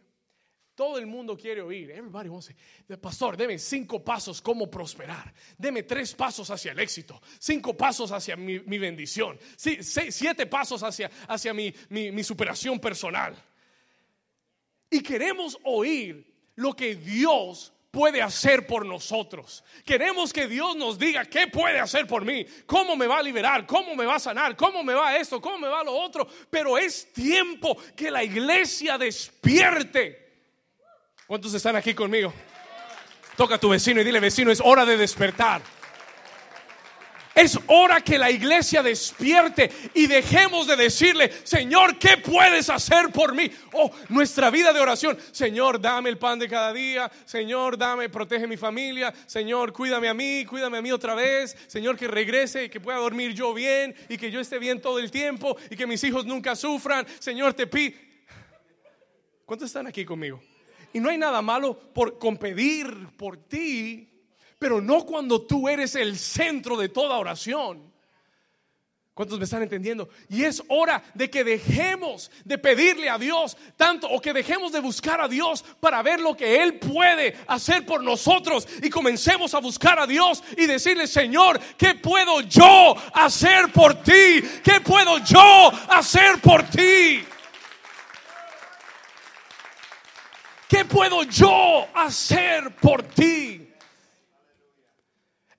Todo 0.76 0.98
el 0.98 1.06
mundo 1.06 1.36
quiere 1.36 1.62
oír. 1.62 1.92
Everybody 1.92 2.30
wants 2.30 2.50
to 2.88 2.98
Pastor, 2.98 3.36
deme 3.36 3.60
cinco 3.60 4.04
pasos 4.04 4.42
cómo 4.42 4.70
prosperar. 4.72 5.34
Deme 5.58 5.84
tres 5.84 6.14
pasos 6.16 6.50
hacia 6.50 6.72
el 6.72 6.80
éxito. 6.80 7.22
Cinco 7.40 7.76
pasos 7.76 8.12
hacia 8.12 8.38
mi, 8.38 8.58
bendición. 8.58 9.38
siete 9.58 10.46
pasos 10.46 10.82
hacia, 10.82 11.12
hacia 11.28 11.54
mi, 11.54 11.74
mi 11.90 12.24
superación 12.24 12.80
personal. 12.80 13.36
Y 14.90 15.02
queremos 15.02 15.58
oír 15.64 16.26
lo 16.56 16.74
que 16.74 16.96
Dios 16.96 17.74
puede 17.92 18.22
hacer 18.22 18.66
por 18.66 18.86
nosotros. 18.86 19.64
Queremos 19.86 20.32
que 20.32 20.48
Dios 20.48 20.76
nos 20.78 20.98
diga 20.98 21.26
qué 21.26 21.48
puede 21.48 21.80
hacer 21.80 22.08
por 22.08 22.24
mí, 22.24 22.46
cómo 22.66 22.96
me 22.96 23.06
va 23.06 23.20
a 23.20 23.24
liberar, 23.24 23.68
cómo 23.68 23.96
me 23.96 24.06
va 24.06 24.16
a 24.16 24.20
sanar, 24.20 24.56
cómo 24.56 24.84
me 24.84 24.94
va 24.94 25.18
esto, 25.18 25.42
cómo 25.42 25.60
me 25.60 25.68
va 25.68 25.84
lo 25.84 25.94
otro. 25.94 26.28
Pero 26.50 26.78
es 26.78 27.12
tiempo 27.12 27.78
que 27.96 28.10
la 28.10 28.24
iglesia 28.24 28.98
despierte. 28.98 30.32
¿Cuántos 31.28 31.54
están 31.54 31.76
aquí 31.76 31.94
conmigo? 31.94 32.34
Toca 33.36 33.56
a 33.56 33.60
tu 33.60 33.70
vecino 33.70 34.02
y 34.02 34.04
dile, 34.04 34.20
vecino, 34.20 34.52
es 34.52 34.62
hora 34.64 34.86
de 34.86 34.98
despertar. 34.98 35.62
Es 37.42 37.58
hora 37.66 38.02
que 38.02 38.20
la 38.20 38.30
iglesia 38.30 38.84
despierte 38.84 39.72
y 39.96 40.06
dejemos 40.06 40.68
de 40.68 40.76
decirle, 40.76 41.32
Señor, 41.44 41.98
¿qué 41.98 42.18
puedes 42.18 42.70
hacer 42.70 43.10
por 43.12 43.34
mí? 43.34 43.50
Oh, 43.74 43.90
nuestra 44.10 44.52
vida 44.52 44.72
de 44.72 44.80
oración. 44.80 45.18
Señor, 45.32 45.82
dame 45.82 46.12
el 46.12 46.20
pan 46.20 46.38
de 46.38 46.48
cada 46.48 46.72
día. 46.72 47.12
Señor, 47.26 47.80
dame, 47.80 48.10
protege 48.10 48.46
mi 48.46 48.58
familia. 48.58 49.12
Señor, 49.26 49.74
cuídame 49.74 50.08
a 50.08 50.14
mí, 50.14 50.46
cuídame 50.46 50.78
a 50.78 50.84
mí 50.84 50.92
otra 50.92 51.16
vez. 51.16 51.58
Señor, 51.66 51.98
que 51.98 52.08
regrese 52.08 52.66
y 52.66 52.70
que 52.70 52.80
pueda 52.80 53.00
dormir 53.00 53.34
yo 53.34 53.56
bien 53.56 53.96
y 54.08 54.20
que 54.20 54.30
yo 54.30 54.40
esté 54.40 54.60
bien 54.60 54.80
todo 54.80 55.00
el 55.00 55.10
tiempo 55.10 55.58
y 55.72 55.76
que 55.76 55.88
mis 55.88 56.04
hijos 56.04 56.28
nunca 56.28 56.56
sufran. 56.56 57.08
Señor, 57.18 57.56
te 57.56 57.66
pido. 57.66 57.98
¿Cuántos 59.48 59.66
están 59.66 59.88
aquí 59.88 60.06
conmigo? 60.06 60.40
Y 60.94 61.00
no 61.00 61.10
hay 61.10 61.18
nada 61.18 61.42
malo 61.42 61.76
por, 61.92 62.20
con 62.20 62.38
pedir 62.38 63.08
por 63.18 63.36
ti 63.36 64.11
pero 64.62 64.80
no 64.80 65.08
cuando 65.08 65.42
tú 65.42 65.68
eres 65.68 65.96
el 65.96 66.20
centro 66.20 66.78
de 66.78 66.88
toda 66.88 67.18
oración. 67.18 67.92
¿Cuántos 69.16 69.40
me 69.40 69.46
están 69.46 69.64
entendiendo? 69.64 70.08
Y 70.30 70.44
es 70.44 70.62
hora 70.68 71.04
de 71.16 71.32
que 71.32 71.44
dejemos 71.44 72.30
de 72.46 72.60
pedirle 72.60 73.10
a 73.10 73.18
Dios 73.18 73.58
tanto 73.76 74.08
o 74.08 74.22
que 74.22 74.34
dejemos 74.34 74.72
de 74.72 74.80
buscar 74.80 75.20
a 75.20 75.28
Dios 75.28 75.66
para 75.80 76.04
ver 76.04 76.20
lo 76.20 76.38
que 76.38 76.62
Él 76.62 76.78
puede 76.78 77.36
hacer 77.48 77.88
por 77.88 78.04
nosotros 78.04 78.68
y 78.84 78.92
comencemos 78.92 79.56
a 79.56 79.60
buscar 79.60 79.98
a 79.98 80.06
Dios 80.06 80.44
y 80.56 80.68
decirle, 80.68 81.08
Señor, 81.08 81.60
¿qué 81.76 81.96
puedo 81.96 82.42
yo 82.42 82.96
hacer 83.16 83.72
por 83.72 83.96
ti? 84.04 84.44
¿Qué 84.64 84.80
puedo 84.80 85.18
yo 85.26 85.72
hacer 85.90 86.40
por 86.40 86.62
ti? 86.70 87.26
¿Qué 90.70 90.86
puedo 90.86 91.24
yo 91.24 91.88
hacer 91.96 92.76
por 92.76 93.02
ti? 93.02 93.71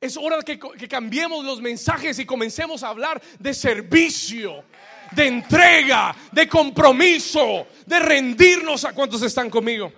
Es 0.02 0.16
hora 0.16 0.42
que, 0.42 0.58
que 0.58 0.88
cambiemos 0.88 1.44
los 1.44 1.62
mensajes 1.62 2.18
y 2.18 2.26
comencemos 2.26 2.82
a 2.82 2.88
hablar 2.88 3.22
de 3.38 3.54
servicio, 3.54 4.64
de 5.12 5.28
entrega, 5.28 6.12
de 6.32 6.48
compromiso, 6.48 7.68
de 7.86 8.00
rendirnos 8.00 8.84
a 8.84 8.92
cuantos 8.94 9.22
están 9.22 9.48
conmigo. 9.48 9.92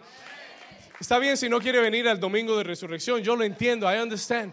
Está 1.00 1.18
bien 1.18 1.38
si 1.38 1.48
no 1.48 1.58
quiere 1.58 1.80
venir 1.80 2.06
al 2.06 2.20
domingo 2.20 2.54
de 2.58 2.64
resurrección, 2.64 3.22
yo 3.22 3.34
lo 3.34 3.44
entiendo, 3.44 3.90
I 3.90 3.98
understand. 3.98 4.52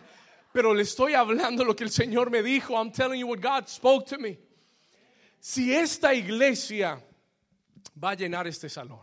Pero 0.54 0.74
le 0.74 0.84
estoy 0.84 1.16
hablando 1.16 1.66
lo 1.66 1.76
que 1.76 1.84
el 1.84 1.92
Señor 1.92 2.32
me 2.32 2.42
dijo. 2.42 2.74
I'm 2.74 2.94
telling 2.94 3.20
you 3.20 3.28
what 3.28 3.42
God 3.42 3.68
spoke 3.68 4.06
to 4.08 4.18
me. 4.18 4.40
Si 5.42 5.76
esta 5.76 6.14
iglesia 6.14 6.98
va 8.02 8.12
a 8.12 8.16
llenar 8.16 8.48
este 8.48 8.70
salón, 8.70 9.02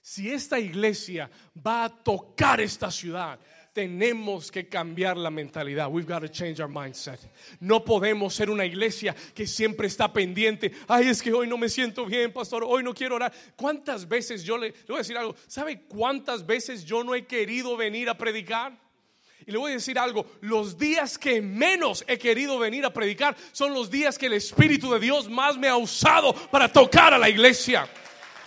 si 0.00 0.30
esta 0.30 0.60
iglesia 0.60 1.28
va 1.66 1.86
a 1.86 1.88
tocar 1.88 2.60
esta 2.60 2.92
ciudad, 2.92 3.40
tenemos 3.74 4.52
que 4.52 4.68
cambiar 4.68 5.16
la 5.16 5.30
mentalidad. 5.30 5.90
We've 5.90 6.06
got 6.06 6.20
to 6.20 6.28
change 6.28 6.60
our 6.60 6.68
mindset. 6.68 7.18
No 7.60 7.84
podemos 7.84 8.32
ser 8.32 8.48
una 8.48 8.64
iglesia 8.64 9.14
que 9.34 9.46
siempre 9.46 9.88
está 9.88 10.12
pendiente. 10.12 10.72
Ay, 10.86 11.08
es 11.08 11.20
que 11.20 11.32
hoy 11.32 11.48
no 11.48 11.58
me 11.58 11.68
siento 11.68 12.06
bien, 12.06 12.32
pastor. 12.32 12.64
Hoy 12.64 12.84
no 12.84 12.94
quiero 12.94 13.16
orar. 13.16 13.32
¿Cuántas 13.56 14.08
veces 14.08 14.44
yo 14.44 14.56
le, 14.56 14.68
le 14.68 14.84
voy 14.86 14.96
a 14.96 14.98
decir 14.98 15.18
algo? 15.18 15.34
¿Sabe 15.48 15.82
cuántas 15.82 16.46
veces 16.46 16.84
yo 16.84 17.02
no 17.02 17.16
he 17.16 17.26
querido 17.26 17.76
venir 17.76 18.08
a 18.08 18.16
predicar? 18.16 18.78
Y 19.44 19.50
le 19.50 19.58
voy 19.58 19.72
a 19.72 19.74
decir 19.74 19.98
algo, 19.98 20.24
los 20.40 20.78
días 20.78 21.18
que 21.18 21.42
menos 21.42 22.04
he 22.06 22.16
querido 22.16 22.58
venir 22.58 22.86
a 22.86 22.92
predicar 22.92 23.36
son 23.52 23.74
los 23.74 23.90
días 23.90 24.16
que 24.16 24.26
el 24.26 24.34
Espíritu 24.34 24.90
de 24.92 25.00
Dios 25.00 25.28
más 25.28 25.58
me 25.58 25.68
ha 25.68 25.76
usado 25.76 26.32
para 26.50 26.72
tocar 26.72 27.12
a 27.12 27.18
la 27.18 27.28
iglesia. 27.28 27.86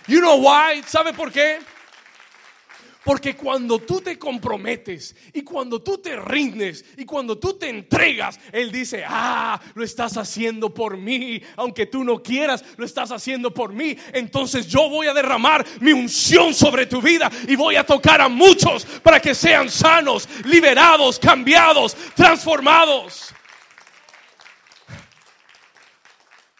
You 0.08 0.20
know 0.20 0.38
why? 0.38 0.82
¿Sabe 0.86 1.12
por 1.12 1.30
qué? 1.30 1.58
Porque 3.08 3.34
cuando 3.34 3.78
tú 3.78 4.02
te 4.02 4.18
comprometes 4.18 5.16
y 5.32 5.40
cuando 5.40 5.80
tú 5.80 5.96
te 5.96 6.14
rindes 6.14 6.84
y 6.94 7.06
cuando 7.06 7.38
tú 7.38 7.54
te 7.54 7.70
entregas, 7.70 8.38
Él 8.52 8.70
dice, 8.70 9.02
ah, 9.08 9.58
lo 9.72 9.82
estás 9.82 10.18
haciendo 10.18 10.74
por 10.74 10.98
mí, 10.98 11.40
aunque 11.56 11.86
tú 11.86 12.04
no 12.04 12.22
quieras, 12.22 12.62
lo 12.76 12.84
estás 12.84 13.10
haciendo 13.10 13.54
por 13.54 13.72
mí. 13.72 13.96
Entonces 14.12 14.66
yo 14.66 14.90
voy 14.90 15.06
a 15.06 15.14
derramar 15.14 15.64
mi 15.80 15.92
unción 15.92 16.52
sobre 16.52 16.84
tu 16.84 17.00
vida 17.00 17.30
y 17.48 17.56
voy 17.56 17.76
a 17.76 17.86
tocar 17.86 18.20
a 18.20 18.28
muchos 18.28 18.84
para 18.84 19.20
que 19.20 19.34
sean 19.34 19.70
sanos, 19.70 20.28
liberados, 20.44 21.18
cambiados, 21.18 21.96
transformados. 22.14 23.34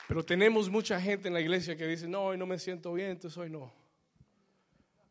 Pero 0.06 0.24
tenemos 0.24 0.70
mucha 0.70 0.98
gente 0.98 1.28
en 1.28 1.34
la 1.34 1.42
iglesia 1.42 1.76
que 1.76 1.86
dice, 1.86 2.08
no, 2.08 2.22
hoy 2.22 2.38
no 2.38 2.46
me 2.46 2.58
siento 2.58 2.94
bien, 2.94 3.10
entonces 3.10 3.36
hoy 3.36 3.50
no. 3.50 3.70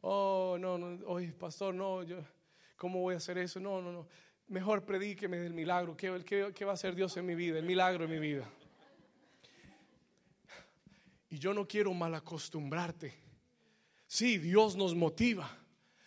Oh, 0.02 0.58
no, 0.60 0.78
no, 0.78 1.06
oye, 1.08 1.34
pastor, 1.34 1.74
no, 1.74 2.04
yo, 2.04 2.18
¿cómo 2.76 3.02
voy 3.02 3.16
a 3.16 3.18
hacer 3.18 3.38
eso? 3.38 3.60
No, 3.60 3.82
no, 3.82 3.92
no. 3.92 4.08
Mejor 4.48 4.86
predíqueme 4.86 5.38
del 5.38 5.54
milagro. 5.54 5.98
¿Qué, 5.98 6.24
qué, 6.56 6.66
va 6.66 6.72
a 6.72 6.76
hacer 6.76 6.96
Dios 6.96 7.18
en 7.18 7.26
mi 7.26 7.36
vida? 7.36 7.60
El 7.60 7.66
milagro 7.66 8.06
en 8.06 8.12
mi 8.12 8.20
vida. 8.20 8.50
Y 11.30 11.38
yo 11.40 11.54
no 11.54 11.68
quiero 11.68 11.94
mal 11.94 12.16
acostumbrarte. 12.16 13.14
Sí, 14.08 14.38
Dios 14.38 14.78
nos 14.78 14.96
motiva. 14.96 15.50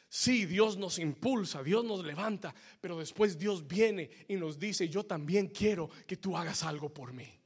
Sí, 0.09 0.45
Dios 0.45 0.76
nos 0.76 0.99
impulsa, 0.99 1.62
Dios 1.62 1.84
nos 1.84 2.05
levanta, 2.05 2.53
pero 2.80 2.99
después 2.99 3.38
Dios 3.38 3.68
viene 3.68 4.11
y 4.26 4.34
nos 4.34 4.59
dice, 4.59 4.88
yo 4.88 5.05
también 5.05 5.47
quiero 5.47 5.88
que 6.05 6.16
tú 6.16 6.36
hagas 6.36 6.64
algo 6.64 6.88
por 6.93 7.12
mí. 7.12 7.39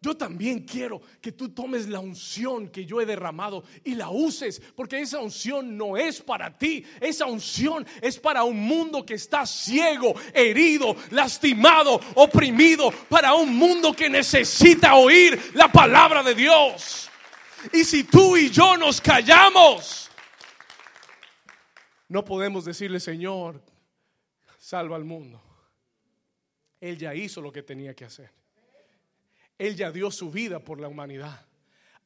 Yo 0.00 0.14
también 0.16 0.60
quiero 0.60 1.00
que 1.20 1.32
tú 1.32 1.48
tomes 1.48 1.88
la 1.88 2.00
unción 2.00 2.68
que 2.68 2.84
yo 2.84 3.00
he 3.00 3.06
derramado 3.06 3.64
y 3.82 3.94
la 3.94 4.10
uses, 4.10 4.60
porque 4.74 5.00
esa 5.00 5.20
unción 5.20 5.76
no 5.76 5.96
es 5.96 6.20
para 6.20 6.56
ti, 6.56 6.84
esa 7.00 7.26
unción 7.26 7.86
es 8.02 8.18
para 8.18 8.44
un 8.44 8.58
mundo 8.58 9.06
que 9.06 9.14
está 9.14 9.46
ciego, 9.46 10.14
herido, 10.34 10.94
lastimado, 11.10 11.98
oprimido, 12.14 12.92
para 13.08 13.34
un 13.34 13.56
mundo 13.56 13.94
que 13.94 14.10
necesita 14.10 14.96
oír 14.96 15.52
la 15.54 15.72
palabra 15.72 16.22
de 16.22 16.34
Dios. 16.34 17.10
Y 17.72 17.82
si 17.82 18.04
tú 18.04 18.36
y 18.36 18.50
yo 18.50 18.76
nos 18.76 19.00
callamos, 19.00 20.10
no 22.08 22.24
podemos 22.24 22.64
decirle, 22.66 23.00
Señor, 23.00 23.62
salva 24.58 24.96
al 24.96 25.04
mundo. 25.04 25.42
Él 26.80 26.98
ya 26.98 27.14
hizo 27.14 27.40
lo 27.40 27.50
que 27.50 27.62
tenía 27.62 27.94
que 27.94 28.04
hacer. 28.04 28.30
Él 29.58 29.76
ya 29.76 29.90
dio 29.90 30.10
su 30.10 30.30
vida 30.30 30.58
por 30.58 30.80
la 30.80 30.88
humanidad. 30.88 31.46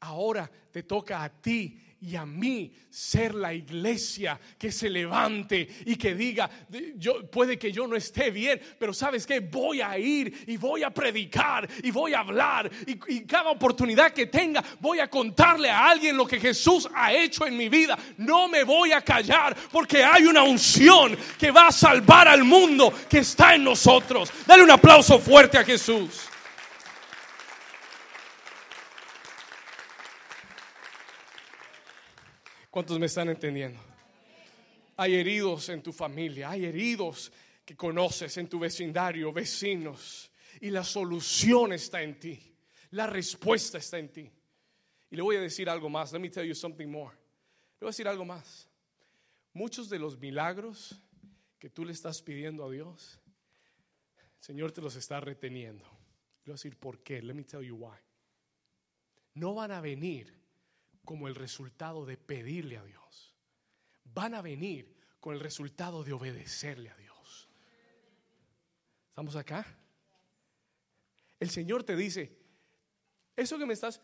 Ahora 0.00 0.50
te 0.70 0.82
toca 0.82 1.22
a 1.22 1.28
ti 1.28 1.78
y 2.02 2.16
a 2.16 2.24
mí 2.24 2.72
ser 2.88 3.34
la 3.34 3.52
iglesia 3.52 4.40
que 4.58 4.72
se 4.72 4.88
levante 4.88 5.68
y 5.84 5.96
que 5.96 6.14
diga, 6.14 6.48
yo 6.96 7.30
puede 7.30 7.58
que 7.58 7.70
yo 7.70 7.86
no 7.86 7.94
esté 7.94 8.30
bien, 8.30 8.58
pero 8.78 8.94
sabes 8.94 9.26
que 9.26 9.40
voy 9.40 9.82
a 9.82 9.98
ir 9.98 10.44
y 10.46 10.56
voy 10.56 10.82
a 10.82 10.90
predicar 10.90 11.68
y 11.82 11.90
voy 11.90 12.14
a 12.14 12.20
hablar 12.20 12.70
y, 12.86 12.98
y, 13.14 13.26
cada 13.26 13.50
oportunidad 13.50 14.12
que 14.12 14.26
tenga 14.26 14.64
voy 14.80 14.98
a 14.98 15.10
contarle 15.10 15.68
a 15.68 15.90
alguien 15.90 16.16
lo 16.16 16.26
que 16.26 16.40
Jesús 16.40 16.88
ha 16.94 17.12
hecho 17.12 17.46
en 17.46 17.56
mi 17.56 17.68
vida. 17.68 17.98
No 18.16 18.48
me 18.48 18.64
voy 18.64 18.92
a 18.92 19.02
callar 19.02 19.54
porque 19.70 20.02
hay 20.02 20.24
una 20.24 20.42
unción 20.42 21.14
que 21.38 21.50
va 21.50 21.68
a 21.68 21.72
salvar 21.72 22.28
al 22.28 22.44
mundo 22.44 22.94
que 23.10 23.18
está 23.18 23.54
en 23.54 23.64
nosotros. 23.64 24.32
Dale 24.46 24.62
un 24.62 24.70
aplauso 24.70 25.18
fuerte 25.18 25.58
a 25.58 25.64
Jesús. 25.64 26.29
¿Cuántos 32.70 33.00
me 33.00 33.06
están 33.06 33.28
entendiendo? 33.28 33.80
Hay 34.96 35.14
heridos 35.16 35.68
en 35.70 35.82
tu 35.82 35.92
familia, 35.92 36.50
hay 36.50 36.66
heridos 36.66 37.32
que 37.64 37.76
conoces 37.76 38.36
en 38.36 38.48
tu 38.48 38.60
vecindario, 38.60 39.32
vecinos, 39.32 40.30
y 40.60 40.70
la 40.70 40.84
solución 40.84 41.72
está 41.72 42.02
en 42.02 42.20
ti. 42.20 42.38
La 42.90 43.06
respuesta 43.06 43.78
está 43.78 43.98
en 43.98 44.12
ti. 44.12 44.30
Y 45.10 45.16
le 45.16 45.22
voy 45.22 45.36
a 45.36 45.40
decir 45.40 45.68
algo 45.68 45.88
más. 45.88 46.12
Let 46.12 46.20
me 46.20 46.30
tell 46.30 46.46
you 46.46 46.54
something 46.54 46.86
more. 46.86 47.14
Le 47.80 47.84
voy 47.84 47.88
a 47.88 47.90
decir 47.90 48.06
algo 48.06 48.24
más. 48.24 48.68
Muchos 49.52 49.88
de 49.88 49.98
los 49.98 50.18
milagros 50.18 51.02
que 51.58 51.70
tú 51.70 51.84
le 51.84 51.92
estás 51.92 52.22
pidiendo 52.22 52.64
a 52.64 52.70
Dios, 52.70 53.20
el 54.16 54.44
Señor 54.44 54.70
te 54.70 54.80
los 54.80 54.94
está 54.94 55.20
reteniendo. 55.20 55.84
Le 55.84 56.46
voy 56.46 56.52
a 56.52 56.54
decir 56.54 56.76
por 56.76 57.02
qué. 57.02 57.20
Let 57.20 57.34
me 57.34 57.44
tell 57.44 57.62
you 57.62 57.76
why. 57.76 57.98
No 59.34 59.54
van 59.54 59.72
a 59.72 59.80
venir 59.80 60.39
como 61.10 61.26
el 61.26 61.34
resultado 61.34 62.06
de 62.06 62.16
pedirle 62.16 62.76
a 62.76 62.84
Dios. 62.84 63.34
Van 64.04 64.32
a 64.32 64.42
venir 64.42 64.96
con 65.18 65.34
el 65.34 65.40
resultado 65.40 66.04
de 66.04 66.12
obedecerle 66.12 66.88
a 66.88 66.96
Dios. 66.96 67.48
¿Estamos 69.08 69.34
acá? 69.34 69.66
El 71.40 71.50
Señor 71.50 71.82
te 71.82 71.96
dice, 71.96 72.38
eso 73.34 73.58
que 73.58 73.66
me 73.66 73.72
estás, 73.74 74.00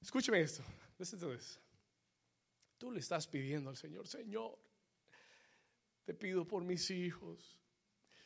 escúcheme 0.00 0.40
esto, 0.40 0.64
Tú 2.76 2.90
le 2.90 2.98
estás 2.98 3.28
pidiendo 3.28 3.70
al 3.70 3.76
Señor, 3.76 4.08
Señor, 4.08 4.58
te 6.04 6.12
pido 6.12 6.44
por 6.44 6.64
mis 6.64 6.90
hijos, 6.90 7.56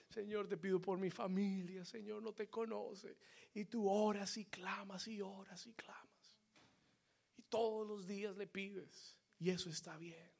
Señor, 0.09 0.49
te 0.49 0.57
pido 0.57 0.81
por 0.81 0.97
mi 0.97 1.11
familia, 1.11 1.85
Señor, 1.85 2.23
no 2.23 2.33
te 2.33 2.49
conoce. 2.49 3.19
Y 3.53 3.67
tú 3.67 3.87
oras 3.91 4.39
y 4.39 4.47
clamas 4.47 5.07
y 5.07 5.21
oras 5.21 5.67
y 5.67 5.75
clamas 5.75 6.10
todos 7.51 7.87
los 7.87 8.07
días 8.07 8.37
le 8.37 8.47
pides 8.47 9.17
y 9.39 9.51
eso 9.51 9.69
está 9.69 9.97
bien. 9.99 10.31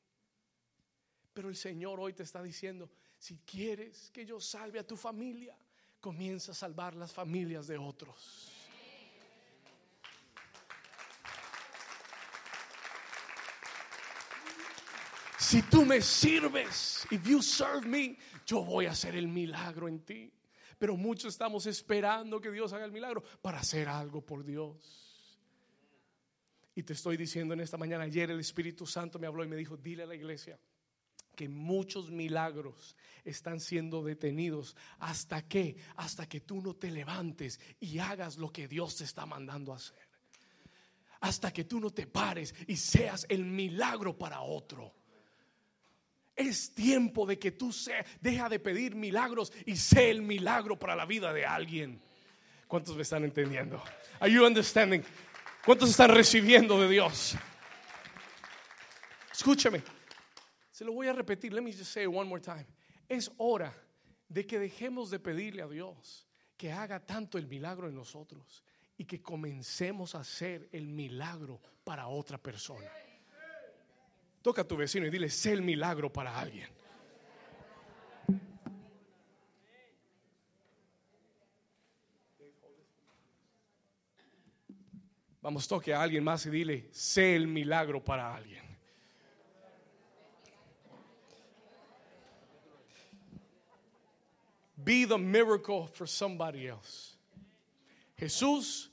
Pero 1.33 1.49
el 1.49 1.57
Señor 1.57 2.01
hoy 2.01 2.13
te 2.13 2.23
está 2.23 2.43
diciendo, 2.43 2.91
si 3.19 3.39
quieres 3.39 4.11
que 4.11 4.25
yo 4.25 4.41
salve 4.41 4.79
a 4.79 4.87
tu 4.87 4.97
familia, 4.97 5.57
comienza 6.01 6.53
a 6.53 6.55
salvar 6.55 6.95
las 6.95 7.13
familias 7.13 7.67
de 7.67 7.77
otros. 7.79 8.51
Si 15.39 15.63
tú 15.63 15.85
me 15.85 16.01
sirves, 16.01 17.07
if 17.11 17.27
you 17.27 17.43
serve 17.43 17.85
me, 17.85 18.17
yo 18.47 18.63
voy 18.63 18.87
a 18.87 18.93
hacer 18.93 19.17
el 19.17 19.27
milagro 19.27 19.89
en 19.89 19.99
ti. 20.05 20.33
Pero 20.79 20.97
muchos 20.97 21.35
estamos 21.35 21.67
esperando 21.67 22.41
que 22.41 22.51
Dios 22.51 22.73
haga 22.73 22.85
el 22.85 22.93
milagro 22.93 23.23
para 23.43 23.59
hacer 23.59 23.89
algo 23.89 24.25
por 24.25 24.45
Dios. 24.45 25.10
Y 26.81 26.83
te 26.83 26.95
estoy 26.95 27.19
diciendo 27.19 27.53
en 27.53 27.61
esta 27.61 27.77
mañana, 27.77 28.05
ayer 28.05 28.31
el 28.31 28.41
Espíritu 28.41 28.87
Santo 28.87 29.19
me 29.19 29.27
habló 29.27 29.45
y 29.45 29.49
me 29.49 29.57
dijo, 29.57 29.77
dile 29.77 30.05
a 30.05 30.07
la 30.07 30.15
iglesia 30.15 30.59
que 31.37 31.47
muchos 31.47 32.11
milagros 32.11 32.97
están 33.23 33.61
siendo 33.61 34.03
detenidos. 34.03 34.75
¿Hasta 34.99 35.47
qué? 35.47 35.77
Hasta 35.97 36.27
que 36.27 36.41
tú 36.41 36.63
no 36.63 36.75
te 36.75 36.91
levantes 36.91 37.61
y 37.81 37.99
hagas 37.99 38.39
lo 38.39 38.51
que 38.51 38.67
Dios 38.67 38.97
te 38.97 39.05
está 39.05 39.27
mandando 39.27 39.75
a 39.75 39.77
hacer. 39.77 40.09
Hasta 41.21 41.53
que 41.53 41.65
tú 41.65 41.81
no 41.81 41.91
te 41.91 42.07
pares 42.07 42.55
y 42.67 42.77
seas 42.77 43.27
el 43.29 43.45
milagro 43.45 44.17
para 44.17 44.41
otro. 44.41 44.95
Es 46.35 46.73
tiempo 46.73 47.27
de 47.27 47.39
que 47.39 47.51
tú 47.51 47.75
se, 47.75 48.07
deja 48.23 48.49
de 48.49 48.59
pedir 48.59 48.95
milagros 48.95 49.53
y 49.67 49.77
sé 49.77 50.09
el 50.09 50.23
milagro 50.23 50.79
para 50.79 50.97
la 50.97 51.05
vida 51.05 51.31
de 51.35 51.45
alguien. 51.45 52.01
¿Cuántos 52.67 52.97
me 52.97 53.03
están 53.03 53.25
entendiendo? 53.25 53.83
Are 54.19 54.33
you 54.33 54.47
understanding? 54.47 55.03
¿Cuántos 55.65 55.91
están 55.91 56.11
recibiendo 56.11 56.81
de 56.81 56.89
Dios? 56.89 57.37
Escúchame. 59.33 59.83
Se 60.71 60.85
lo 60.85 60.93
voy 60.93 61.09
a 61.09 61.13
repetir. 61.13 61.53
Let 61.53 61.63
me 61.63 61.73
just 61.73 61.93
say 61.93 62.05
it 62.05 62.09
one 62.09 62.29
more 62.29 62.41
time. 62.41 62.67
Es 63.09 63.31
hora 63.37 63.75
de 64.29 64.47
que 64.47 64.59
dejemos 64.59 65.11
de 65.11 65.19
pedirle 65.19 65.63
a 65.63 65.69
Dios 65.69 66.27
que 66.57 66.73
haga 66.73 67.05
tanto 67.05 67.37
el 67.37 67.47
milagro 67.47 67.89
en 67.89 67.95
nosotros 67.95 68.65
y 68.97 69.05
que 69.05 69.21
comencemos 69.21 70.15
a 70.15 70.21
hacer 70.21 70.69
el 70.73 70.87
milagro 70.87 71.61
para 71.85 72.07
otra 72.09 72.39
persona. 72.39 72.91
Toca 74.43 74.63
a 74.63 74.69
tu 74.69 74.77
vecino 74.77 75.07
y 75.07 75.11
dile, 75.11 75.29
sé 75.29 75.53
el 75.53 75.63
milagro 75.63 76.13
para 76.13 76.39
alguien. 76.39 76.69
Vamos, 85.43 85.67
toque 85.67 85.95
a 85.95 86.03
alguien 86.03 86.23
más 86.23 86.45
y 86.47 86.51
dile, 86.51 86.89
sé 86.93 87.35
el 87.35 87.47
milagro 87.47 88.05
para 88.05 88.35
alguien. 88.35 88.65
Be 94.77 95.07
the 95.07 95.19
miracle 95.19 95.87
for 95.87 96.07
somebody 96.07 96.67
else. 96.67 97.17
Jesús 98.17 98.91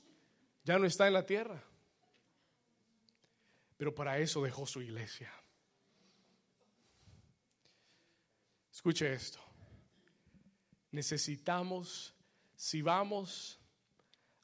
ya 0.64 0.78
no 0.78 0.86
está 0.86 1.06
en 1.06 1.14
la 1.14 1.24
tierra, 1.24 1.62
pero 3.76 3.94
para 3.94 4.18
eso 4.18 4.42
dejó 4.42 4.66
su 4.66 4.80
iglesia. 4.82 5.32
Escuche 8.72 9.12
esto. 9.12 9.38
Necesitamos, 10.90 12.14
si 12.54 12.80
vamos 12.80 13.60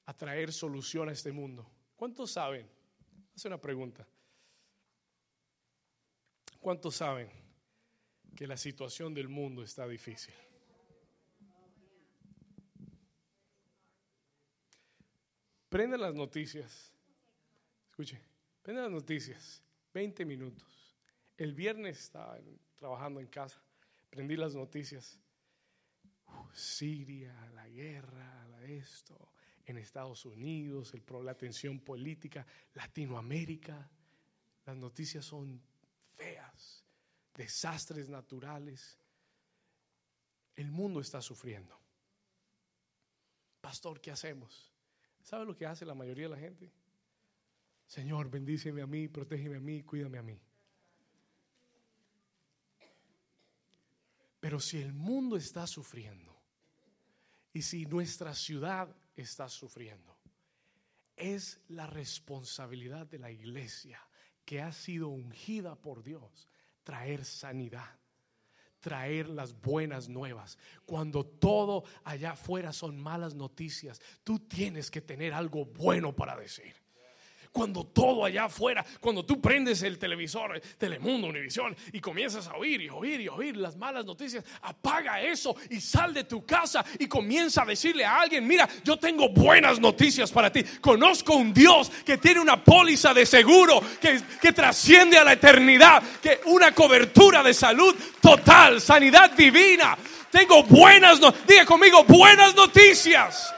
a 0.06 0.14
traer 0.14 0.52
solución 0.52 1.08
a 1.08 1.12
este 1.12 1.32
mundo, 1.32 1.73
¿Cuántos 1.96 2.32
saben? 2.32 2.68
Hace 3.34 3.48
una 3.48 3.60
pregunta. 3.60 4.06
¿Cuántos 6.60 6.96
saben 6.96 7.28
que 8.34 8.46
la 8.46 8.56
situación 8.56 9.12
del 9.12 9.28
mundo 9.28 9.62
está 9.62 9.86
difícil? 9.86 10.34
Prende 15.68 15.98
las 15.98 16.14
noticias. 16.14 16.92
Escuche, 17.90 18.20
prende 18.62 18.82
las 18.82 18.90
noticias. 18.90 19.62
20 19.92 20.24
minutos. 20.24 20.96
El 21.36 21.52
viernes 21.52 21.98
estaba 21.98 22.38
trabajando 22.76 23.20
en 23.20 23.26
casa. 23.26 23.60
Prendí 24.08 24.36
las 24.36 24.54
noticias. 24.54 25.20
Siria, 26.52 27.34
la 27.54 27.68
guerra, 27.68 28.46
esto. 28.64 29.32
En 29.66 29.78
Estados 29.78 30.24
Unidos, 30.26 30.92
la 31.22 31.34
tensión 31.36 31.80
política. 31.80 32.46
Latinoamérica. 32.74 33.90
Las 34.66 34.76
noticias 34.76 35.24
son 35.24 35.60
feas. 36.14 36.84
Desastres 37.34 38.08
naturales. 38.08 38.98
El 40.56 40.70
mundo 40.70 41.00
está 41.00 41.20
sufriendo. 41.20 41.78
Pastor, 43.60 44.00
¿qué 44.00 44.10
hacemos? 44.10 44.72
¿Sabe 45.22 45.46
lo 45.46 45.56
que 45.56 45.66
hace 45.66 45.86
la 45.86 45.94
mayoría 45.94 46.24
de 46.24 46.34
la 46.34 46.38
gente? 46.38 46.70
Señor, 47.86 48.30
bendíceme 48.30 48.82
a 48.82 48.86
mí, 48.86 49.08
protégeme 49.08 49.56
a 49.56 49.60
mí, 49.60 49.82
cuídame 49.82 50.18
a 50.18 50.22
mí. 50.22 50.38
Pero 54.40 54.60
si 54.60 54.78
el 54.82 54.92
mundo 54.92 55.36
está 55.36 55.66
sufriendo 55.66 56.36
y 57.54 57.62
si 57.62 57.86
nuestra 57.86 58.34
ciudad 58.34 58.94
está 59.16 59.48
sufriendo, 59.48 60.18
es 61.16 61.60
la 61.68 61.86
responsabilidad 61.86 63.06
de 63.06 63.18
la 63.18 63.30
iglesia 63.30 64.00
que 64.44 64.60
ha 64.60 64.72
sido 64.72 65.08
ungida 65.08 65.76
por 65.76 66.02
Dios 66.02 66.48
traer 66.82 67.24
sanidad 67.24 67.98
traer 68.80 69.30
las 69.30 69.58
buenas 69.62 70.10
nuevas. 70.10 70.58
Cuando 70.84 71.24
todo 71.24 71.84
allá 72.04 72.32
afuera 72.32 72.70
son 72.70 73.00
malas 73.00 73.34
noticias, 73.34 73.98
tú 74.22 74.40
tienes 74.40 74.90
que 74.90 75.00
tener 75.00 75.32
algo 75.32 75.64
bueno 75.64 76.14
para 76.14 76.36
decir 76.36 76.83
cuando 77.54 77.84
todo 77.84 78.24
allá 78.24 78.46
afuera, 78.46 78.84
cuando 78.98 79.24
tú 79.24 79.40
prendes 79.40 79.80
el 79.84 79.96
televisor, 79.96 80.60
Telemundo, 80.76 81.28
Univisión, 81.28 81.76
y 81.92 82.00
comienzas 82.00 82.48
a 82.48 82.56
oír 82.56 82.82
y 82.82 82.88
oír 82.88 83.20
y 83.20 83.28
oír 83.28 83.56
las 83.56 83.76
malas 83.76 84.04
noticias, 84.04 84.44
apaga 84.60 85.22
eso 85.22 85.54
y 85.70 85.80
sal 85.80 86.12
de 86.12 86.24
tu 86.24 86.44
casa 86.44 86.84
y 86.98 87.06
comienza 87.06 87.62
a 87.62 87.64
decirle 87.64 88.04
a 88.04 88.22
alguien, 88.22 88.44
mira, 88.44 88.68
yo 88.82 88.96
tengo 88.96 89.28
buenas 89.28 89.78
noticias 89.78 90.32
para 90.32 90.50
ti. 90.50 90.64
Conozco 90.80 91.36
un 91.36 91.54
Dios 91.54 91.92
que 92.04 92.18
tiene 92.18 92.40
una 92.40 92.62
póliza 92.62 93.14
de 93.14 93.24
seguro 93.24 93.80
que, 94.00 94.20
que 94.42 94.52
trasciende 94.52 95.16
a 95.16 95.22
la 95.22 95.34
eternidad, 95.34 96.02
que 96.20 96.40
una 96.46 96.72
cobertura 96.72 97.40
de 97.44 97.54
salud 97.54 97.94
total, 98.20 98.80
sanidad 98.80 99.30
divina. 99.30 99.96
Tengo 100.28 100.64
buenas, 100.64 101.20
noticias 101.20 101.46
diga 101.46 101.64
conmigo, 101.64 102.02
buenas 102.02 102.52
noticias. 102.56 103.54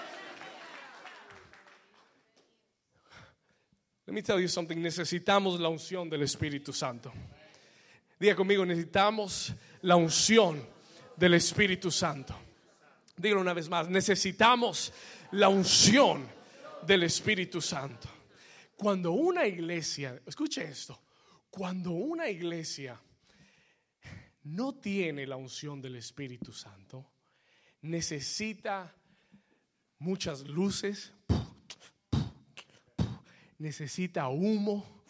Let 4.06 4.14
me 4.14 4.22
tell 4.22 4.40
you 4.40 4.46
something. 4.46 4.76
Necesitamos 4.76 5.58
la 5.58 5.68
unción 5.68 6.08
del 6.08 6.22
Espíritu 6.22 6.72
Santo. 6.72 7.12
Diga 8.20 8.36
conmigo, 8.36 8.64
necesitamos 8.64 9.52
la 9.82 9.96
unción 9.96 10.64
del 11.16 11.34
Espíritu 11.34 11.90
Santo. 11.90 12.34
Dígalo 13.16 13.40
una 13.40 13.52
vez 13.52 13.68
más, 13.68 13.88
necesitamos 13.88 14.92
la 15.32 15.48
unción 15.48 16.28
del 16.86 17.02
Espíritu 17.02 17.60
Santo. 17.60 18.08
Cuando 18.76 19.10
una 19.10 19.44
iglesia, 19.44 20.20
escuche 20.24 20.62
esto, 20.62 21.02
cuando 21.50 21.90
una 21.90 22.28
iglesia 22.28 23.00
no 24.44 24.74
tiene 24.76 25.26
la 25.26 25.34
unción 25.34 25.82
del 25.82 25.96
Espíritu 25.96 26.52
Santo, 26.52 27.10
necesita 27.82 28.94
muchas 29.98 30.42
luces, 30.42 31.12
necesita 33.58 34.28
humo, 34.28 35.04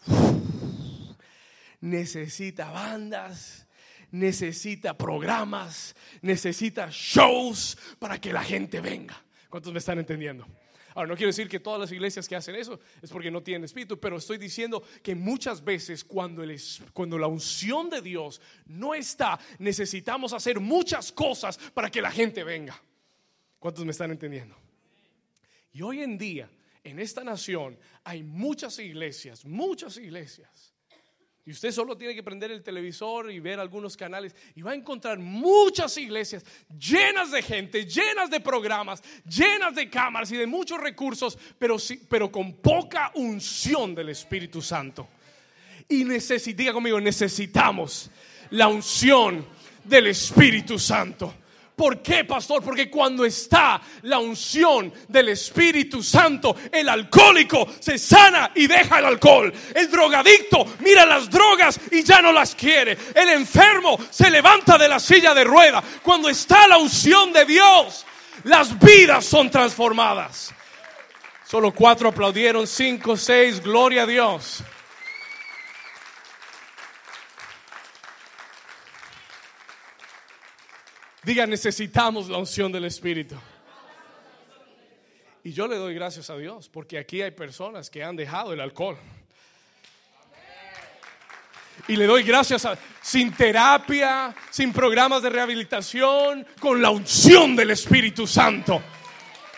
necesita 1.81 2.71
bandas, 2.71 3.67
necesita 4.11 4.97
programas, 4.97 5.95
necesita 6.23 6.89
shows 6.91 7.77
para 7.99 8.21
que 8.21 8.33
la 8.33 8.43
gente 8.43 8.81
venga. 8.81 9.23
¿Cuántos 9.49 9.73
me 9.73 9.79
están 9.79 9.99
entendiendo? 9.99 10.47
Ahora, 10.95 11.09
no 11.09 11.17
quiero 11.17 11.29
decir 11.29 11.47
que 11.47 11.61
todas 11.61 11.79
las 11.79 11.93
iglesias 11.93 12.27
que 12.27 12.37
hacen 12.37 12.55
eso 12.55 12.81
es 13.03 13.11
porque 13.11 13.31
no 13.31 13.43
tienen 13.43 13.65
espíritu, 13.65 14.01
pero 14.01 14.17
estoy 14.17 14.39
diciendo 14.39 14.83
que 15.03 15.15
muchas 15.15 15.63
veces 15.63 16.03
cuando, 16.03 16.43
el, 16.43 16.59
cuando 16.95 17.19
la 17.19 17.27
unción 17.27 17.91
de 17.91 18.01
Dios 18.01 18.41
no 18.65 18.95
está, 18.95 19.39
necesitamos 19.59 20.33
hacer 20.33 20.59
muchas 20.59 21.13
cosas 21.13 21.59
para 21.75 21.91
que 21.91 22.01
la 22.01 22.11
gente 22.11 22.45
venga. 22.45 22.81
¿Cuántos 23.59 23.85
me 23.85 23.91
están 23.91 24.11
entendiendo? 24.11 24.57
Y 25.73 25.83
hoy 25.83 26.01
en 26.01 26.17
día 26.17 26.49
en 26.87 27.01
esta 27.01 27.25
nación 27.25 27.79
hay 28.05 28.23
muchas 28.23 28.79
iglesias, 28.79 29.45
muchas 29.45 29.97
iglesias. 29.97 30.73
Y 31.45 31.53
usted 31.53 31.71
solo 31.71 31.97
tiene 31.97 32.15
que 32.15 32.25
prender 32.25 32.51
el 32.51 32.63
televisor 32.63 33.31
y 33.31 33.39
ver 33.39 33.61
algunos 33.61 33.97
canales 33.97 34.35
y 34.57 34.63
va 34.63 34.73
a 34.73 34.75
encontrar 34.75 35.19
muchas 35.19 35.97
iglesias 35.97 36.45
llenas 36.77 37.31
de 37.31 37.41
gente, 37.41 37.87
llenas 37.87 38.31
de 38.31 38.41
programas, 38.41 39.03
llenas 39.25 39.75
de 39.75 39.89
cámaras 39.89 40.31
y 40.33 40.37
de 40.37 40.47
muchos 40.47 40.81
recursos, 40.81 41.39
pero, 41.59 41.77
pero 42.09 42.33
con 42.33 42.55
poca 42.55 43.13
unción 43.15 43.95
del 43.95 44.09
Espíritu 44.09 44.61
Santo. 44.61 45.09
Y 45.89 46.03
diga 46.05 46.73
conmigo, 46.73 47.01
necesitamos 47.01 48.11
la 48.51 48.67
unción 48.67 49.47
del 49.85 50.09
Espíritu 50.09 50.81
Santo. 50.81 51.33
¿Por 51.77 52.01
qué, 52.01 52.25
pastor? 52.25 52.63
Porque 52.63 52.89
cuando 52.89 53.27
está 53.27 53.83
la 54.03 54.19
unción 54.19 54.91
del 55.09 55.29
Espíritu 55.29 56.03
Santo, 56.03 56.57
el 56.73 56.89
alcohólico 56.89 57.69
se 57.79 57.99
sana 57.99 58.51
y 58.55 58.67
deja 58.67 58.99
el 58.99 59.05
alcohol. 59.05 59.53
El 59.75 59.91
drogadicto 59.91 60.65
mira 60.79 61.05
las 61.05 61.29
drogas 61.29 61.79
y 61.93 62.03
ya 62.03 62.23
no 62.23 62.33
las 62.33 62.55
quiere. 62.55 62.97
El 63.15 63.29
enfermo 63.29 63.99
se 64.09 64.31
levanta 64.31 64.79
de 64.79 64.89
la 64.89 64.99
silla 64.99 65.35
de 65.35 65.45
rueda. 65.45 65.85
Cuando 66.03 66.31
está 66.31 66.67
la 66.67 66.79
unción 66.79 67.31
de 67.31 67.45
Dios, 67.45 68.07
las 68.45 68.79
vidas 68.79 69.27
son 69.27 69.51
transformadas. 69.51 70.55
Solo 71.47 71.73
cuatro 71.73 72.09
aplaudieron, 72.09 72.67
cinco, 72.67 73.19
seis, 73.19 73.63
gloria 73.63 74.05
a 74.05 74.07
Dios. 74.07 74.65
Diga, 81.27 81.45
necesitamos 81.45 82.29
la 82.29 82.39
unción 82.39 82.71
del 82.71 82.85
Espíritu. 82.85 83.35
Y 85.43 85.53
yo 85.53 85.67
le 85.67 85.75
doy 85.75 85.93
gracias 85.93 86.31
a 86.31 86.37
Dios 86.37 86.69
porque 86.69 87.01
aquí 87.01 87.21
hay 87.21 87.33
personas 87.33 87.91
que 87.91 88.05
han 88.05 88.15
dejado 88.15 88.53
el 88.53 88.61
alcohol. 88.61 88.97
Y 91.89 91.97
le 91.97 92.07
doy 92.07 92.23
gracias 92.23 92.65
a, 92.65 92.79
sin 93.03 93.33
terapia, 93.33 94.37
sin 94.51 94.73
programas 94.73 95.21
de 95.21 95.31
rehabilitación, 95.31 96.47
con 96.61 96.81
la 96.81 96.91
unción 96.91 97.57
del 97.57 97.73
Espíritu 97.73 98.25
Santo. 98.25 98.81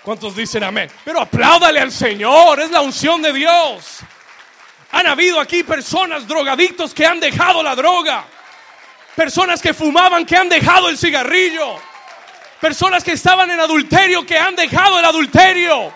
¿Cuántos 0.03 0.35
dicen 0.35 0.64
amén? 0.64 0.89
Pero 1.05 1.21
apláudale 1.21 1.81
al 1.81 1.93
Señor, 1.93 2.61
es 2.61 2.71
la 2.71 2.81
unción 2.81 3.21
de 3.21 3.35
Dios. 3.35 3.99
Han 4.93 5.07
habido 5.07 5.39
aquí 5.39 5.64
personas 5.64 6.27
drogadictos 6.27 6.95
que 6.95 7.05
han 7.05 7.21
dejado 7.21 7.62
la 7.62 7.77
droga. 7.77 8.25
Personas 9.19 9.61
que 9.61 9.75
fumaban 9.75 10.25
que 10.25 10.37
han 10.37 10.49
dejado 10.49 10.89
el 10.89 10.97
cigarrillo. 10.97 11.75
Personas 12.61 13.03
que 13.03 13.11
estaban 13.11 13.51
en 13.51 13.59
adulterio 13.59 14.25
que 14.25 14.39
han 14.39 14.55
dejado 14.55 14.97
el 14.97 15.05
adulterio. 15.05 15.93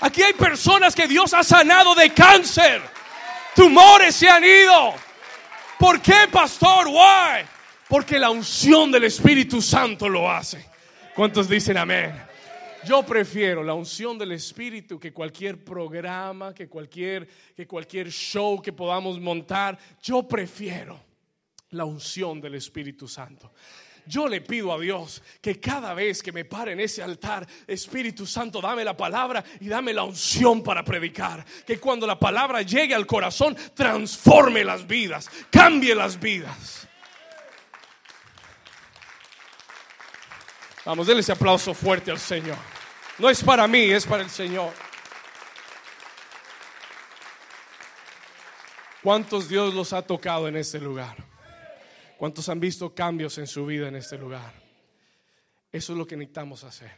Aquí 0.00 0.22
hay 0.22 0.32
personas 0.32 0.94
que 0.94 1.06
Dios 1.06 1.34
ha 1.34 1.44
sanado 1.44 1.94
de 1.94 2.14
cáncer. 2.14 2.80
Tumores 3.54 4.14
se 4.16 4.30
han 4.30 4.42
ido. 4.42 4.94
¿Por 5.78 6.00
qué, 6.00 6.28
pastor? 6.32 6.88
Why? 6.88 7.44
Porque 7.88 8.18
la 8.18 8.30
unción 8.30 8.90
del 8.90 9.04
Espíritu 9.04 9.60
Santo 9.60 10.08
lo 10.08 10.30
hace. 10.30 10.66
¿Cuántos 11.14 11.50
dicen 11.50 11.76
amén? 11.76 12.18
Yo 12.86 13.02
prefiero 13.02 13.62
la 13.62 13.74
unción 13.74 14.16
del 14.16 14.32
Espíritu 14.32 14.98
que 14.98 15.12
cualquier 15.12 15.62
programa, 15.62 16.54
que 16.54 16.70
cualquier, 16.70 17.28
que 17.54 17.66
cualquier 17.66 18.10
show 18.10 18.62
que 18.62 18.72
podamos 18.72 19.20
montar. 19.20 19.76
Yo 20.02 20.26
prefiero 20.26 21.05
la 21.70 21.84
unción 21.84 22.40
del 22.40 22.54
Espíritu 22.54 23.08
Santo. 23.08 23.52
Yo 24.06 24.28
le 24.28 24.40
pido 24.40 24.72
a 24.72 24.78
Dios 24.78 25.20
que 25.40 25.58
cada 25.58 25.92
vez 25.92 26.22
que 26.22 26.30
me 26.30 26.44
pare 26.44 26.72
en 26.72 26.80
ese 26.80 27.02
altar, 27.02 27.46
Espíritu 27.66 28.24
Santo, 28.24 28.60
dame 28.60 28.84
la 28.84 28.96
palabra 28.96 29.42
y 29.60 29.68
dame 29.68 29.92
la 29.92 30.04
unción 30.04 30.62
para 30.62 30.84
predicar. 30.84 31.44
Que 31.66 31.80
cuando 31.80 32.06
la 32.06 32.18
palabra 32.18 32.62
llegue 32.62 32.94
al 32.94 33.04
corazón, 33.04 33.56
transforme 33.74 34.62
las 34.62 34.86
vidas, 34.86 35.28
cambie 35.50 35.94
las 35.94 36.20
vidas. 36.20 36.86
Vamos, 40.84 41.08
denle 41.08 41.20
ese 41.20 41.32
aplauso 41.32 41.74
fuerte 41.74 42.12
al 42.12 42.20
Señor. 42.20 42.56
No 43.18 43.28
es 43.28 43.42
para 43.42 43.66
mí, 43.66 43.90
es 43.90 44.06
para 44.06 44.22
el 44.22 44.30
Señor. 44.30 44.72
¿Cuántos 49.02 49.48
Dios 49.48 49.74
los 49.74 49.92
ha 49.92 50.02
tocado 50.02 50.46
en 50.46 50.56
este 50.56 50.78
lugar? 50.78 51.16
¿Cuántos 52.18 52.48
han 52.48 52.60
visto 52.60 52.94
cambios 52.94 53.36
en 53.36 53.46
su 53.46 53.66
vida 53.66 53.88
en 53.88 53.96
este 53.96 54.16
lugar? 54.16 54.54
Eso 55.70 55.92
es 55.92 55.98
lo 55.98 56.06
que 56.06 56.16
necesitamos 56.16 56.64
hacer. 56.64 56.92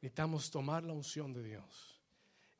Necesitamos 0.00 0.50
tomar 0.50 0.84
la 0.84 0.94
unción 0.94 1.34
de 1.34 1.42
Dios 1.42 2.00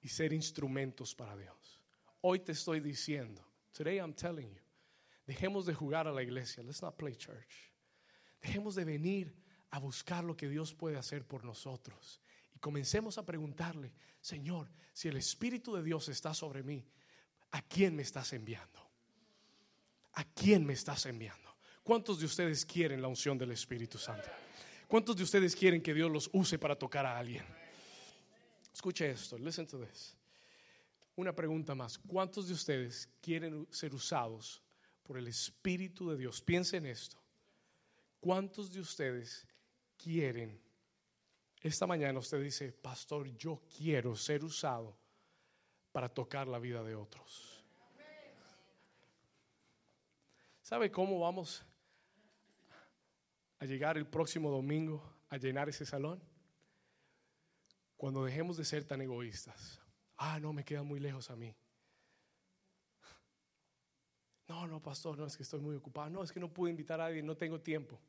y 0.03 0.09
ser 0.09 0.35
instrumentos 0.35 1.15
para 1.15 1.35
Dios. 1.35 1.81
Hoy 2.21 2.41
te 2.41 2.53
estoy 2.53 2.81
diciendo, 2.81 3.43
today 3.73 3.97
I'm 3.97 4.13
telling 4.13 4.51
you, 4.51 4.61
dejemos 5.27 5.65
de 5.65 5.73
jugar 5.73 6.07
a 6.07 6.13
la 6.13 6.23
iglesia. 6.23 6.63
Let's 6.63 6.83
not 6.83 6.97
play 6.97 7.17
church. 7.17 7.73
Dejemos 8.43 8.75
de 8.75 8.85
venir 8.85 9.35
a 9.71 9.79
buscar 9.79 10.25
lo 10.25 10.37
que 10.37 10.49
Dios 10.49 10.75
puede 10.75 10.99
hacer 10.99 11.27
por 11.27 11.43
nosotros. 11.43 12.21
Y 12.55 12.59
comencemos 12.59 13.17
a 13.17 13.25
preguntarle, 13.25 13.95
Señor, 14.21 14.71
si 14.93 15.09
el 15.09 15.17
Espíritu 15.17 15.75
de 15.75 15.83
Dios 15.83 16.09
está 16.11 16.35
sobre 16.35 16.63
mí, 16.63 16.85
¿a 17.53 17.63
quién 17.63 17.97
me 17.97 18.03
estás 18.03 18.35
enviando? 18.35 18.87
¿A 20.13 20.25
quién 20.25 20.67
me 20.67 20.75
estás 20.75 21.07
enviando? 21.07 21.48
¿Cuántos 21.89 22.21
de 22.21 22.27
ustedes 22.27 22.67
quieren 22.67 23.01
la 23.01 23.09
unción 23.09 23.39
del 23.39 23.51
Espíritu 23.53 23.97
Santo? 23.97 24.29
¿Cuántos 24.87 25.17
de 25.17 25.23
ustedes 25.23 25.57
quieren 25.57 25.81
que 25.81 25.95
Dios 25.95 26.11
los 26.11 26.29
use 26.35 26.59
para 26.59 26.77
tocar 26.77 27.07
a 27.07 27.17
alguien? 27.17 27.43
Escuche 28.71 29.11
esto, 29.11 29.39
listen 29.39 29.67
to 29.67 29.79
this. 29.79 30.15
Una 31.17 31.35
pregunta 31.35 31.75
más. 31.75 31.97
¿Cuántos 31.97 32.47
de 32.47 32.53
ustedes 32.53 33.09
quieren 33.23 33.67
ser 33.71 33.95
usados 33.95 34.63
por 35.03 35.17
el 35.17 35.29
Espíritu 35.29 36.11
de 36.11 36.19
Dios? 36.19 36.43
Piensen 36.43 36.85
en 36.85 36.93
esto. 36.93 37.17
¿Cuántos 38.21 38.71
de 38.71 38.81
ustedes 38.81 39.49
quieren? 39.97 40.61
Esta 41.63 41.87
mañana 41.87 42.19
usted 42.19 42.43
dice, 42.43 42.71
pastor, 42.71 43.35
yo 43.39 43.63
quiero 43.79 44.15
ser 44.15 44.45
usado 44.45 44.95
para 45.91 46.11
tocar 46.11 46.49
la 46.49 46.59
vida 46.59 46.83
de 46.85 46.95
otros. 46.95 47.65
¿Sabe 50.61 50.91
cómo 50.91 51.21
vamos 51.21 51.65
a 53.59 53.65
llegar 53.65 53.97
el 53.97 54.07
próximo 54.07 54.51
domingo 54.51 55.03
a 55.29 55.37
llenar 55.37 55.69
ese 55.69 55.85
salón? 55.85 56.23
Cuando 57.97 58.25
dejemos 58.25 58.57
de 58.57 58.65
ser 58.65 58.85
tan 58.85 59.01
egoístas. 59.01 59.81
Ah, 60.17 60.39
no, 60.41 60.53
me 60.53 60.65
queda 60.65 60.83
muy 60.83 61.01
lejos 61.01 61.31
a 61.31 61.37
mí. 61.37 61.55
No, 64.47 64.67
no, 64.67 64.81
pastor, 64.81 65.19
no, 65.19 65.27
es 65.27 65.37
que 65.37 65.43
estoy 65.43 65.61
muy 65.61 65.77
ocupado. 65.77 66.09
No, 66.09 66.23
es 66.23 66.33
que 66.33 66.41
no 66.41 66.53
pude 66.53 66.71
invitar 66.71 67.01
a 67.01 67.07
alguien, 67.07 67.27
no 67.27 67.37
tengo 67.37 67.61
tiempo. 67.61 68.01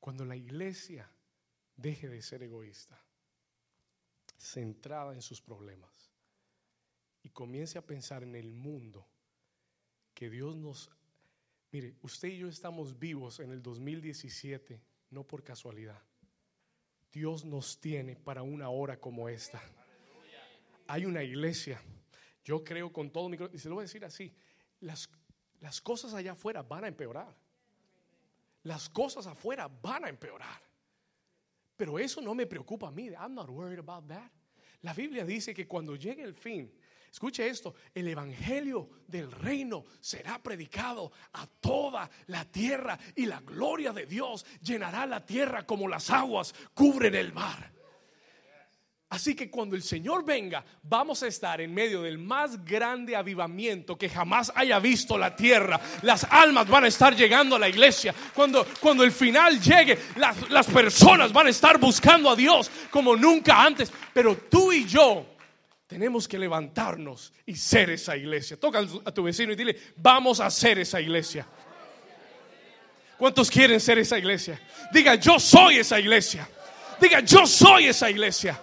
Cuando 0.00 0.24
la 0.24 0.36
iglesia 0.36 1.08
deje 1.76 2.08
de 2.08 2.22
ser 2.22 2.42
egoísta, 2.42 3.00
centrada 4.36 5.12
en 5.12 5.22
sus 5.22 5.40
problemas, 5.40 6.10
y 7.22 7.30
comience 7.30 7.78
a 7.78 7.86
pensar 7.86 8.22
en 8.22 8.34
el 8.34 8.50
mundo 8.52 9.06
que 10.18 10.28
Dios 10.28 10.56
nos... 10.56 10.90
Mire, 11.70 11.94
usted 12.02 12.26
y 12.26 12.38
yo 12.38 12.48
estamos 12.48 12.98
vivos 12.98 13.38
en 13.38 13.52
el 13.52 13.62
2017, 13.62 14.82
no 15.10 15.22
por 15.22 15.44
casualidad. 15.44 16.02
Dios 17.12 17.44
nos 17.44 17.80
tiene 17.80 18.16
para 18.16 18.42
una 18.42 18.68
hora 18.68 18.98
como 18.98 19.28
esta. 19.28 19.62
Hay 20.88 21.04
una 21.04 21.22
iglesia. 21.22 21.80
Yo 22.42 22.64
creo 22.64 22.92
con 22.92 23.12
todo 23.12 23.28
mi 23.28 23.36
corazón, 23.36 23.54
y 23.54 23.60
se 23.60 23.68
lo 23.68 23.76
voy 23.76 23.82
a 23.82 23.84
decir 23.84 24.04
así, 24.04 24.34
las, 24.80 25.08
las 25.60 25.80
cosas 25.80 26.12
allá 26.14 26.32
afuera 26.32 26.62
van 26.62 26.82
a 26.82 26.88
empeorar. 26.88 27.32
Las 28.64 28.88
cosas 28.88 29.24
afuera 29.28 29.68
van 29.68 30.04
a 30.04 30.08
empeorar. 30.08 30.60
Pero 31.76 31.96
eso 31.96 32.20
no 32.20 32.34
me 32.34 32.46
preocupa 32.46 32.88
a 32.88 32.90
mí. 32.90 33.06
I'm 33.10 33.36
not 33.36 33.48
worried 33.50 33.78
about 33.78 34.08
that. 34.08 34.32
La 34.80 34.94
Biblia 34.94 35.24
dice 35.24 35.54
que 35.54 35.68
cuando 35.68 35.94
llegue 35.94 36.24
el 36.24 36.34
fin, 36.34 36.72
Escuche 37.18 37.48
esto, 37.48 37.74
el 37.92 38.06
Evangelio 38.06 38.90
del 39.08 39.32
reino 39.32 39.84
será 39.98 40.40
predicado 40.40 41.10
a 41.32 41.48
toda 41.48 42.08
la 42.28 42.44
tierra 42.44 42.96
y 43.16 43.26
la 43.26 43.40
gloria 43.40 43.92
de 43.92 44.06
Dios 44.06 44.46
llenará 44.62 45.04
la 45.04 45.26
tierra 45.26 45.66
como 45.66 45.88
las 45.88 46.10
aguas 46.10 46.54
cubren 46.74 47.16
el 47.16 47.32
mar. 47.32 47.72
Así 49.08 49.34
que 49.34 49.50
cuando 49.50 49.74
el 49.74 49.82
Señor 49.82 50.24
venga, 50.24 50.64
vamos 50.84 51.24
a 51.24 51.26
estar 51.26 51.60
en 51.60 51.74
medio 51.74 52.02
del 52.02 52.18
más 52.18 52.64
grande 52.64 53.16
avivamiento 53.16 53.98
que 53.98 54.08
jamás 54.08 54.52
haya 54.54 54.78
visto 54.78 55.18
la 55.18 55.34
tierra. 55.34 55.80
Las 56.02 56.22
almas 56.22 56.68
van 56.68 56.84
a 56.84 56.86
estar 56.86 57.16
llegando 57.16 57.56
a 57.56 57.58
la 57.58 57.68
iglesia. 57.68 58.14
Cuando, 58.32 58.64
cuando 58.78 59.02
el 59.02 59.10
final 59.10 59.60
llegue, 59.60 59.98
las, 60.14 60.48
las 60.50 60.68
personas 60.68 61.32
van 61.32 61.48
a 61.48 61.50
estar 61.50 61.78
buscando 61.78 62.30
a 62.30 62.36
Dios 62.36 62.70
como 62.92 63.16
nunca 63.16 63.60
antes. 63.60 63.90
Pero 64.14 64.36
tú 64.36 64.70
y 64.70 64.84
yo 64.84 65.37
tenemos 65.88 66.28
que 66.28 66.38
levantarnos 66.38 67.32
y 67.46 67.56
ser 67.56 67.88
esa 67.88 68.14
iglesia. 68.14 68.60
Toca 68.60 68.86
a 69.04 69.10
tu 69.10 69.22
vecino 69.22 69.52
y 69.54 69.56
dile, 69.56 69.74
vamos 69.96 70.38
a 70.38 70.50
ser 70.50 70.78
esa 70.78 71.00
iglesia. 71.00 71.46
¿Cuántos 73.16 73.50
quieren 73.50 73.80
ser 73.80 73.98
esa 73.98 74.18
iglesia? 74.18 74.60
Diga, 74.92 75.14
yo 75.14 75.40
soy 75.40 75.78
esa 75.78 75.98
iglesia. 75.98 76.46
Diga, 77.00 77.20
yo 77.20 77.46
soy 77.46 77.86
esa 77.86 78.10
iglesia. 78.10 78.60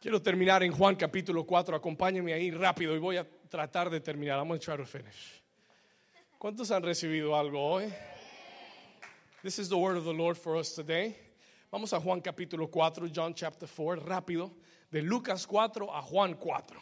Quiero 0.00 0.22
terminar 0.22 0.62
en 0.62 0.72
Juan 0.72 0.96
capítulo 0.96 1.44
4. 1.44 1.76
Acompáñenme 1.76 2.32
ahí 2.32 2.50
rápido 2.50 2.96
y 2.96 2.98
voy 2.98 3.18
a 3.18 3.26
tratar 3.50 3.90
de 3.90 4.00
terminar. 4.00 4.40
A 4.40 4.58
try 4.58 4.78
to 4.78 4.86
finish. 4.86 5.42
¿Cuántos 6.38 6.70
han 6.70 6.82
recibido 6.82 7.36
algo 7.36 7.62
hoy? 7.62 7.92
This 9.42 9.58
is 9.58 9.68
the 9.68 9.76
word 9.76 9.98
of 9.98 10.04
the 10.04 10.14
Lord 10.14 10.38
for 10.38 10.56
us 10.56 10.74
today. 10.74 11.14
Vamos 11.70 11.92
a 11.92 12.00
Juan 12.00 12.22
capítulo 12.22 12.70
4, 12.70 13.08
John 13.14 13.34
chapter 13.34 13.68
4, 13.68 14.02
rápido 14.02 14.50
de 14.96 15.02
Lucas 15.02 15.46
4 15.46 15.94
a 15.94 16.00
Juan 16.00 16.36
4. 16.36 16.80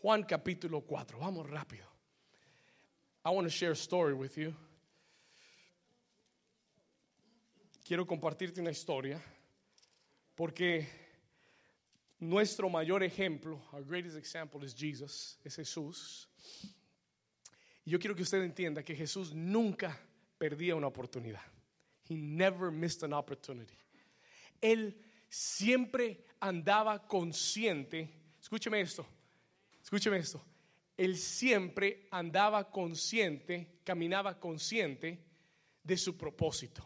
Juan 0.00 0.22
capítulo 0.22 0.82
4, 0.82 1.18
vamos 1.18 1.50
rápido. 1.50 1.84
I 3.24 3.30
want 3.30 3.48
to 3.48 3.50
share 3.50 3.72
a 3.72 3.74
story 3.74 4.14
with 4.14 4.36
you. 4.36 4.54
Quiero 7.84 8.06
compartirte 8.06 8.60
una 8.60 8.70
historia 8.70 9.20
porque 10.36 10.86
nuestro 12.20 12.68
mayor 12.68 13.02
ejemplo, 13.02 13.60
our 13.72 13.82
greatest 13.82 14.16
example 14.16 14.64
is 14.64 14.72
Jesus, 14.72 15.36
es 15.44 15.56
Jesús. 15.56 16.28
Y 17.84 17.90
yo 17.90 17.98
quiero 17.98 18.14
que 18.14 18.22
usted 18.22 18.40
entienda 18.44 18.84
que 18.84 18.94
Jesús 18.94 19.34
nunca 19.34 19.98
perdía 20.38 20.76
una 20.76 20.86
oportunidad. 20.86 21.42
He 22.08 22.14
never 22.16 22.70
missed 22.70 23.02
an 23.02 23.12
opportunity. 23.12 23.76
Él 24.60 24.94
siempre 25.36 26.24
andaba 26.40 27.06
consciente, 27.06 28.08
escúcheme 28.40 28.80
esto, 28.80 29.06
escúcheme 29.82 30.16
esto, 30.16 30.42
él 30.96 31.18
siempre 31.18 32.08
andaba 32.10 32.70
consciente, 32.70 33.80
caminaba 33.84 34.40
consciente 34.40 35.22
de 35.82 35.96
su 35.98 36.16
propósito. 36.16 36.82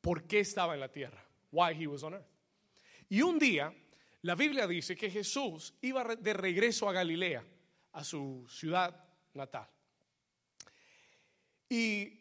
¿Por 0.00 0.26
qué 0.26 0.40
estaba 0.40 0.72
en 0.72 0.80
la 0.80 0.90
tierra? 0.90 1.22
Why 1.52 1.74
he 1.74 1.86
was 1.86 2.02
on 2.02 2.14
earth. 2.14 2.26
Y 3.10 3.20
un 3.20 3.38
día, 3.38 3.70
la 4.22 4.34
Biblia 4.34 4.66
dice 4.66 4.96
que 4.96 5.10
Jesús 5.10 5.74
iba 5.82 6.16
de 6.16 6.32
regreso 6.32 6.88
a 6.88 6.92
Galilea, 6.94 7.44
a 7.92 8.02
su 8.02 8.46
ciudad 8.48 9.04
natal. 9.34 9.68
Y 11.68 12.18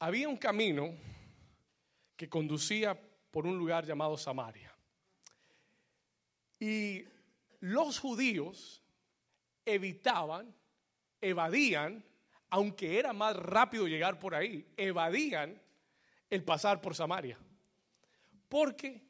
había 0.00 0.28
un 0.28 0.36
camino 0.36 0.94
que 2.14 2.28
conducía 2.28 3.00
por 3.36 3.46
un 3.46 3.58
lugar 3.58 3.84
llamado 3.84 4.16
Samaria. 4.16 4.74
Y 6.58 7.04
los 7.60 7.98
judíos 7.98 8.82
evitaban, 9.66 10.54
evadían, 11.20 12.02
aunque 12.48 12.98
era 12.98 13.12
más 13.12 13.36
rápido 13.36 13.86
llegar 13.88 14.18
por 14.18 14.34
ahí, 14.34 14.66
evadían 14.74 15.60
el 16.30 16.44
pasar 16.44 16.80
por 16.80 16.94
Samaria. 16.94 17.38
Porque 18.48 19.04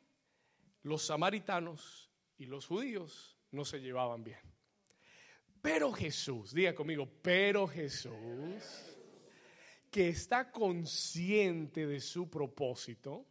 los 0.82 1.06
samaritanos 1.06 2.10
y 2.36 2.46
los 2.46 2.66
judíos 2.66 3.38
no 3.52 3.64
se 3.64 3.78
llevaban 3.78 4.24
bien. 4.24 4.40
Pero 5.62 5.92
Jesús, 5.92 6.52
diga 6.52 6.74
conmigo, 6.74 7.08
pero 7.22 7.68
Jesús, 7.68 8.10
que 9.88 10.08
está 10.08 10.50
consciente 10.50 11.86
de 11.86 12.00
su 12.00 12.28
propósito, 12.28 13.24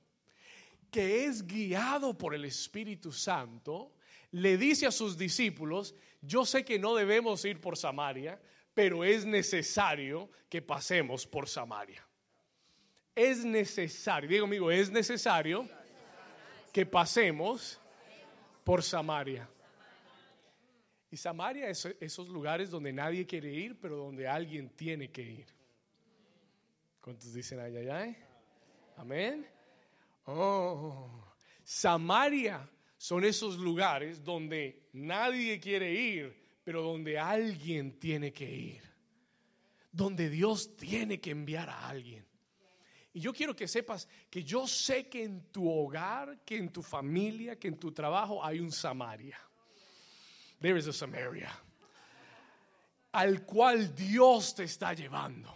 que 0.96 1.26
es 1.26 1.46
guiado 1.46 2.18
por 2.18 2.34
el 2.34 2.46
Espíritu 2.46 3.12
Santo, 3.12 3.92
le 4.32 4.56
dice 4.56 4.88
a 4.88 4.92
sus 4.92 5.18
discípulos, 5.18 5.94
yo 6.22 6.46
sé 6.46 6.64
que 6.64 6.80
no 6.80 6.96
debemos 6.96 7.44
ir 7.44 7.60
por 7.60 7.76
Samaria, 7.76 8.40
pero 8.74 9.04
es 9.04 9.26
necesario 9.26 10.30
que 10.48 10.62
pasemos 10.62 11.28
por 11.28 11.50
Samaria. 11.50 12.02
Es 13.14 13.44
necesario, 13.44 14.30
digo 14.30 14.46
amigo, 14.46 14.72
es 14.72 14.90
necesario 14.90 15.68
que 16.72 16.86
pasemos 16.86 17.78
por 18.64 18.82
Samaria. 18.82 19.50
Y 21.12 21.18
Samaria 21.18 21.68
es 21.68 21.84
esos 22.00 22.30
lugares 22.30 22.70
donde 22.70 22.94
nadie 22.94 23.26
quiere 23.26 23.52
ir, 23.52 23.78
pero 23.82 23.98
donde 23.98 24.30
alguien 24.30 24.70
tiene 24.70 25.12
que 25.12 25.24
ir. 25.24 25.48
¿Cuántos 27.02 27.34
dicen 27.34 27.60
ay, 27.60 27.76
ay, 27.76 27.90
ay? 27.90 28.18
Amén. 28.96 29.55
Oh, 30.26 31.34
Samaria 31.64 32.70
son 32.98 33.24
esos 33.24 33.58
lugares 33.58 34.24
donde 34.24 34.90
nadie 34.94 35.60
quiere 35.60 35.94
ir, 35.94 36.60
pero 36.64 36.82
donde 36.82 37.20
alguien 37.20 38.00
tiene 38.00 38.34
que 38.34 38.50
ir. 38.50 38.82
Donde 39.92 40.30
Dios 40.30 40.76
tiene 40.76 41.20
que 41.20 41.32
enviar 41.32 41.70
a 41.70 41.88
alguien. 41.88 42.26
Y 43.14 43.22
yo 43.22 43.32
quiero 43.32 43.56
que 43.56 43.68
sepas 43.68 44.10
que 44.30 44.44
yo 44.44 44.68
sé 44.68 45.08
que 45.08 45.24
en 45.24 45.52
tu 45.52 45.70
hogar, 45.70 46.44
que 46.44 46.58
en 46.58 46.70
tu 46.70 46.82
familia, 46.84 47.58
que 47.58 47.70
en 47.70 47.78
tu 47.78 47.92
trabajo 47.92 48.44
hay 48.44 48.60
un 48.60 48.72
Samaria. 48.72 49.40
There 50.60 50.78
is 50.78 50.88
a 50.88 50.94
Samaria. 50.94 51.52
Al 53.14 53.46
cual 53.46 53.96
Dios 53.96 54.56
te 54.56 54.64
está 54.64 54.94
llevando. 54.94 55.56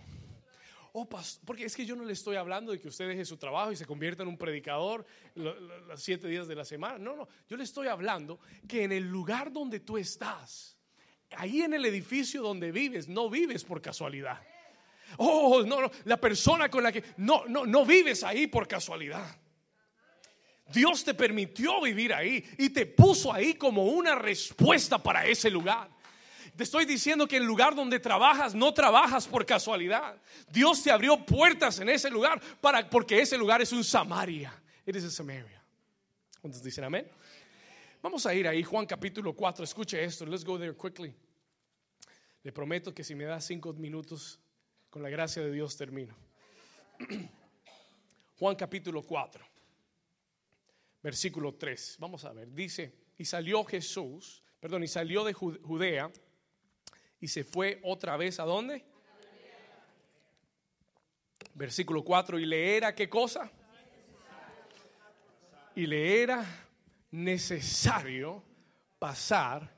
Oh, 1.01 1.07
porque 1.45 1.63
es 1.63 1.77
que 1.77 1.85
yo 1.85 1.95
no 1.95 2.03
le 2.03 2.11
estoy 2.11 2.35
hablando 2.35 2.73
de 2.73 2.79
que 2.79 2.89
usted 2.89 3.07
deje 3.07 3.23
su 3.23 3.37
trabajo 3.37 3.71
y 3.71 3.77
se 3.77 3.85
convierta 3.85 4.23
en 4.23 4.29
un 4.29 4.37
predicador 4.37 5.05
los 5.33 5.57
siete 5.95 6.27
días 6.27 6.45
de 6.49 6.55
la 6.55 6.65
semana. 6.65 6.97
No, 6.97 7.15
no. 7.15 7.25
Yo 7.47 7.55
le 7.55 7.63
estoy 7.63 7.87
hablando 7.87 8.37
que 8.67 8.83
en 8.83 8.91
el 8.91 9.07
lugar 9.07 9.53
donde 9.53 9.79
tú 9.79 9.97
estás, 9.97 10.77
ahí 11.37 11.61
en 11.61 11.73
el 11.73 11.85
edificio 11.85 12.41
donde 12.41 12.73
vives, 12.73 13.07
no 13.07 13.29
vives 13.29 13.63
por 13.63 13.81
casualidad. 13.81 14.41
Oh, 15.15 15.63
no, 15.65 15.81
no, 15.81 15.89
la 16.03 16.17
persona 16.17 16.69
con 16.69 16.83
la 16.83 16.91
que 16.91 17.01
no, 17.15 17.45
no, 17.45 17.65
no 17.65 17.85
vives 17.85 18.25
ahí 18.25 18.47
por 18.47 18.67
casualidad. 18.67 19.39
Dios 20.73 21.05
te 21.05 21.13
permitió 21.13 21.79
vivir 21.81 22.13
ahí 22.13 22.43
y 22.57 22.71
te 22.71 22.85
puso 22.85 23.31
ahí 23.31 23.53
como 23.53 23.85
una 23.85 24.15
respuesta 24.15 25.01
para 25.01 25.25
ese 25.25 25.49
lugar. 25.49 25.89
Te 26.59 26.63
estoy 26.63 26.83
diciendo 26.83 27.25
que 27.25 27.37
el 27.37 27.45
lugar 27.45 27.73
donde 27.73 28.01
trabajas 28.01 28.53
no 28.53 28.73
trabajas 28.73 29.25
por 29.25 29.45
casualidad. 29.45 30.21
Dios 30.51 30.83
te 30.83 30.91
abrió 30.91 31.25
puertas 31.25 31.79
en 31.79 31.87
ese 31.87 32.09
lugar 32.09 32.41
para 32.59 32.89
porque 32.89 33.21
ese 33.21 33.37
lugar 33.37 33.61
es 33.61 33.71
un 33.71 33.81
Samaria. 33.81 34.53
It 34.85 34.93
is 34.93 35.13
Samaria. 35.13 35.63
¿Cuántos 36.41 36.61
dicen 36.61 36.83
amén? 36.83 37.07
Vamos 38.01 38.25
a 38.25 38.33
ir 38.33 38.45
ahí, 38.45 38.61
Juan 38.61 38.85
capítulo 38.85 39.33
4. 39.33 39.63
Escuche 39.63 40.03
esto. 40.03 40.25
Let's 40.25 40.43
go 40.43 40.59
there 40.59 40.75
quickly. 40.75 41.15
Le 42.43 42.51
prometo 42.51 42.93
que 42.93 43.05
si 43.05 43.15
me 43.15 43.23
da 43.23 43.39
cinco 43.39 43.71
minutos 43.71 44.37
con 44.89 45.01
la 45.01 45.09
gracia 45.09 45.41
de 45.41 45.53
Dios 45.53 45.77
termino. 45.77 46.13
Juan 48.37 48.57
capítulo 48.57 49.01
4, 49.03 49.45
versículo 51.01 51.53
3. 51.53 51.95
Vamos 51.99 52.25
a 52.25 52.33
ver. 52.33 52.53
Dice, 52.53 52.93
y 53.17 53.23
salió 53.23 53.63
Jesús, 53.63 54.43
perdón, 54.59 54.83
y 54.83 54.89
salió 54.89 55.23
de 55.23 55.31
Judea 55.31 56.11
y 57.19 57.27
se 57.27 57.43
fue 57.43 57.79
otra 57.83 58.17
vez 58.17 58.39
a 58.39 58.43
dónde? 58.43 58.85
Versículo 61.53 62.03
4, 62.03 62.39
y 62.39 62.45
le 62.45 62.77
era 62.77 62.95
qué 62.95 63.09
cosa? 63.09 63.51
Y 65.75 65.85
le 65.85 66.21
era 66.21 66.45
necesario 67.11 68.43
pasar. 68.97 69.69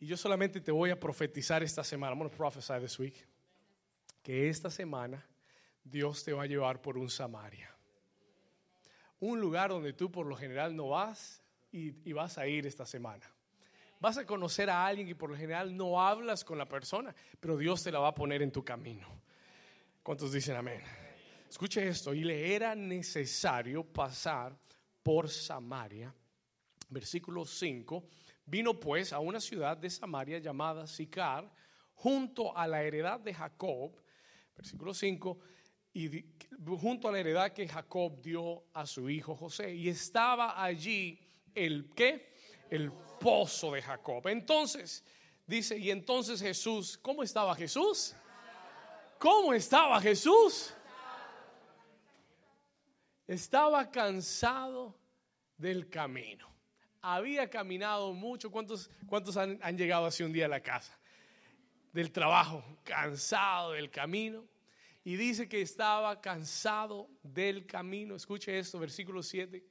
Y 0.00 0.06
yo 0.06 0.16
solamente 0.16 0.60
te 0.60 0.70
voy 0.72 0.90
a 0.90 0.98
profetizar 0.98 1.62
esta 1.62 1.82
semana. 1.84 2.12
I'm 2.12 2.18
going 2.18 2.30
to 2.30 2.36
prophesy 2.36 2.74
this 2.80 2.98
week 2.98 3.26
que 4.22 4.48
esta 4.48 4.70
semana 4.70 5.24
Dios 5.84 6.24
te 6.24 6.32
va 6.32 6.44
a 6.44 6.46
llevar 6.46 6.80
por 6.80 6.96
un 6.96 7.10
Samaria. 7.10 7.70
Un 9.20 9.40
lugar 9.40 9.70
donde 9.70 9.92
tú 9.92 10.10
por 10.10 10.26
lo 10.26 10.36
general 10.36 10.74
no 10.74 10.88
vas 10.88 11.42
y, 11.70 12.12
vas 12.12 12.38
a 12.38 12.46
ir 12.46 12.66
esta 12.66 12.86
semana. 12.86 13.30
Vas 14.00 14.18
a 14.18 14.26
conocer 14.26 14.68
a 14.68 14.86
alguien 14.86 15.06
que 15.06 15.14
por 15.14 15.30
lo 15.30 15.36
general 15.36 15.76
no 15.76 16.00
hablas 16.00 16.44
con 16.44 16.58
la 16.58 16.68
persona, 16.68 17.14
pero 17.40 17.56
Dios 17.56 17.82
te 17.82 17.92
la 17.92 18.00
va 18.00 18.08
a 18.08 18.14
poner 18.14 18.42
en 18.42 18.52
tu 18.52 18.64
camino. 18.64 19.06
¿Cuántos 20.02 20.32
dicen 20.32 20.56
amén? 20.56 20.82
Escuche 21.48 21.86
esto, 21.86 22.12
y 22.12 22.24
le 22.24 22.54
era 22.54 22.74
necesario 22.74 23.84
pasar 23.84 24.58
por 25.02 25.28
Samaria. 25.28 26.12
Versículo 26.88 27.44
5. 27.44 28.04
Vino 28.46 28.78
pues 28.78 29.12
a 29.12 29.20
una 29.20 29.40
ciudad 29.40 29.76
de 29.76 29.88
Samaria 29.88 30.38
llamada 30.38 30.86
Sicar, 30.86 31.50
junto 31.94 32.56
a 32.56 32.66
la 32.66 32.82
heredad 32.82 33.20
de 33.20 33.32
Jacob, 33.32 33.92
versículo 34.56 34.92
5, 34.92 35.38
y 35.94 36.24
junto 36.80 37.08
a 37.08 37.12
la 37.12 37.20
heredad 37.20 37.52
que 37.52 37.68
Jacob 37.68 38.20
dio 38.20 38.64
a 38.72 38.84
su 38.84 39.08
hijo 39.08 39.36
José. 39.36 39.74
Y 39.74 39.88
estaba 39.88 40.62
allí 40.62 41.18
el 41.54 41.90
qué? 41.94 42.34
El 42.68 42.90
pozo 43.24 43.72
de 43.72 43.80
Jacob. 43.80 44.28
Entonces, 44.28 45.02
dice, 45.46 45.78
y 45.78 45.90
entonces 45.90 46.40
Jesús, 46.40 46.98
¿cómo 46.98 47.22
estaba 47.22 47.56
Jesús? 47.56 48.14
¿Cómo 49.18 49.54
estaba 49.54 50.00
Jesús? 50.00 50.74
Estaba 53.26 53.90
cansado 53.90 54.94
del 55.56 55.88
camino. 55.88 56.46
Había 57.00 57.48
caminado 57.48 58.12
mucho. 58.12 58.50
¿Cuántos, 58.50 58.90
cuántos 59.06 59.36
han, 59.38 59.58
han 59.62 59.78
llegado 59.78 60.04
hace 60.06 60.22
un 60.24 60.32
día 60.32 60.44
a 60.44 60.48
la 60.48 60.60
casa? 60.60 60.98
del 61.94 62.10
trabajo, 62.10 62.62
cansado 62.82 63.72
del 63.72 63.88
camino. 63.88 64.44
Y 65.04 65.16
dice 65.16 65.48
que 65.48 65.62
estaba 65.62 66.20
cansado 66.20 67.08
del 67.22 67.66
camino. 67.66 68.16
Escuche 68.16 68.58
esto, 68.58 68.78
versículo 68.80 69.22
7. 69.22 69.64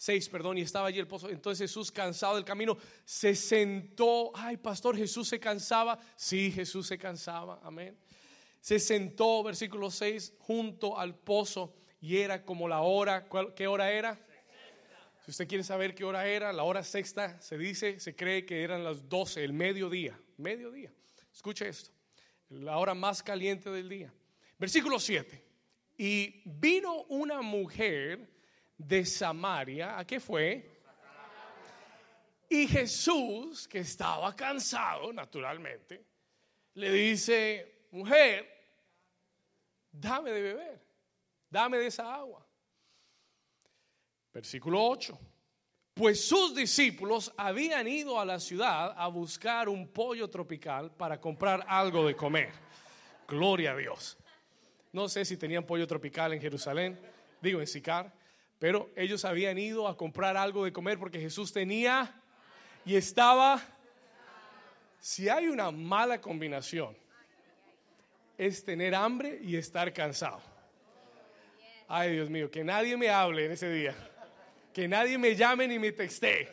6, 0.00 0.30
perdón, 0.30 0.56
y 0.56 0.62
estaba 0.62 0.88
allí 0.88 0.98
el 0.98 1.06
pozo. 1.06 1.28
Entonces 1.28 1.70
Jesús, 1.70 1.92
cansado 1.92 2.36
del 2.36 2.44
camino, 2.46 2.78
se 3.04 3.34
sentó. 3.34 4.32
Ay, 4.34 4.56
pastor, 4.56 4.96
Jesús 4.96 5.28
se 5.28 5.38
cansaba. 5.38 5.98
Sí, 6.16 6.50
Jesús 6.50 6.86
se 6.86 6.96
cansaba. 6.96 7.60
Amén. 7.62 7.98
Se 8.62 8.78
sentó, 8.78 9.42
versículo 9.42 9.90
6, 9.90 10.36
junto 10.38 10.98
al 10.98 11.14
pozo 11.14 11.74
y 12.00 12.16
era 12.16 12.46
como 12.46 12.66
la 12.66 12.80
hora. 12.80 13.28
¿Qué 13.54 13.66
hora 13.66 13.92
era? 13.92 14.18
Si 15.22 15.32
usted 15.32 15.46
quiere 15.46 15.64
saber 15.64 15.94
qué 15.94 16.04
hora 16.04 16.26
era, 16.26 16.50
la 16.54 16.62
hora 16.62 16.82
sexta 16.82 17.38
se 17.42 17.58
dice, 17.58 18.00
se 18.00 18.16
cree 18.16 18.46
que 18.46 18.62
eran 18.62 18.82
las 18.82 19.06
12, 19.06 19.44
el 19.44 19.52
mediodía 19.52 20.18
mediodía. 20.38 20.90
Escuche 21.30 21.68
esto, 21.68 21.90
la 22.48 22.78
hora 22.78 22.94
más 22.94 23.22
caliente 23.22 23.68
del 23.68 23.90
día. 23.90 24.10
Versículo 24.58 24.98
7. 24.98 25.44
Y 25.98 26.40
vino 26.46 27.02
una 27.02 27.42
mujer 27.42 28.39
de 28.86 29.04
Samaria, 29.04 29.98
¿a 29.98 30.06
qué 30.06 30.20
fue? 30.20 30.68
Y 32.48 32.66
Jesús, 32.66 33.68
que 33.68 33.80
estaba 33.80 34.34
cansado, 34.34 35.12
naturalmente, 35.12 36.04
le 36.74 36.90
dice, 36.90 37.86
mujer, 37.92 38.48
dame 39.92 40.30
de 40.32 40.42
beber, 40.42 40.82
dame 41.48 41.78
de 41.78 41.86
esa 41.86 42.14
agua. 42.14 42.44
Versículo 44.32 44.82
8 44.82 45.18
pues 46.00 46.26
sus 46.26 46.54
discípulos 46.54 47.30
habían 47.36 47.86
ido 47.86 48.18
a 48.18 48.24
la 48.24 48.40
ciudad 48.40 48.94
a 48.96 49.06
buscar 49.08 49.68
un 49.68 49.88
pollo 49.88 50.30
tropical 50.30 50.90
para 50.92 51.20
comprar 51.20 51.62
algo 51.68 52.06
de 52.06 52.16
comer. 52.16 52.52
Gloria 53.28 53.72
a 53.72 53.76
Dios. 53.76 54.16
No 54.92 55.10
sé 55.10 55.26
si 55.26 55.36
tenían 55.36 55.66
pollo 55.66 55.86
tropical 55.86 56.32
en 56.32 56.40
Jerusalén, 56.40 56.98
digo 57.42 57.60
en 57.60 57.66
Sicar, 57.66 58.10
pero 58.60 58.90
ellos 58.94 59.24
habían 59.24 59.58
ido 59.58 59.88
a 59.88 59.96
comprar 59.96 60.36
algo 60.36 60.64
de 60.64 60.72
comer 60.72 61.00
porque 61.00 61.18
Jesús 61.18 61.52
tenía 61.52 62.22
y 62.84 62.94
estaba. 62.94 63.60
Si 65.00 65.28
hay 65.28 65.48
una 65.48 65.72
mala 65.72 66.20
combinación, 66.20 66.96
es 68.38 68.64
tener 68.64 68.94
hambre 68.94 69.40
y 69.42 69.56
estar 69.56 69.92
cansado. 69.92 70.40
Ay, 71.88 72.12
Dios 72.12 72.30
mío, 72.30 72.48
que 72.48 72.62
nadie 72.62 72.96
me 72.96 73.08
hable 73.08 73.46
en 73.46 73.52
ese 73.52 73.68
día 73.72 73.96
que 74.72 74.86
nadie 74.86 75.18
me 75.18 75.34
llame 75.34 75.66
ni 75.66 75.78
me 75.78 75.92
texte. 75.92 76.48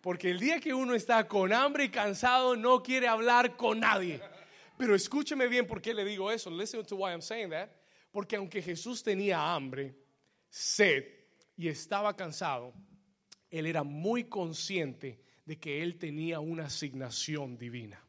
Porque 0.00 0.30
el 0.30 0.38
día 0.38 0.60
que 0.60 0.72
uno 0.72 0.94
está 0.94 1.26
con 1.26 1.52
hambre 1.52 1.84
y 1.84 1.88
cansado 1.88 2.56
no 2.56 2.82
quiere 2.82 3.08
hablar 3.08 3.56
con 3.56 3.80
nadie. 3.80 4.20
Pero 4.76 4.94
escúcheme 4.94 5.48
bien 5.48 5.66
por 5.66 5.82
qué 5.82 5.92
le 5.92 6.04
digo 6.04 6.30
eso. 6.30 6.50
Listen 6.50 6.84
to 6.84 6.96
why 6.96 7.10
I'm 7.10 7.20
saying 7.20 7.50
that. 7.50 7.70
Porque 8.12 8.36
aunque 8.36 8.62
Jesús 8.62 9.02
tenía 9.02 9.52
hambre, 9.52 9.94
sed 10.48 11.04
y 11.56 11.68
estaba 11.68 12.16
cansado, 12.16 12.72
él 13.50 13.66
era 13.66 13.82
muy 13.82 14.24
consciente 14.24 15.20
de 15.44 15.58
que 15.58 15.82
él 15.82 15.98
tenía 15.98 16.40
una 16.40 16.66
asignación 16.66 17.56
divina. 17.56 18.02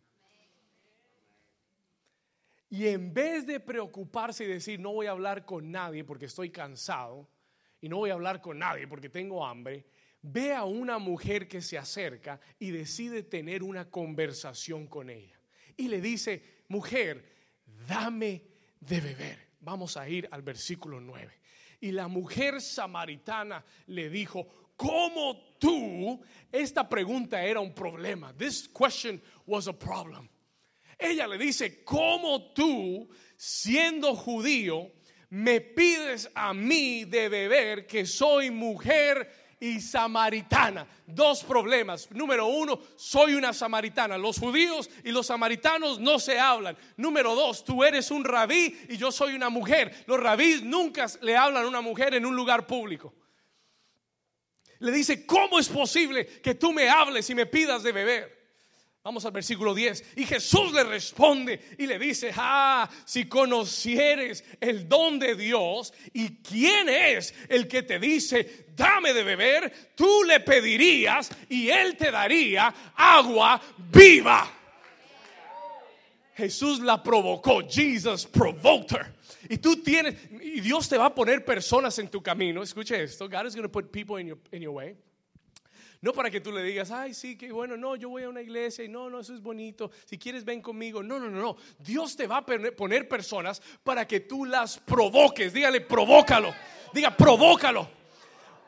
Y 2.70 2.88
en 2.88 3.14
vez 3.14 3.48
de 3.48 3.60
preocuparse 3.60 4.44
y 4.44 4.48
decir, 4.48 4.80
no 4.80 4.94
voy 4.94 5.08
a 5.08 5.12
hablar 5.12 5.46
con 5.46 5.72
nadie 5.72 6.04
porque 6.04 6.26
estoy 6.26 6.52
cansado, 6.52 7.28
y 7.82 7.90
no 7.90 7.98
voy 7.98 8.10
a 8.10 8.14
hablar 8.14 8.42
con 8.42 8.60
nadie 8.60 8.88
porque 8.88 9.10
tengo 9.10 9.46
hambre, 9.46 9.86
ve 10.22 10.54
a 10.54 10.66
una 10.66 10.98
mujer 10.98 11.48
que 11.48 11.62
se 11.62 11.78
acerca 11.78 12.40
y 12.60 12.72
decide 12.72 13.24
tener 13.24 13.64
una 13.64 13.90
conversación 13.90 14.88
con 14.88 15.10
ella. 15.10 15.40
Y 15.78 15.88
le 15.88 16.02
dice, 16.02 16.44
mujer, 16.68 17.26
dame 17.88 18.44
de 18.80 19.02
beber. 19.02 19.50
Vamos 19.62 19.98
a 19.98 20.08
ir 20.08 20.28
al 20.32 20.42
versículo 20.42 21.00
9. 21.00 21.39
Y 21.80 21.92
la 21.92 22.08
mujer 22.08 22.62
samaritana 22.62 23.64
le 23.88 24.10
dijo, 24.10 24.74
¿cómo 24.76 25.56
tú? 25.60 26.22
Esta 26.52 26.88
pregunta 26.88 27.44
era 27.44 27.60
un 27.60 27.74
problema. 27.74 28.34
This 28.34 28.68
question 28.68 29.22
was 29.46 29.68
a 29.68 29.74
problem. 29.74 30.30
Ella 30.98 31.28
le 31.28 31.38
dice, 31.38 31.84
¿cómo 31.86 32.52
tú, 32.54 33.10
siendo 33.38 34.16
judío, 34.16 34.92
me 35.30 35.62
pides 35.62 36.30
a 36.36 36.54
mí 36.54 37.06
de 37.06 37.30
beber 37.30 37.88
que 37.88 38.06
soy 38.06 38.52
mujer 38.52 39.39
y 39.60 39.82
samaritana. 39.82 40.88
Dos 41.06 41.44
problemas. 41.44 42.10
Número 42.12 42.48
uno, 42.48 42.80
soy 42.96 43.36
una 43.36 43.54
samaritana. 43.54 44.18
Los 44.18 44.40
judíos 44.40 44.90
y 45.04 45.12
los 45.12 45.28
samaritanos 45.28 46.00
no 46.00 46.20
se 46.20 46.40
hablan. 46.40 46.78
Número 46.98 47.36
dos, 47.36 47.64
tú 47.64 47.84
eres 47.84 48.12
un 48.12 48.24
rabí 48.24 48.78
y 48.90 48.98
yo 48.98 49.12
soy 49.12 49.34
una 49.34 49.50
mujer. 49.50 50.04
Los 50.08 50.20
rabís 50.20 50.64
nunca 50.64 51.08
le 51.22 51.36
hablan 51.36 51.66
a 51.66 51.68
una 51.68 51.82
mujer 51.82 52.14
en 52.14 52.26
un 52.26 52.36
lugar 52.36 52.66
público. 52.66 53.14
Le 54.80 54.92
dice, 54.92 55.26
¿cómo 55.26 55.60
es 55.60 55.68
posible 55.68 56.26
que 56.26 56.56
tú 56.56 56.72
me 56.72 56.90
hables 56.90 57.30
y 57.30 57.36
me 57.36 57.46
pidas 57.46 57.84
de 57.84 57.92
beber? 57.92 58.39
Vamos 59.02 59.24
al 59.26 59.32
versículo 59.32 59.74
10. 59.74 60.04
Y 60.18 60.26
Jesús 60.26 60.74
le 60.74 60.84
responde 60.84 61.60
y 61.78 61.88
le 61.88 61.98
dice, 61.98 62.32
ah, 62.36 62.90
si 63.06 63.26
conocieres 63.26 64.44
el 64.60 64.90
don 64.90 65.20
de 65.20 65.36
Dios 65.36 65.94
y 66.14 66.42
quién 66.42 66.90
es 66.90 67.34
el 67.48 67.68
que 67.68 67.84
te 67.84 67.98
dice, 67.98 68.66
dame 68.76 69.14
de 69.14 69.24
beber, 69.24 69.94
tú 69.96 70.24
le 70.26 70.42
pedirías 70.42 71.30
y 71.48 71.70
él 71.70 71.96
te 71.96 72.12
daría 72.12 72.74
agua 72.96 73.62
viva. 73.78 74.52
Jesús 76.36 76.80
la 76.80 77.02
provocó. 77.02 77.62
Jesus 77.70 78.26
provoked 78.26 78.92
her. 78.92 79.14
Y 79.50 79.58
tú 79.58 79.78
tienes, 79.78 80.16
y 80.42 80.60
Dios 80.60 80.88
te 80.88 80.98
va 80.98 81.08
a 81.08 81.16
poner 81.16 81.44
personas 81.44 81.98
en 82.00 82.10
tu 82.10 82.22
camino. 82.22 82.62
Escuche 82.62 83.02
esto. 83.02 83.28
God 83.28 83.46
is 83.46 83.56
going 83.56 83.64
to 83.64 83.70
put 83.70 83.92
people 83.92 84.18
in 84.18 84.28
your, 84.28 84.38
in 84.52 84.62
your 84.62 84.74
way. 84.74 84.96
No 86.02 86.14
para 86.14 86.32
que 86.32 86.40
tú 86.40 86.52
le 86.52 86.64
digas, 86.64 86.92
ay, 86.92 87.14
sí, 87.14 87.38
que 87.38 87.52
bueno, 87.52 87.76
no, 87.76 87.98
yo 87.98 88.08
voy 88.08 88.24
a 88.24 88.30
una 88.30 88.42
iglesia 88.42 88.86
y 88.86 88.88
no, 88.88 89.10
no, 89.10 89.20
eso 89.20 89.34
es 89.34 89.42
bonito. 89.42 89.92
Si 90.06 90.18
quieres, 90.18 90.46
ven 90.46 90.62
conmigo. 90.62 91.04
No, 91.04 91.20
no, 91.20 91.30
no, 91.30 91.42
no. 91.42 91.58
Dios 91.78 92.16
te 92.16 92.26
va 92.26 92.38
a 92.38 92.46
poner 92.46 93.08
personas 93.10 93.62
para 93.84 94.08
que 94.08 94.22
tú 94.22 94.46
las 94.46 94.78
provoques. 94.78 95.52
Dígale, 95.52 95.82
provócalo. 95.82 96.56
Diga, 96.94 97.16
provócalo. 97.16 97.90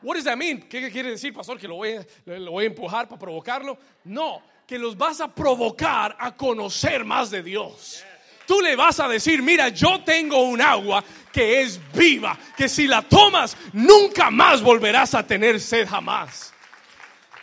What 0.02 0.16
does 0.16 0.24
that 0.24 0.36
mean? 0.36 0.60
¿Qué 0.68 0.90
quiere 0.90 1.10
decir, 1.10 1.32
pastor? 1.32 1.58
¿Que 1.58 1.68
lo 1.68 1.76
voy, 1.76 1.94
lo 2.26 2.50
voy 2.50 2.64
a 2.64 2.66
empujar 2.66 3.08
para 3.08 3.18
provocarlo? 3.18 3.78
No, 4.04 4.42
que 4.66 4.78
los 4.78 4.98
vas 4.98 5.20
a 5.20 5.32
provocar 5.32 6.14
a 6.18 6.36
conocer 6.36 7.04
más 7.04 7.30
de 7.30 7.42
Dios. 7.42 8.04
Tú 8.46 8.60
le 8.60 8.76
vas 8.76 9.00
a 9.00 9.08
decir, 9.08 9.40
mira, 9.42 9.68
yo 9.70 10.02
tengo 10.02 10.42
un 10.42 10.60
agua 10.60 11.02
que 11.32 11.62
es 11.62 11.80
viva, 11.94 12.38
que 12.56 12.68
si 12.68 12.86
la 12.86 13.00
tomas, 13.00 13.56
nunca 13.72 14.30
más 14.30 14.60
volverás 14.60 15.14
a 15.14 15.26
tener 15.26 15.60
sed 15.60 15.88
jamás. 15.88 16.51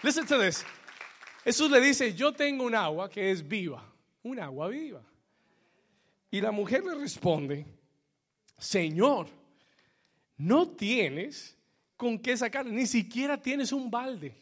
Listen 0.01 0.25
to 0.27 0.37
this. 0.37 0.63
Jesús 1.43 1.69
le 1.69 1.81
dice, 1.81 2.13
yo 2.13 2.31
tengo 2.31 2.63
un 2.63 2.75
agua 2.75 3.09
que 3.09 3.31
es 3.31 3.45
viva, 3.45 3.83
un 4.23 4.39
agua 4.39 4.69
viva. 4.69 5.01
Y 6.31 6.41
la 6.41 6.51
mujer 6.51 6.83
le 6.83 6.95
responde, 6.95 7.65
Señor, 8.57 9.27
no 10.37 10.69
tienes 10.69 11.57
con 11.97 12.19
qué 12.19 12.37
sacar, 12.37 12.65
ni 12.65 12.85
siquiera 12.85 13.41
tienes 13.41 13.71
un 13.71 13.89
balde. 13.89 14.35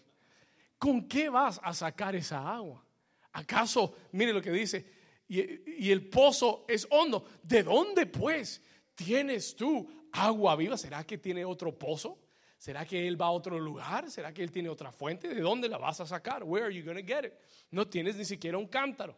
¿Con 0.77 1.07
qué 1.07 1.29
vas 1.29 1.59
a 1.63 1.73
sacar 1.73 2.15
esa 2.15 2.47
agua? 2.47 2.83
¿Acaso, 3.31 3.95
mire 4.11 4.33
lo 4.33 4.41
que 4.41 4.51
dice, 4.51 4.85
y, 5.27 5.85
y 5.85 5.91
el 5.91 6.07
pozo 6.07 6.65
es 6.67 6.87
hondo? 6.91 7.25
¿De 7.41 7.63
dónde 7.63 8.05
pues 8.05 8.61
tienes 8.93 9.55
tú 9.55 9.89
agua 10.11 10.55
viva? 10.55 10.77
¿Será 10.77 11.03
que 11.03 11.17
tiene 11.17 11.45
otro 11.45 11.75
pozo? 11.77 12.19
¿Será 12.57 12.85
que 12.85 13.07
él 13.07 13.21
va 13.21 13.27
a 13.27 13.31
otro 13.31 13.59
lugar? 13.59 14.09
¿Será 14.09 14.33
que 14.33 14.41
él 14.41 14.51
tiene 14.51 14.69
otra 14.69 14.91
fuente? 14.91 15.27
¿De 15.27 15.41
dónde 15.41 15.69
la 15.69 15.77
vas 15.77 15.99
a 16.01 16.07
sacar? 16.07 16.43
Where 16.43 16.65
are 16.65 16.73
you 16.75 16.83
going 16.83 16.97
to 16.97 17.05
get 17.05 17.25
it? 17.25 17.33
No 17.69 17.87
tienes 17.87 18.15
ni 18.15 18.25
siquiera 18.25 18.57
un 18.57 18.67
cántaro. 18.67 19.15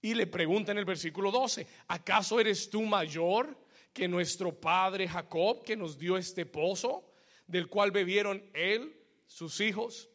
Y 0.00 0.14
le 0.14 0.26
pregunta 0.26 0.72
en 0.72 0.78
el 0.78 0.84
versículo 0.84 1.30
12, 1.30 1.66
¿acaso 1.88 2.40
eres 2.40 2.68
tú 2.68 2.82
mayor 2.82 3.56
que 3.92 4.08
nuestro 4.08 4.58
padre 4.58 5.08
Jacob 5.08 5.62
que 5.62 5.76
nos 5.76 5.98
dio 5.98 6.16
este 6.16 6.46
pozo 6.46 7.10
del 7.46 7.68
cual 7.68 7.90
bebieron 7.90 8.42
él, 8.54 8.94
sus 9.26 9.60
hijos 9.60 10.08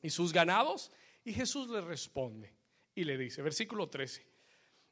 y 0.00 0.10
sus 0.10 0.32
ganados? 0.32 0.92
Y 1.24 1.32
Jesús 1.32 1.68
le 1.70 1.80
responde 1.80 2.54
y 2.94 3.04
le 3.04 3.16
dice, 3.16 3.42
versículo 3.42 3.88
13, 3.88 4.26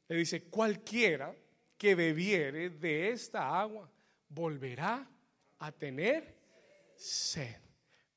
le 0.09 0.17
dice, 0.17 0.45
cualquiera 0.45 1.35
que 1.77 1.95
bebiere 1.95 2.71
de 2.71 3.11
esta 3.11 3.61
agua 3.61 3.91
volverá 4.29 5.09
a 5.59 5.73
tener 5.73 6.40
sed. 7.01 7.57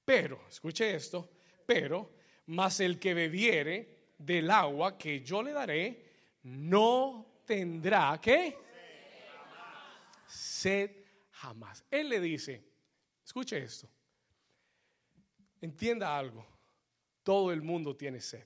Pero, 0.03 0.45
escuche 0.49 0.93
esto, 0.93 1.29
pero, 1.65 2.13
mas 2.47 2.79
el 2.81 2.99
que 2.99 3.13
bebiere 3.13 4.11
del 4.17 4.51
agua 4.51 4.97
que 4.97 5.21
yo 5.21 5.41
le 5.41 5.53
daré, 5.53 6.05
no 6.43 7.39
tendrá, 7.45 8.19
¿qué? 8.21 8.57
Sed 10.27 10.91
jamás. 11.31 11.85
Él 11.89 12.09
le 12.09 12.19
dice, 12.19 12.63
escuche 13.23 13.57
esto, 13.63 13.87
entienda 15.61 16.17
algo, 16.17 16.45
todo 17.23 17.51
el 17.51 17.61
mundo 17.61 17.95
tiene 17.95 18.19
sed. 18.19 18.45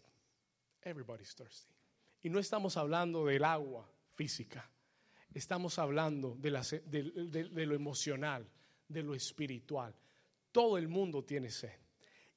Everybody's 0.84 1.36
thirsty. 1.36 1.74
Y 2.22 2.30
no 2.30 2.40
estamos 2.40 2.78
hablando 2.78 3.26
del 3.26 3.44
agua 3.44 3.90
física, 4.14 4.70
estamos 5.34 5.80
hablando 5.80 6.36
de, 6.36 6.52
la, 6.52 6.62
de 6.62 7.66
lo 7.66 7.74
emocional, 7.74 8.48
de 8.88 9.02
lo 9.02 9.16
espiritual. 9.16 9.96
Todo 10.58 10.80
el 10.80 10.88
mundo 10.88 11.24
tiene 11.24 11.52
sed. 11.52 11.70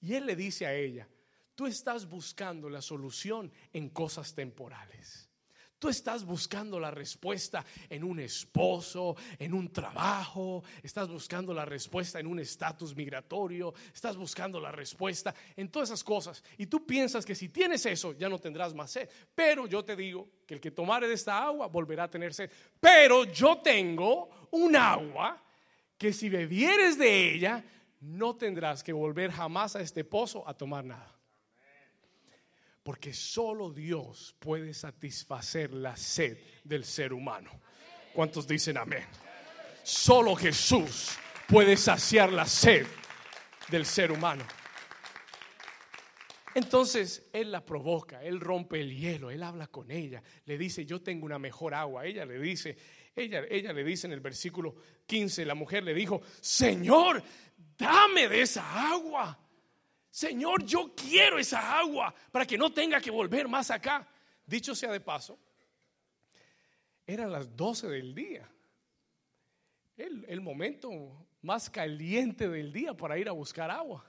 Y 0.02 0.12
él 0.12 0.26
le 0.26 0.36
dice 0.36 0.66
a 0.66 0.74
ella, 0.74 1.08
tú 1.54 1.66
estás 1.66 2.06
buscando 2.06 2.68
la 2.68 2.82
solución 2.82 3.50
en 3.72 3.88
cosas 3.88 4.34
temporales. 4.34 5.30
Tú 5.78 5.88
estás 5.88 6.26
buscando 6.26 6.78
la 6.78 6.90
respuesta 6.90 7.64
en 7.88 8.04
un 8.04 8.20
esposo, 8.20 9.16
en 9.38 9.54
un 9.54 9.72
trabajo, 9.72 10.62
estás 10.82 11.08
buscando 11.08 11.54
la 11.54 11.64
respuesta 11.64 12.20
en 12.20 12.26
un 12.26 12.40
estatus 12.40 12.94
migratorio, 12.94 13.72
estás 13.94 14.18
buscando 14.18 14.60
la 14.60 14.70
respuesta 14.70 15.34
en 15.56 15.70
todas 15.70 15.88
esas 15.88 16.04
cosas. 16.04 16.44
Y 16.58 16.66
tú 16.66 16.84
piensas 16.84 17.24
que 17.24 17.34
si 17.34 17.48
tienes 17.48 17.86
eso 17.86 18.12
ya 18.12 18.28
no 18.28 18.38
tendrás 18.38 18.74
más 18.74 18.90
sed. 18.90 19.08
Pero 19.34 19.66
yo 19.66 19.82
te 19.82 19.96
digo 19.96 20.28
que 20.46 20.52
el 20.52 20.60
que 20.60 20.72
tomare 20.72 21.08
de 21.08 21.14
esta 21.14 21.42
agua 21.42 21.68
volverá 21.68 22.04
a 22.04 22.10
tener 22.10 22.34
sed. 22.34 22.50
Pero 22.78 23.24
yo 23.24 23.62
tengo 23.62 24.28
un 24.50 24.76
agua 24.76 25.42
que 25.96 26.12
si 26.12 26.28
bebieres 26.28 26.98
de 26.98 27.34
ella 27.34 27.64
no 28.00 28.36
tendrás 28.36 28.82
que 28.82 28.92
volver 28.92 29.30
jamás 29.30 29.76
a 29.76 29.80
este 29.80 30.04
pozo 30.04 30.46
a 30.48 30.54
tomar 30.54 30.84
nada. 30.84 31.16
Porque 32.82 33.12
solo 33.12 33.70
Dios 33.70 34.34
puede 34.38 34.72
satisfacer 34.72 35.72
la 35.72 35.96
sed 35.96 36.38
del 36.64 36.84
ser 36.84 37.12
humano. 37.12 37.50
¿Cuántos 38.14 38.46
dicen 38.46 38.78
amén? 38.78 39.04
Solo 39.82 40.34
Jesús 40.34 41.10
puede 41.46 41.76
saciar 41.76 42.32
la 42.32 42.46
sed 42.46 42.86
del 43.68 43.84
ser 43.84 44.10
humano. 44.10 44.44
Entonces 46.54 47.28
él 47.32 47.52
la 47.52 47.64
provoca, 47.64 48.24
él 48.24 48.40
rompe 48.40 48.80
el 48.80 48.96
hielo, 48.96 49.30
él 49.30 49.42
habla 49.42 49.68
con 49.68 49.90
ella, 49.90 50.22
le 50.46 50.58
dice, 50.58 50.84
yo 50.84 51.00
tengo 51.00 51.26
una 51.26 51.38
mejor 51.38 51.74
agua. 51.74 52.06
Ella 52.06 52.24
le 52.24 52.40
dice, 52.40 52.76
ella, 53.14 53.44
ella 53.48 53.72
le 53.72 53.84
dice 53.84 54.06
en 54.08 54.12
el 54.12 54.20
versículo 54.20 54.74
15, 55.06 55.44
la 55.44 55.54
mujer 55.54 55.84
le 55.84 55.94
dijo, 55.94 56.22
Señor, 56.40 57.22
dame 57.80 58.28
de 58.28 58.42
esa 58.42 58.92
agua. 58.92 59.38
Señor, 60.10 60.64
yo 60.64 60.94
quiero 60.94 61.38
esa 61.38 61.78
agua 61.78 62.14
para 62.30 62.46
que 62.46 62.58
no 62.58 62.72
tenga 62.72 63.00
que 63.00 63.10
volver 63.10 63.48
más 63.48 63.70
acá. 63.70 64.06
Dicho 64.44 64.74
sea 64.74 64.92
de 64.92 65.00
paso, 65.00 65.38
eran 67.06 67.32
las 67.32 67.56
12 67.56 67.88
del 67.88 68.14
día. 68.14 68.48
El, 69.96 70.24
el, 70.28 70.40
momento 70.40 71.26
más 71.42 71.68
caliente 71.68 72.48
del 72.48 72.72
día 72.72 72.94
para 72.94 73.18
ir 73.18 73.28
a 73.28 73.32
buscar 73.32 73.70
agua. 73.70 74.04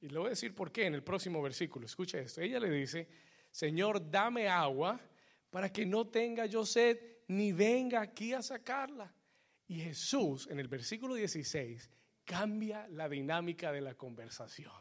Y 0.00 0.08
le 0.08 0.18
voy 0.18 0.26
a 0.26 0.30
decir 0.30 0.54
por 0.54 0.70
qué 0.70 0.86
en 0.86 0.94
el 0.94 1.02
próximo 1.02 1.42
versículo. 1.42 1.86
Escucha 1.86 2.18
esto. 2.18 2.40
Ella 2.40 2.60
le 2.60 2.70
dice, 2.70 3.08
Señor, 3.50 4.10
dame 4.10 4.48
agua 4.48 5.00
para 5.50 5.72
que 5.72 5.86
no 5.86 6.06
tenga 6.06 6.46
yo 6.46 6.66
sed 6.66 6.98
ni 7.28 7.52
venga 7.52 8.00
aquí 8.00 8.32
a 8.32 8.42
sacarla. 8.42 9.12
Y 9.66 9.80
Jesús 9.80 10.46
en 10.50 10.60
el 10.60 10.68
versículo 10.68 11.14
16 11.14 11.90
cambia 12.26 12.86
la 12.88 13.08
dinámica 13.08 13.72
de 13.72 13.80
la 13.80 13.94
conversación. 13.94 14.74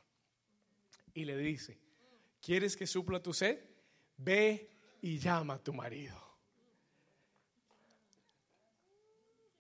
Y 1.14 1.24
le 1.24 1.38
dice, 1.38 1.80
¿quieres 2.42 2.76
que 2.76 2.86
supla 2.86 3.24
tu 3.24 3.32
sed? 3.32 3.64
Ve 4.18 4.70
y 5.02 5.20
llama 5.20 5.54
a 5.54 5.64
tu 5.64 5.72
marido. 5.72 6.22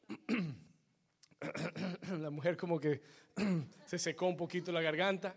La 2.19 2.29
mujer 2.29 2.57
como 2.57 2.79
que 2.79 3.01
se 3.85 3.99
secó 3.99 4.27
un 4.27 4.37
poquito 4.37 4.71
la 4.71 4.81
garganta. 4.81 5.35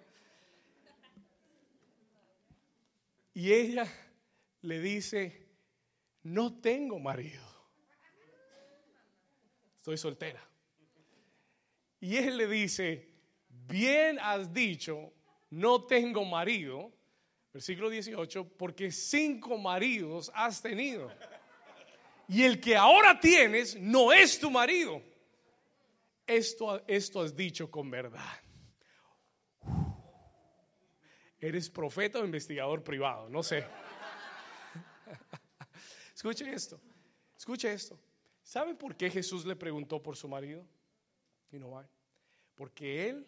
Y 3.35 3.53
ella 3.53 3.87
le 4.63 4.81
dice, 4.81 5.49
no 6.23 6.61
tengo 6.61 6.99
marido. 6.99 7.45
Estoy 9.77 9.97
soltera. 9.97 10.49
Y 12.01 12.17
él 12.17 12.37
le 12.37 12.47
dice, 12.47 13.09
bien 13.49 14.19
has 14.21 14.53
dicho, 14.53 15.13
no 15.51 15.85
tengo 15.85 16.25
marido, 16.25 16.93
versículo 17.53 17.91
18, 17.91 18.57
porque 18.57 18.91
cinco 18.91 19.59
maridos 19.59 20.31
has 20.35 20.63
tenido. 20.63 21.11
Y 22.29 22.43
el 22.43 22.61
que 22.61 22.77
ahora 22.77 23.19
tienes 23.19 23.77
no 23.81 24.13
es 24.13 24.39
tu 24.39 24.51
marido. 24.51 25.03
esto, 26.27 26.83
esto 26.87 27.23
has 27.23 27.35
dicho 27.35 27.71
con 27.71 27.91
verdad. 27.91 28.41
¿Eres 31.41 31.71
profeta 31.71 32.19
o 32.19 32.25
investigador 32.25 32.83
privado? 32.83 33.29
No 33.29 33.43
sé. 33.43 33.65
Escuche 36.15 36.53
esto. 36.53 36.81
Escuche 37.37 37.73
esto. 37.73 37.99
¿Saben 38.43 38.77
por 38.77 38.97
qué 38.97 39.09
Jesús 39.09 39.47
le 39.47 39.55
preguntó 39.55 40.03
por 40.03 40.17
su 40.17 40.29
marido? 40.29 40.67
Porque 42.55 43.09
él 43.09 43.27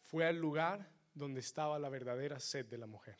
fue 0.00 0.26
al 0.26 0.38
lugar 0.38 0.90
donde 1.14 1.40
estaba 1.40 1.78
la 1.78 1.88
verdadera 1.88 2.40
sed 2.40 2.66
de 2.66 2.78
la 2.78 2.86
mujer. 2.86 3.18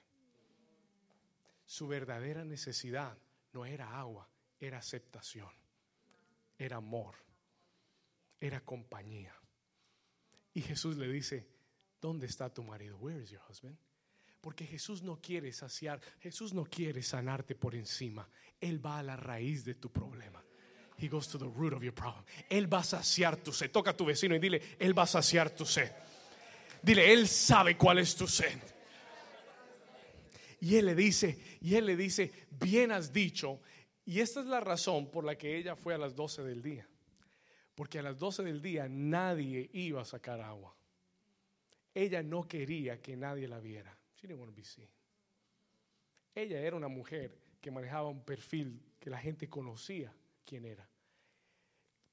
Su 1.65 1.87
verdadera 1.87 2.45
necesidad 2.45 3.17
no 3.53 3.65
era 3.65 3.99
agua, 3.99 4.29
era 4.59 4.79
aceptación, 4.79 5.51
era 6.59 6.77
amor, 6.77 7.15
era 8.41 8.61
compañía. 8.61 9.35
Y 10.53 10.63
Jesús 10.63 10.97
le 10.97 11.09
dice, 11.09 11.47
¿dónde 12.01 12.27
está 12.27 12.53
tu 12.53 12.63
marido? 12.63 12.97
Where 12.99 13.23
is 13.23 13.31
your 13.31 13.43
husband? 13.49 13.77
Porque 14.41 14.67
Jesús 14.67 15.03
no 15.03 15.21
quiere 15.21 15.53
saciar, 15.53 16.01
Jesús 16.19 16.55
no 16.55 16.65
quiere 16.65 17.03
sanarte 17.03 17.55
por 17.55 17.75
encima. 17.75 18.29
Él 18.61 18.85
va 18.85 18.99
a 18.99 19.03
la 19.03 19.17
raíz 19.17 19.65
de 19.65 19.75
tu 19.75 19.93
problema. 19.93 20.43
He 21.01 21.09
goes 21.09 21.29
to 21.29 21.39
the 21.39 21.49
root 21.49 21.73
of 21.73 21.83
your 21.83 21.95
problem. 21.95 22.25
Él 22.49 22.67
va 22.67 22.81
a 22.81 22.85
saciar 22.85 23.37
tu 23.37 23.53
sed. 23.53 23.71
Toca 23.71 23.91
a 23.91 23.97
tu 23.97 24.05
vecino 24.05 24.35
y 24.35 24.39
dile, 24.39 24.61
Él 24.79 24.97
va 24.97 25.03
a 25.03 25.07
saciar 25.07 25.51
tu 25.51 25.65
sed. 25.65 25.91
Dile, 26.83 27.13
Él 27.13 27.27
sabe 27.27 27.77
cuál 27.77 27.99
es 27.99 28.15
tu 28.15 28.27
sed. 28.27 28.59
Y 30.61 30.77
Él 30.77 30.87
le 30.87 30.95
dice, 30.95 31.59
y 31.63 31.75
Él 31.77 31.87
le 31.87 31.97
dice, 31.97 32.31
bien 32.51 32.93
has 32.93 33.13
dicho. 33.13 33.61
Y 34.05 34.21
esta 34.21 34.41
es 34.41 34.47
la 34.47 34.61
razón 34.61 35.11
por 35.11 35.25
la 35.25 35.37
que 35.37 35.57
ella 35.57 35.77
fue 35.77 35.95
a 35.95 35.99
las 35.99 36.15
12 36.15 36.43
del 36.43 36.63
día. 36.63 36.87
Porque 37.75 37.99
a 37.99 38.03
las 38.03 38.19
12 38.19 38.43
del 38.43 38.61
día 38.61 38.89
nadie 38.89 39.71
iba 39.73 40.03
a 40.03 40.05
sacar 40.05 40.41
agua. 40.41 40.77
Ella 41.95 42.23
no 42.23 42.47
quería 42.47 43.01
que 43.01 43.17
nadie 43.17 43.49
la 43.49 43.59
viera. 43.59 43.97
Ella 46.35 46.61
era 46.61 46.77
una 46.77 46.89
mujer 46.89 47.39
que 47.61 47.71
manejaba 47.71 48.09
un 48.09 48.25
perfil 48.25 48.83
que 48.99 49.11
la 49.11 49.19
gente 49.19 49.49
conocía 49.49 50.13
quién 50.45 50.67
era. 50.67 50.90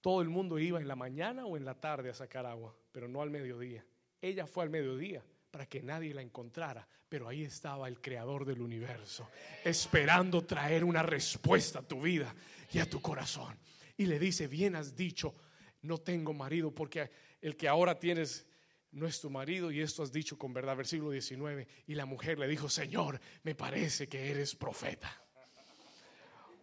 Todo 0.07 0.21
el 0.21 0.29
mundo 0.29 0.57
iba 0.57 0.79
en 0.79 0.88
la 0.88 0.95
mañana 0.95 1.45
o 1.45 1.57
en 1.57 1.65
la 1.65 1.73
tarde 1.73 2.09
a 2.09 2.13
sacar 2.13 2.45
agua, 2.45 2.73
pero 2.93 3.09
no 3.09 3.21
al 3.21 3.29
mediodía. 3.29 3.84
Ella 4.21 4.47
fue 4.47 4.63
al 4.63 4.69
mediodía 4.69 5.21
para 5.51 5.65
que 5.65 5.81
nadie 5.84 6.13
la 6.13 6.21
encontrara, 6.21 6.88
pero 7.09 7.27
ahí 7.27 7.43
estaba 7.43 7.89
el 7.89 7.99
creador 7.99 8.45
del 8.45 8.61
universo, 8.61 9.29
esperando 9.65 10.45
traer 10.45 10.85
una 10.85 11.03
respuesta 11.03 11.79
a 11.79 11.81
tu 11.81 11.99
vida 11.99 12.34
y 12.71 12.79
a 12.79 12.89
tu 12.89 13.01
corazón. 13.01 13.59
Y 13.97 14.05
le 14.05 14.17
dice, 14.17 14.47
bien 14.47 14.77
has 14.77 14.95
dicho, 14.95 15.35
no 15.81 15.97
tengo 15.97 16.34
marido, 16.34 16.73
porque 16.73 17.11
el 17.41 17.57
que 17.57 17.67
ahora 17.67 17.99
tienes 17.99 18.47
no 18.93 19.07
es 19.07 19.19
tu 19.19 19.29
marido 19.29 19.71
y 19.71 19.81
esto 19.81 20.03
has 20.03 20.13
dicho 20.13 20.38
con 20.38 20.53
verdad. 20.53 20.77
Versículo 20.77 21.11
19. 21.11 21.67
Y 21.85 21.95
la 21.95 22.05
mujer 22.05 22.39
le 22.39 22.47
dijo, 22.47 22.69
Señor, 22.69 23.19
me 23.43 23.55
parece 23.55 24.07
que 24.07 24.31
eres 24.31 24.55
profeta. 24.55 25.21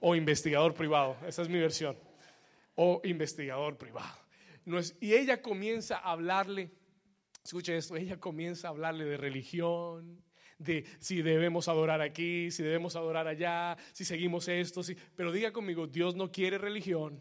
O 0.00 0.14
investigador 0.14 0.72
privado. 0.72 1.18
Esa 1.26 1.42
es 1.42 1.50
mi 1.50 1.58
versión. 1.58 2.13
O 2.76 3.00
investigador 3.04 3.78
privado. 3.78 4.18
Y 5.00 5.14
ella 5.14 5.42
comienza 5.42 5.98
a 5.98 6.12
hablarle, 6.12 6.70
escuche 7.44 7.76
esto, 7.76 7.96
ella 7.96 8.18
comienza 8.18 8.68
a 8.68 8.70
hablarle 8.70 9.04
de 9.04 9.16
religión, 9.16 10.24
de 10.58 10.84
si 11.00 11.22
debemos 11.22 11.68
adorar 11.68 12.00
aquí, 12.00 12.50
si 12.50 12.62
debemos 12.62 12.96
adorar 12.96 13.28
allá, 13.28 13.76
si 13.92 14.04
seguimos 14.04 14.48
esto, 14.48 14.80
pero 15.14 15.32
diga 15.32 15.52
conmigo, 15.52 15.86
Dios 15.86 16.14
no 16.14 16.32
quiere 16.32 16.58
religión, 16.58 17.20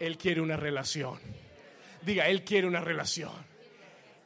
Él 0.00 0.18
quiere 0.18 0.40
una 0.40 0.56
relación. 0.56 1.18
Diga, 2.02 2.28
Él 2.28 2.44
quiere 2.44 2.66
una 2.66 2.80
relación. 2.80 3.49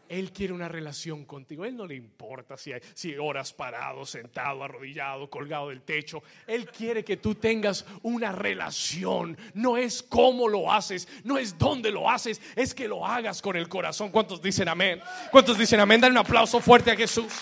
Él 0.08 0.32
quiere 0.32 0.52
una 0.52 0.68
relación 0.68 1.24
contigo. 1.24 1.64
Él 1.64 1.76
no 1.76 1.86
le 1.86 1.94
importa 1.94 2.56
si, 2.56 2.72
hay, 2.72 2.80
si 2.94 3.16
horas 3.16 3.52
parado, 3.52 4.04
sentado, 4.04 4.62
arrodillado, 4.62 5.30
colgado 5.30 5.70
del 5.70 5.82
techo. 5.82 6.22
Él 6.46 6.66
quiere 6.70 7.04
que 7.04 7.16
tú 7.16 7.34
tengas 7.34 7.86
una 8.02 8.32
relación. 8.32 9.36
No 9.54 9.76
es 9.76 10.02
cómo 10.02 10.48
lo 10.48 10.72
haces, 10.72 11.08
no 11.24 11.38
es 11.38 11.58
dónde 11.58 11.90
lo 11.90 12.10
haces, 12.10 12.40
es 12.56 12.74
que 12.74 12.88
lo 12.88 13.06
hagas 13.06 13.40
con 13.42 13.56
el 13.56 13.68
corazón. 13.68 14.10
¿Cuántos 14.10 14.42
dicen 14.42 14.68
amén? 14.68 15.00
¿Cuántos 15.30 15.58
dicen 15.58 15.80
amén? 15.80 16.00
Dan 16.00 16.12
un 16.12 16.18
aplauso 16.18 16.60
fuerte 16.60 16.90
a 16.90 16.96
Jesús. 16.96 17.32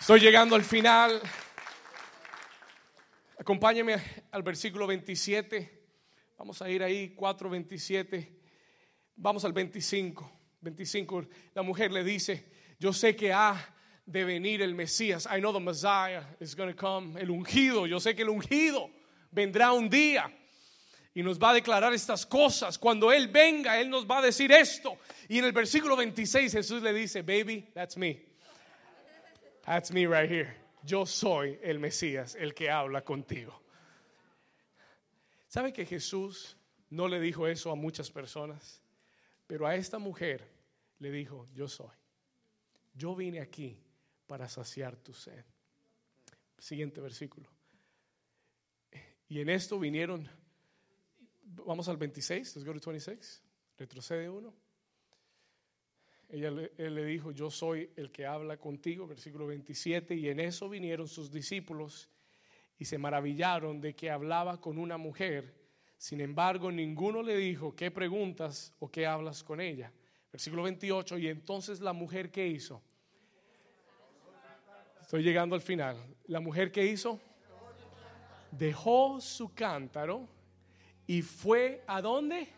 Estoy 0.00 0.20
llegando 0.20 0.56
al 0.56 0.64
final. 0.64 1.20
Acompáñeme 3.38 3.96
al 4.32 4.42
versículo 4.42 4.86
27. 4.86 5.82
Vamos 6.38 6.60
a 6.60 6.68
ir 6.68 6.82
ahí, 6.82 7.14
4.27. 7.16 8.41
Vamos 9.16 9.44
al 9.44 9.52
25. 9.52 10.30
25. 10.60 11.26
La 11.54 11.62
mujer 11.62 11.92
le 11.92 12.04
dice, 12.04 12.46
yo 12.78 12.92
sé 12.92 13.14
que 13.14 13.32
ha 13.32 13.74
de 14.06 14.24
venir 14.24 14.62
el 14.62 14.74
Mesías. 14.74 15.26
I 15.26 15.40
know 15.40 15.52
the 15.52 15.60
Messiah 15.60 16.22
is 16.40 16.54
going 16.54 16.72
to 16.72 16.76
come. 16.76 17.20
El 17.20 17.30
ungido, 17.30 17.86
yo 17.86 17.98
sé 17.98 18.14
que 18.14 18.22
el 18.22 18.30
ungido 18.30 18.90
vendrá 19.30 19.72
un 19.72 19.88
día 19.88 20.30
y 21.14 21.22
nos 21.22 21.38
va 21.38 21.50
a 21.50 21.54
declarar 21.54 21.92
estas 21.92 22.26
cosas. 22.26 22.78
Cuando 22.78 23.12
Él 23.12 23.28
venga, 23.28 23.80
Él 23.80 23.90
nos 23.90 24.06
va 24.06 24.18
a 24.18 24.22
decir 24.22 24.50
esto. 24.52 24.98
Y 25.28 25.38
en 25.38 25.44
el 25.44 25.52
versículo 25.52 25.96
26 25.96 26.52
Jesús 26.52 26.82
le 26.82 26.92
dice, 26.92 27.22
baby, 27.22 27.68
that's 27.74 27.96
me. 27.96 28.20
That's 29.64 29.92
me 29.92 30.06
right 30.06 30.30
here. 30.30 30.56
Yo 30.84 31.06
soy 31.06 31.58
el 31.62 31.78
Mesías, 31.78 32.34
el 32.34 32.54
que 32.54 32.68
habla 32.68 33.02
contigo. 33.02 33.60
¿Sabe 35.46 35.72
que 35.72 35.86
Jesús 35.86 36.56
no 36.90 37.06
le 37.06 37.20
dijo 37.20 37.46
eso 37.46 37.70
a 37.70 37.76
muchas 37.76 38.10
personas? 38.10 38.81
Pero 39.46 39.66
a 39.66 39.74
esta 39.74 39.98
mujer 39.98 40.46
le 40.98 41.10
dijo, 41.10 41.48
yo 41.52 41.68
soy. 41.68 41.96
Yo 42.94 43.14
vine 43.14 43.40
aquí 43.40 43.78
para 44.26 44.48
saciar 44.48 44.96
tu 44.96 45.12
sed. 45.12 45.44
Siguiente 46.58 47.00
versículo. 47.00 47.50
Y 49.28 49.40
en 49.40 49.48
esto 49.48 49.78
vinieron, 49.78 50.28
vamos 51.42 51.88
al 51.88 51.96
26, 51.96 52.56
let's 52.56 52.66
go 52.66 52.72
to 52.78 52.90
26, 52.90 53.42
retrocede 53.78 54.28
uno. 54.28 54.54
Ella 56.28 56.48
él 56.48 56.94
le 56.94 57.04
dijo, 57.04 57.32
yo 57.32 57.50
soy 57.50 57.90
el 57.96 58.10
que 58.10 58.26
habla 58.26 58.58
contigo, 58.58 59.06
versículo 59.06 59.46
27, 59.46 60.14
y 60.14 60.28
en 60.28 60.40
eso 60.40 60.68
vinieron 60.68 61.08
sus 61.08 61.30
discípulos 61.30 62.08
y 62.78 62.84
se 62.84 62.98
maravillaron 62.98 63.80
de 63.80 63.94
que 63.94 64.10
hablaba 64.10 64.60
con 64.60 64.78
una 64.78 64.96
mujer 64.96 65.61
sin 66.02 66.20
embargo, 66.20 66.72
ninguno 66.72 67.22
le 67.22 67.36
dijo, 67.36 67.76
¿qué 67.76 67.92
preguntas 67.92 68.74
o 68.80 68.90
qué 68.90 69.06
hablas 69.06 69.44
con 69.44 69.60
ella? 69.60 69.92
Versículo 70.32 70.64
28, 70.64 71.16
y 71.18 71.28
entonces 71.28 71.78
la 71.78 71.92
mujer 71.92 72.32
que 72.32 72.44
hizo. 72.44 72.82
Estoy 75.00 75.22
llegando 75.22 75.54
al 75.54 75.60
final. 75.60 75.96
La 76.26 76.40
mujer 76.40 76.72
que 76.72 76.84
hizo 76.84 77.20
dejó 78.50 79.20
su 79.20 79.54
cántaro 79.54 80.28
y 81.06 81.22
fue 81.22 81.84
a 81.86 82.02
dónde? 82.02 82.48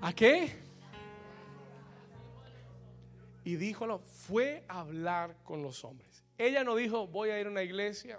¿A 0.00 0.12
qué? 0.12 0.58
Y 3.44 3.54
díjolo, 3.54 4.00
fue 4.00 4.64
a 4.66 4.80
hablar 4.80 5.36
con 5.44 5.62
los 5.62 5.84
hombres. 5.84 6.24
Ella 6.36 6.64
no 6.64 6.74
dijo, 6.74 7.06
voy 7.06 7.30
a 7.30 7.38
ir 7.38 7.46
a 7.46 7.50
una 7.50 7.62
iglesia, 7.62 8.18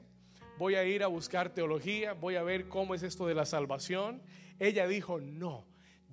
voy 0.58 0.76
a 0.76 0.84
ir 0.84 1.04
a 1.04 1.08
buscar 1.08 1.54
teología, 1.54 2.14
voy 2.14 2.36
a 2.36 2.44
ver 2.44 2.68
cómo 2.68 2.96
es 2.96 3.04
esto 3.04 3.28
de 3.28 3.34
la 3.34 3.46
salvación. 3.46 4.22
Ella 4.60 4.88
dijo, 4.88 5.20
no, 5.20 5.66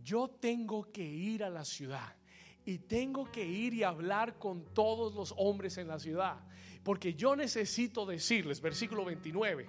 yo 0.03 0.29
tengo 0.29 0.91
que 0.91 1.05
ir 1.05 1.45
a 1.45 1.51
la 1.51 1.65
ciudad 1.65 2.17
y 2.65 2.79
tengo 2.79 3.31
que 3.31 3.45
ir 3.45 3.75
y 3.75 3.83
hablar 3.83 4.39
con 4.39 4.65
todos 4.75 5.15
los 5.15 5.35
hombres 5.37 5.79
en 5.79 5.89
la 5.89 5.99
ciudad, 5.99 6.37
porque 6.83 7.15
yo 7.15 7.37
necesito 7.37 8.07
decirles, 8.07 8.61
versículo 8.61 9.05
29, 9.05 9.67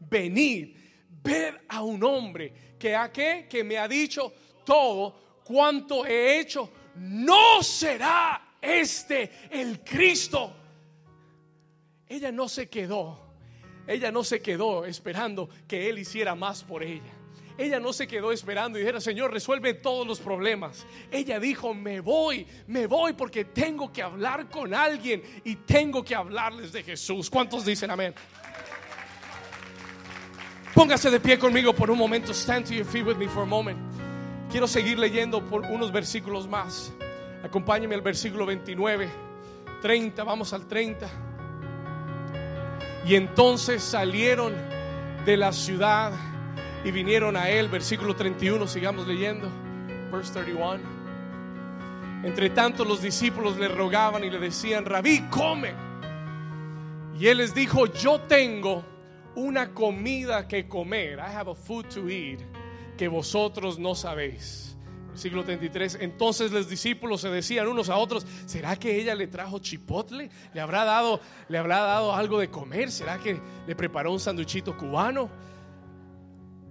venid, 0.00 0.76
ved 1.22 1.54
a 1.68 1.82
un 1.82 2.02
hombre 2.02 2.52
que 2.78 2.94
a 2.94 3.12
qué, 3.12 3.46
que 3.48 3.64
me 3.64 3.78
ha 3.78 3.88
dicho 3.88 4.32
todo 4.64 5.40
cuanto 5.44 6.06
he 6.06 6.38
hecho, 6.38 6.70
no 6.96 7.62
será 7.62 8.56
este 8.60 9.30
el 9.50 9.80
Cristo. 9.82 10.54
Ella 12.06 12.32
no 12.32 12.48
se 12.48 12.68
quedó 12.68 13.29
ella 13.86 14.12
no 14.12 14.24
se 14.24 14.40
quedó 14.40 14.84
esperando 14.84 15.48
que 15.66 15.88
Él 15.88 15.98
hiciera 15.98 16.34
más 16.34 16.62
por 16.62 16.82
ella. 16.82 17.12
Ella 17.60 17.78
no 17.78 17.92
se 17.92 18.08
quedó 18.08 18.32
esperando 18.32 18.78
y 18.78 18.80
dijera, 18.80 19.02
Señor, 19.02 19.32
resuelve 19.32 19.74
todos 19.74 20.06
los 20.06 20.18
problemas. 20.18 20.86
Ella 21.10 21.38
dijo, 21.38 21.74
me 21.74 22.00
voy, 22.00 22.46
me 22.66 22.86
voy 22.86 23.12
porque 23.12 23.44
tengo 23.44 23.92
que 23.92 24.02
hablar 24.02 24.48
con 24.48 24.72
alguien 24.72 25.22
y 25.44 25.56
tengo 25.56 26.02
que 26.02 26.14
hablarles 26.14 26.72
de 26.72 26.82
Jesús. 26.82 27.28
¿Cuántos 27.28 27.66
dicen 27.66 27.90
amén? 27.90 28.14
Póngase 30.74 31.10
de 31.10 31.20
pie 31.20 31.38
conmigo 31.38 31.74
por 31.74 31.90
un 31.90 31.98
momento. 31.98 32.32
Stand 32.32 32.66
to 32.66 32.72
your 32.72 32.86
feet 32.86 33.04
with 33.04 33.16
me 33.16 33.28
for 33.28 33.42
a 33.42 33.46
moment. 33.46 33.78
Quiero 34.50 34.66
seguir 34.66 34.98
leyendo 34.98 35.46
por 35.46 35.60
unos 35.62 35.92
versículos 35.92 36.48
más. 36.48 36.94
Acompáñeme 37.42 37.94
al 37.94 38.00
versículo 38.00 38.46
29, 38.46 39.08
30, 39.82 40.24
vamos 40.24 40.54
al 40.54 40.66
30. 40.66 41.29
Y 43.06 43.14
entonces 43.14 43.82
salieron 43.82 44.54
de 45.24 45.36
la 45.36 45.52
ciudad 45.52 46.12
y 46.84 46.90
vinieron 46.90 47.36
a 47.36 47.48
él, 47.48 47.68
versículo 47.68 48.14
31, 48.14 48.66
sigamos 48.66 49.06
leyendo, 49.06 49.48
verse 50.10 50.32
31. 50.32 50.80
Entre 52.22 52.50
tanto 52.50 52.84
los 52.84 53.00
discípulos 53.00 53.56
le 53.56 53.68
rogaban 53.68 54.24
y 54.24 54.30
le 54.30 54.38
decían, 54.38 54.84
Rabí, 54.84 55.22
come. 55.30 55.72
Y 57.18 57.26
él 57.26 57.38
les 57.38 57.54
dijo, 57.54 57.86
yo 57.86 58.20
tengo 58.20 58.84
una 59.34 59.72
comida 59.72 60.46
que 60.46 60.68
comer. 60.68 61.18
I 61.18 61.34
have 61.34 61.50
a 61.50 61.54
food 61.54 61.86
to 61.94 62.08
eat 62.08 62.40
que 62.96 63.08
vosotros 63.08 63.78
no 63.78 63.94
sabéis. 63.94 64.69
Versículo 65.10 65.44
33. 65.44 65.98
Entonces 66.00 66.52
los 66.52 66.68
discípulos 66.68 67.20
se 67.20 67.28
decían 67.28 67.66
unos 67.68 67.88
a 67.88 67.96
otros, 67.96 68.26
¿será 68.46 68.76
que 68.76 68.96
ella 68.96 69.14
le 69.14 69.26
trajo 69.26 69.58
chipotle? 69.58 70.30
¿Le 70.54 70.60
habrá 70.60 70.84
dado, 70.84 71.20
le 71.48 71.58
habrá 71.58 71.80
dado 71.80 72.14
algo 72.14 72.38
de 72.38 72.48
comer? 72.48 72.90
¿Será 72.90 73.18
que 73.18 73.40
le 73.66 73.76
preparó 73.76 74.12
un 74.12 74.20
sanduchito 74.20 74.76
cubano? 74.76 75.28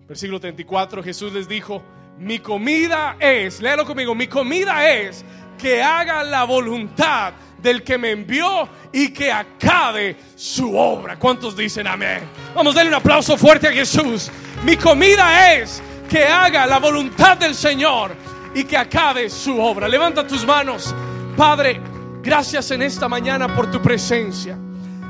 Versículo 0.07 0.39
34, 0.39 1.03
Jesús 1.03 1.33
les 1.33 1.47
dijo, 1.47 1.83
mi 2.17 2.39
comida 2.39 3.15
es, 3.19 3.61
léalo 3.61 3.85
conmigo, 3.85 4.15
mi 4.15 4.27
comida 4.27 4.89
es 4.89 5.23
que 5.57 5.83
haga 5.83 6.23
la 6.23 6.45
voluntad 6.45 7.33
del 7.61 7.83
que 7.83 7.97
me 7.97 8.11
envió 8.11 8.67
y 8.91 9.09
que 9.09 9.31
acabe 9.31 10.15
su 10.35 10.75
obra. 10.75 11.19
¿Cuántos 11.19 11.55
dicen 11.55 11.85
amén? 11.87 12.21
Vamos 12.55 12.73
a 12.73 12.77
darle 12.77 12.91
un 12.91 12.95
aplauso 12.95 13.37
fuerte 13.37 13.67
a 13.67 13.71
Jesús. 13.71 14.31
Mi 14.63 14.75
comida 14.77 15.53
es 15.53 15.81
que 16.09 16.25
haga 16.25 16.65
la 16.65 16.79
voluntad 16.79 17.37
del 17.37 17.53
Señor 17.53 18.15
y 18.55 18.63
que 18.63 18.75
acabe 18.75 19.29
su 19.29 19.61
obra. 19.61 19.87
Levanta 19.87 20.25
tus 20.25 20.45
manos. 20.45 20.93
Padre, 21.37 21.79
gracias 22.21 22.71
en 22.71 22.81
esta 22.81 23.07
mañana 23.07 23.55
por 23.55 23.69
tu 23.69 23.79
presencia. 23.81 24.57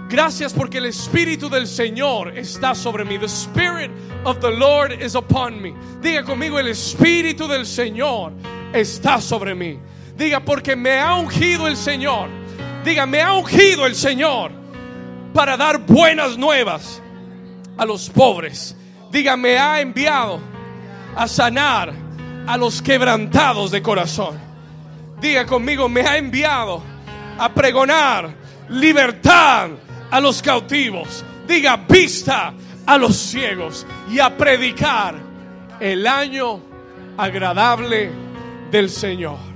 Gracias 0.09 0.53
porque 0.53 0.79
el 0.79 0.87
Espíritu 0.87 1.49
del 1.49 1.67
Señor 1.67 2.37
está 2.37 2.75
sobre 2.75 3.05
mí. 3.05 3.17
The 3.17 3.27
Spirit 3.27 3.91
of 4.25 4.39
the 4.39 4.51
Lord 4.51 4.91
is 5.01 5.15
upon 5.15 5.61
me. 5.61 5.73
Diga 6.01 6.23
conmigo, 6.23 6.59
el 6.59 6.67
Espíritu 6.67 7.47
del 7.47 7.65
Señor 7.65 8.33
está 8.73 9.21
sobre 9.21 9.55
mí. 9.55 9.79
Diga, 10.17 10.41
porque 10.41 10.75
me 10.75 10.99
ha 10.99 11.15
ungido 11.15 11.67
el 11.67 11.77
Señor. 11.77 12.27
Diga, 12.83 13.05
me 13.05 13.21
ha 13.21 13.33
ungido 13.33 13.85
el 13.85 13.95
Señor 13.95 14.51
para 15.33 15.55
dar 15.55 15.85
buenas 15.85 16.37
nuevas 16.37 17.01
a 17.77 17.85
los 17.85 18.09
pobres. 18.09 18.75
Diga, 19.11 19.37
me 19.37 19.57
ha 19.57 19.79
enviado 19.79 20.48
a 21.19 21.27
sanar 21.27 21.91
a 22.47 22.55
los 22.55 22.81
quebrantados 22.81 23.71
de 23.71 23.81
corazón. 23.81 24.39
Diga 25.19 25.45
conmigo, 25.45 25.89
me 25.89 25.99
ha 25.99 26.15
enviado 26.15 26.81
a 27.37 27.49
pregonar 27.49 28.33
libertad 28.69 29.69
a 30.09 30.19
los 30.21 30.41
cautivos. 30.41 31.25
Diga, 31.45 31.75
vista 31.75 32.53
a 32.85 32.97
los 32.97 33.17
ciegos 33.17 33.85
y 34.09 34.19
a 34.19 34.37
predicar 34.37 35.15
el 35.81 36.07
año 36.07 36.61
agradable 37.17 38.11
del 38.71 38.89
Señor. 38.89 39.48